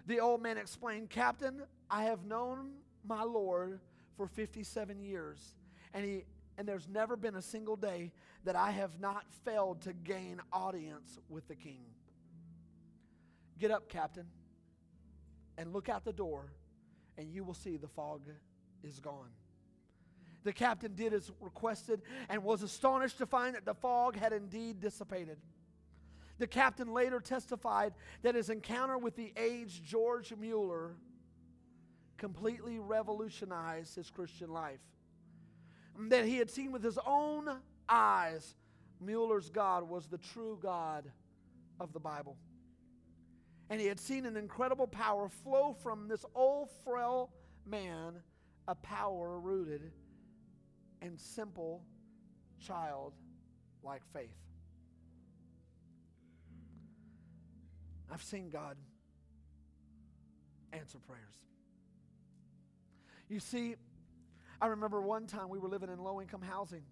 The 0.07 0.21
old 0.21 0.43
man 0.43 0.59
explained, 0.59 1.09
Captain, 1.09 1.63
I 1.91 2.05
have 2.05 2.25
known 2.25 2.73
my 3.07 3.23
Lord 3.23 3.81
for 4.17 4.27
57 4.27 5.01
years, 5.01 5.55
and, 5.95 6.05
he, 6.05 6.25
and 6.59 6.69
there's 6.69 6.89
never 6.89 7.17
been 7.17 7.37
a 7.37 7.43
single 7.43 7.77
day 7.77 8.13
that 8.45 8.57
I 8.57 8.71
have 8.71 9.01
not 9.01 9.25
failed 9.45 9.83
to 9.83 9.93
gain 9.93 10.41
audience 10.53 11.19
with 11.29 11.47
the 11.49 11.55
king. 11.55 11.81
Get 13.59 13.71
up, 13.71 13.89
Captain, 13.89 14.27
and 15.57 15.73
look 15.73 15.89
out 15.89 16.05
the 16.05 16.13
door, 16.13 16.53
and 17.17 17.31
you 17.31 17.45
will 17.45 17.55
see 17.55 17.77
the 17.77 17.89
fog 17.89 18.23
is 18.83 18.99
gone. 19.01 19.31
The 20.45 20.53
captain 20.53 20.95
did 20.95 21.13
as 21.13 21.31
requested 21.41 22.01
and 22.29 22.43
was 22.43 22.63
astonished 22.63 23.19
to 23.19 23.27
find 23.27 23.55
that 23.55 23.65
the 23.65 23.75
fog 23.75 24.17
had 24.17 24.33
indeed 24.33 24.81
dissipated. 24.81 25.39
The 26.39 26.47
captain 26.47 26.93
later 26.93 27.21
testified 27.21 27.93
that 28.23 28.35
his 28.35 28.49
encounter 28.49 28.97
with 28.97 29.15
the 29.17 29.33
aged 29.37 29.85
George 29.85 30.33
Mueller 30.35 30.97
completely 32.17 32.79
revolutionized 32.79 33.95
his 33.95 34.11
Christian 34.11 34.51
life. 34.51 34.81
That 36.09 36.25
he 36.25 36.39
had 36.39 36.51
seen 36.51 36.73
with 36.73 36.83
his 36.83 36.99
own 37.07 37.51
eyes 37.89 38.55
Mueller's 39.01 39.51
God 39.51 39.89
was 39.89 40.07
the 40.07 40.19
true 40.19 40.59
God 40.63 41.11
of 41.79 41.93
the 41.93 42.01
Bible. 42.01 42.37
And 43.69 43.81
he 43.81 43.87
had 43.87 44.01
seen 44.01 44.27
an 44.27 44.37
incredible 44.37 44.87
power 44.87 45.29
flow 45.29 45.75
from 45.83 46.09
this 46.09 46.25
old, 46.35 46.71
frail 46.85 47.31
man, 47.67 48.15
a 48.67 48.75
power 48.75 49.39
rooted 49.39 49.93
simple, 51.21 51.83
child 52.61 53.13
like 53.83 54.03
faith. 54.13 54.29
I've 58.13 58.23
seen 58.23 58.51
God 58.51 58.77
answer 60.73 60.99
prayers. 60.99 61.23
You 63.29 63.39
see, 63.39 63.77
I 64.61 64.67
remember 64.67 65.01
one 65.01 65.27
time 65.27 65.49
we 65.49 65.59
were 65.59 65.69
living 65.69 65.89
in 65.89 65.99
low 65.99 66.21
income 66.21 66.43
housing. 66.43 66.83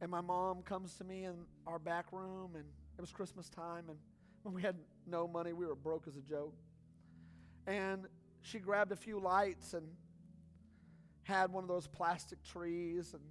And 0.00 0.10
my 0.10 0.20
mom 0.20 0.62
comes 0.62 0.96
to 0.96 1.04
me 1.04 1.24
in 1.24 1.34
our 1.66 1.78
back 1.78 2.06
room, 2.12 2.52
and 2.54 2.64
it 2.96 3.00
was 3.00 3.12
Christmas 3.12 3.48
time, 3.48 3.84
and 3.88 3.98
when 4.42 4.54
we 4.54 4.62
had 4.62 4.76
no 5.06 5.28
money, 5.28 5.52
we 5.52 5.66
were 5.66 5.74
broke 5.74 6.06
as 6.08 6.16
a 6.16 6.20
joke. 6.20 6.54
And 7.66 8.06
she 8.40 8.58
grabbed 8.58 8.90
a 8.92 8.96
few 8.96 9.20
lights 9.20 9.74
and 9.74 9.86
had 11.24 11.52
one 11.52 11.64
of 11.64 11.68
those 11.68 11.86
plastic 11.86 12.42
trees 12.42 13.14
and 13.14 13.22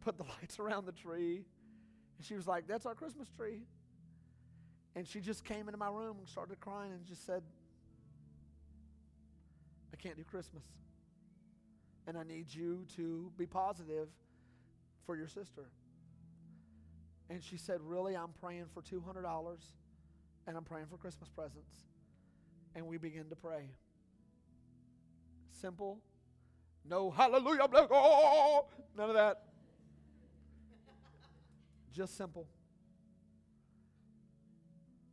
put 0.00 0.18
the 0.18 0.24
lights 0.40 0.58
around 0.58 0.86
the 0.86 0.92
tree. 0.92 1.44
And 2.18 2.26
she 2.26 2.34
was 2.34 2.46
like, 2.46 2.66
That's 2.66 2.86
our 2.86 2.94
Christmas 2.94 3.28
tree. 3.36 3.62
And 4.94 5.06
she 5.06 5.20
just 5.20 5.44
came 5.44 5.68
into 5.68 5.78
my 5.78 5.88
room 5.88 6.18
and 6.18 6.28
started 6.28 6.60
crying 6.60 6.92
and 6.92 7.04
just 7.06 7.24
said, 7.24 7.42
I 9.92 9.96
can't 9.96 10.16
do 10.16 10.24
Christmas. 10.24 10.64
And 12.06 12.18
I 12.18 12.24
need 12.24 12.52
you 12.52 12.84
to 12.96 13.32
be 13.38 13.46
positive 13.46 14.08
for 15.06 15.16
your 15.16 15.28
sister. 15.28 15.70
And 17.30 17.42
she 17.42 17.56
said, 17.56 17.80
Really? 17.80 18.14
I'm 18.14 18.32
praying 18.40 18.66
for 18.74 18.82
$200 18.82 19.24
and 20.46 20.56
I'm 20.56 20.64
praying 20.64 20.86
for 20.90 20.96
Christmas 20.96 21.30
presents. 21.30 21.74
And 22.74 22.86
we 22.86 22.98
begin 22.98 23.28
to 23.30 23.36
pray. 23.36 23.64
Simple. 25.60 25.98
No 26.88 27.10
hallelujah. 27.10 27.68
Oh, 27.72 28.66
none 28.96 29.08
of 29.08 29.14
that. 29.14 29.44
Just 31.92 32.16
simple. 32.16 32.46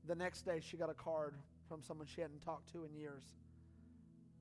The 0.08 0.16
next 0.16 0.42
day, 0.42 0.60
she 0.62 0.78
got 0.78 0.90
a 0.90 0.94
card 0.94 1.36
from 1.68 1.84
someone 1.84 2.08
she 2.08 2.22
hadn't 2.22 2.42
talked 2.42 2.72
to 2.72 2.84
in 2.84 2.96
years. 2.96 3.24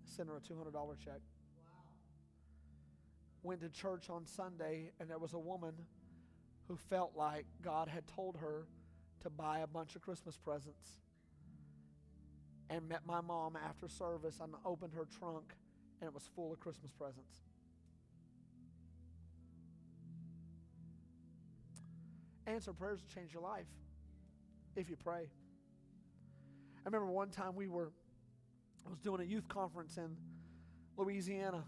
Sent 0.04 0.28
her 0.28 0.36
a 0.36 0.40
$200 0.40 0.72
check. 1.04 1.20
Wow. 1.56 1.90
Went 3.42 3.60
to 3.60 3.68
church 3.68 4.08
on 4.08 4.24
Sunday, 4.24 4.92
and 4.98 5.10
there 5.10 5.18
was 5.18 5.34
a 5.34 5.38
woman 5.38 5.74
who 6.68 6.76
felt 6.76 7.12
like 7.16 7.44
God 7.62 7.88
had 7.88 8.06
told 8.06 8.36
her 8.36 8.66
to 9.20 9.30
buy 9.30 9.58
a 9.58 9.66
bunch 9.66 9.96
of 9.96 10.00
Christmas 10.02 10.38
presents. 10.38 10.96
And 12.70 12.88
met 12.88 13.04
my 13.06 13.20
mom 13.20 13.56
after 13.56 13.88
service 13.88 14.40
and 14.42 14.54
opened 14.64 14.94
her 14.94 15.06
trunk, 15.18 15.54
and 16.00 16.08
it 16.08 16.14
was 16.14 16.28
full 16.34 16.52
of 16.52 16.60
Christmas 16.60 16.92
presents. 16.92 17.42
Answer 22.46 22.72
prayers 22.72 23.00
to 23.02 23.14
change 23.14 23.32
your 23.32 23.42
life 23.42 23.66
if 24.76 24.88
you 24.88 24.96
pray. 24.96 25.28
I 26.78 26.84
remember 26.84 27.10
one 27.12 27.30
time 27.30 27.54
we 27.54 27.68
were, 27.68 27.90
I 28.86 28.90
was 28.90 29.00
doing 29.00 29.20
a 29.20 29.24
youth 29.24 29.48
conference 29.48 29.98
in 29.98 30.16
Louisiana, 30.96 31.64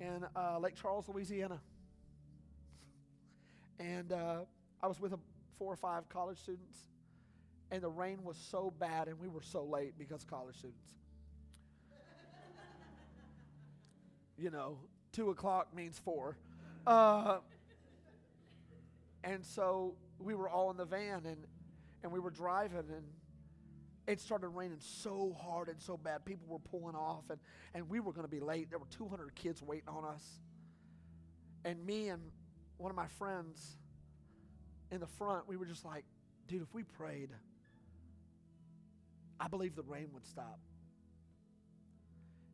in 0.00 0.24
uh, 0.36 0.58
Lake 0.58 0.76
Charles, 0.76 1.08
Louisiana. 1.08 1.60
And 3.80 4.12
uh, 4.12 4.40
I 4.82 4.86
was 4.86 5.00
with 5.00 5.14
a, 5.14 5.18
four 5.58 5.72
or 5.72 5.76
five 5.76 6.08
college 6.08 6.38
students, 6.38 6.76
and 7.70 7.82
the 7.82 7.90
rain 7.90 8.22
was 8.22 8.36
so 8.36 8.72
bad, 8.78 9.08
and 9.08 9.18
we 9.18 9.28
were 9.28 9.42
so 9.42 9.64
late 9.64 9.94
because 9.98 10.22
college 10.22 10.56
students. 10.56 10.99
You 14.40 14.50
know, 14.50 14.78
two 15.12 15.30
o'clock 15.30 15.74
means 15.74 15.98
four. 15.98 16.36
Uh, 16.86 17.38
and 19.22 19.44
so 19.44 19.94
we 20.18 20.34
were 20.34 20.48
all 20.48 20.70
in 20.70 20.76
the 20.76 20.84
van, 20.84 21.22
and, 21.26 21.44
and 22.02 22.10
we 22.10 22.18
were 22.18 22.30
driving, 22.30 22.78
and 22.78 23.04
it 24.06 24.20
started 24.20 24.48
raining 24.48 24.78
so 24.80 25.36
hard 25.38 25.68
and 25.68 25.80
so 25.80 25.96
bad. 25.96 26.24
People 26.24 26.46
were 26.48 26.58
pulling 26.58 26.96
off, 26.96 27.24
and, 27.28 27.38
and 27.74 27.88
we 27.88 28.00
were 28.00 28.12
going 28.12 28.26
to 28.26 28.30
be 28.30 28.40
late. 28.40 28.70
There 28.70 28.78
were 28.78 28.86
200 28.96 29.34
kids 29.34 29.62
waiting 29.62 29.88
on 29.88 30.04
us. 30.04 30.24
And 31.64 31.84
me 31.84 32.08
and 32.08 32.22
one 32.78 32.90
of 32.90 32.96
my 32.96 33.08
friends 33.18 33.76
in 34.90 35.00
the 35.00 35.06
front, 35.06 35.46
we 35.46 35.56
were 35.58 35.66
just 35.66 35.84
like, 35.84 36.04
dude, 36.48 36.62
if 36.62 36.72
we 36.72 36.82
prayed, 36.82 37.28
I 39.38 39.48
believe 39.48 39.76
the 39.76 39.82
rain 39.82 40.08
would 40.14 40.26
stop. 40.26 40.58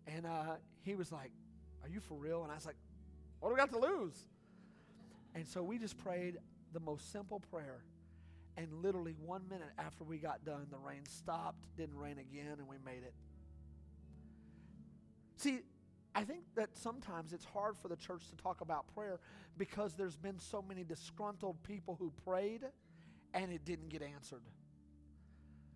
And 0.09 0.26
uh, 0.26 0.57
he 0.82 0.95
was 0.95 1.11
like, 1.11 1.30
Are 1.87 1.89
you 1.89 2.01
for 2.01 2.14
real? 2.14 2.43
And 2.43 2.51
I 2.51 2.57
was 2.57 2.66
like, 2.66 2.76
What 3.41 3.51
do 3.51 3.55
we 3.55 3.59
got 3.59 3.70
to 3.70 3.78
lose? 3.78 4.26
And 5.34 5.47
so 5.47 5.62
we 5.62 5.78
just 5.78 5.97
prayed 5.99 6.39
the 6.72 6.80
most 6.80 7.12
simple 7.12 7.41
prayer. 7.41 7.84
And 8.57 8.72
literally 8.82 9.14
one 9.24 9.43
minute 9.49 9.68
after 9.78 10.03
we 10.03 10.18
got 10.18 10.45
done, 10.45 10.66
the 10.70 10.78
rain 10.78 11.05
stopped, 11.07 11.66
didn't 11.76 11.97
rain 11.97 12.18
again, 12.18 12.57
and 12.59 12.66
we 12.66 12.76
made 12.84 13.03
it. 13.05 13.12
See, 15.37 15.61
I 16.14 16.24
think 16.24 16.41
that 16.57 16.70
sometimes 16.76 17.34
it's 17.34 17.45
hard 17.45 17.76
for 17.76 17.89
the 17.89 17.97
church 17.97 18.28
to 18.30 18.37
talk 18.37 18.62
about 18.62 18.87
prayer 18.95 19.20
because 19.59 19.95
there's 19.95 20.16
been 20.16 20.39
so 20.39 20.62
many 20.62 20.82
disgruntled 20.82 21.62
people 21.62 21.95
who 22.01 22.11
prayed 22.24 22.62
and 23.34 23.53
it 23.53 23.64
didn't 23.66 23.91
get 23.91 24.03
answered. 24.03 24.43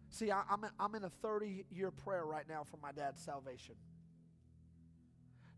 See, 0.09 0.31
I, 0.31 0.43
am 0.51 0.65
I'm 0.81 0.95
in 0.95 1.05
a 1.05 1.11
30 1.11 1.67
year 1.71 1.91
prayer 1.91 2.25
right 2.25 2.49
now 2.49 2.65
for 2.65 2.79
my 2.79 2.91
dad's 2.91 3.23
salvation. 3.23 3.75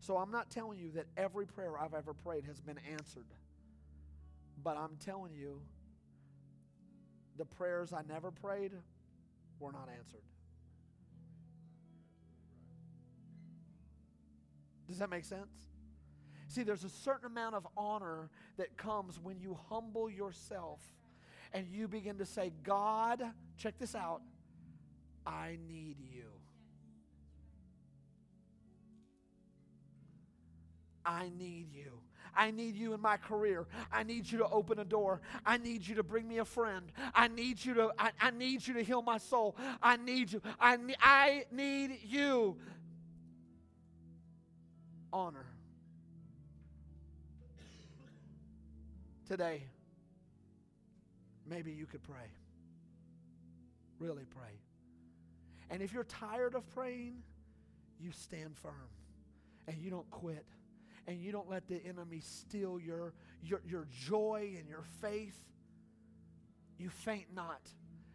So 0.03 0.17
I'm 0.17 0.31
not 0.31 0.49
telling 0.49 0.77
you 0.79 0.91
that 0.95 1.05
every 1.15 1.45
prayer 1.45 1.79
I've 1.79 1.93
ever 1.93 2.13
prayed 2.13 2.43
has 2.43 2.59
been 2.59 2.77
answered. 2.91 3.23
But 4.61 4.75
I'm 4.75 4.97
telling 4.99 5.31
you, 5.33 5.61
the 7.37 7.45
prayers 7.45 7.93
I 7.93 8.01
never 8.01 8.29
prayed 8.29 8.73
were 9.59 9.71
not 9.71 9.87
answered. 9.97 10.19
Does 14.89 14.97
that 14.97 15.09
make 15.09 15.23
sense? 15.23 15.69
See, 16.49 16.63
there's 16.63 16.83
a 16.83 16.89
certain 16.89 17.27
amount 17.27 17.55
of 17.55 17.65
honor 17.77 18.29
that 18.57 18.75
comes 18.75 19.21
when 19.21 19.39
you 19.39 19.57
humble 19.69 20.09
yourself 20.09 20.81
and 21.53 21.65
you 21.69 21.87
begin 21.87 22.17
to 22.17 22.25
say, 22.25 22.51
God, 22.63 23.23
check 23.57 23.79
this 23.79 23.95
out, 23.95 24.21
I 25.25 25.57
need 25.65 25.95
you. 26.01 26.32
I 31.05 31.31
need 31.37 31.67
you. 31.73 31.91
I 32.35 32.51
need 32.51 32.75
you 32.75 32.93
in 32.93 33.01
my 33.01 33.17
career. 33.17 33.67
I 33.91 34.03
need 34.03 34.31
you 34.31 34.39
to 34.39 34.47
open 34.47 34.79
a 34.79 34.85
door. 34.85 35.21
I 35.45 35.57
need 35.57 35.85
you 35.85 35.95
to 35.95 36.03
bring 36.03 36.27
me 36.27 36.39
a 36.39 36.45
friend. 36.45 36.91
I 37.13 37.27
need 37.27 37.63
you 37.63 37.75
to 37.75 37.93
I, 37.97 38.11
I 38.19 38.31
need 38.31 38.65
you 38.65 38.73
to 38.75 38.83
heal 38.83 39.01
my 39.01 39.17
soul. 39.17 39.55
I 39.81 39.97
need 39.97 40.31
you. 40.31 40.41
I, 40.59 40.77
I 40.99 41.45
need 41.51 41.99
you 42.03 42.57
honor. 45.11 45.45
Today, 49.27 49.63
maybe 51.47 51.71
you 51.71 51.85
could 51.85 52.03
pray. 52.03 52.31
Really 53.99 54.25
pray. 54.25 54.59
And 55.69 55.81
if 55.81 55.93
you're 55.93 56.03
tired 56.03 56.55
of 56.55 56.67
praying, 56.73 57.15
you 57.99 58.11
stand 58.11 58.57
firm 58.57 58.89
and 59.67 59.77
you 59.77 59.89
don't 59.89 60.09
quit 60.11 60.45
and 61.07 61.21
you 61.21 61.31
don't 61.31 61.49
let 61.49 61.67
the 61.67 61.81
enemy 61.85 62.19
steal 62.21 62.79
your, 62.79 63.13
your, 63.41 63.61
your 63.67 63.87
joy 63.91 64.55
and 64.57 64.67
your 64.67 64.83
faith. 65.01 65.37
You 66.77 66.89
faint 66.89 67.27
not. 67.33 67.69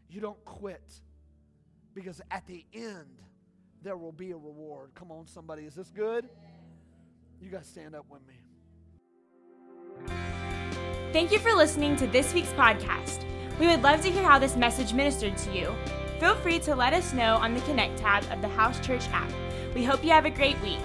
You 0.09 0.20
don't 0.20 0.43
quit. 0.45 1.01
Because 1.95 2.20
at 2.30 2.47
the 2.47 2.64
end, 2.72 3.22
there 3.82 3.97
will 3.97 4.12
be 4.12 4.30
a 4.30 4.36
reward. 4.36 4.91
Come 4.95 5.11
on, 5.11 5.26
somebody. 5.26 5.64
Is 5.64 5.74
this 5.74 5.91
good? 5.91 6.28
You 7.41 7.51
guys 7.51 7.66
stand 7.66 7.95
up 7.95 8.07
with 8.11 8.22
me. 8.26 8.34
Thank 11.12 11.32
you 11.32 11.39
for 11.39 11.53
listening 11.53 11.97
to 11.97 12.07
this 12.07 12.34
week's 12.34 12.53
podcast. 12.53 13.24
We 13.59 13.66
would 13.66 13.82
love 13.82 14.01
to 14.03 14.11
hear 14.11 14.22
how 14.22 14.39
this 14.39 14.57
message 14.57 14.93
ministered 14.93 15.36
to 15.39 15.53
you. 15.53 15.74
Feel 16.20 16.34
free 16.36 16.59
to 16.61 16.74
let 16.74 16.93
us 16.93 17.12
know 17.12 17.36
on 17.36 17.55
the 17.55 17.61
Connect 17.61 17.99
tab 17.99 18.24
of 18.32 18.41
the 18.43 18.49
House 18.49 18.84
Church 18.84 19.09
app. 19.09 19.30
We 19.74 19.84
hope 19.84 20.03
you 20.05 20.11
have 20.11 20.24
a 20.24 20.30
great 20.30 20.61
week. 20.62 20.80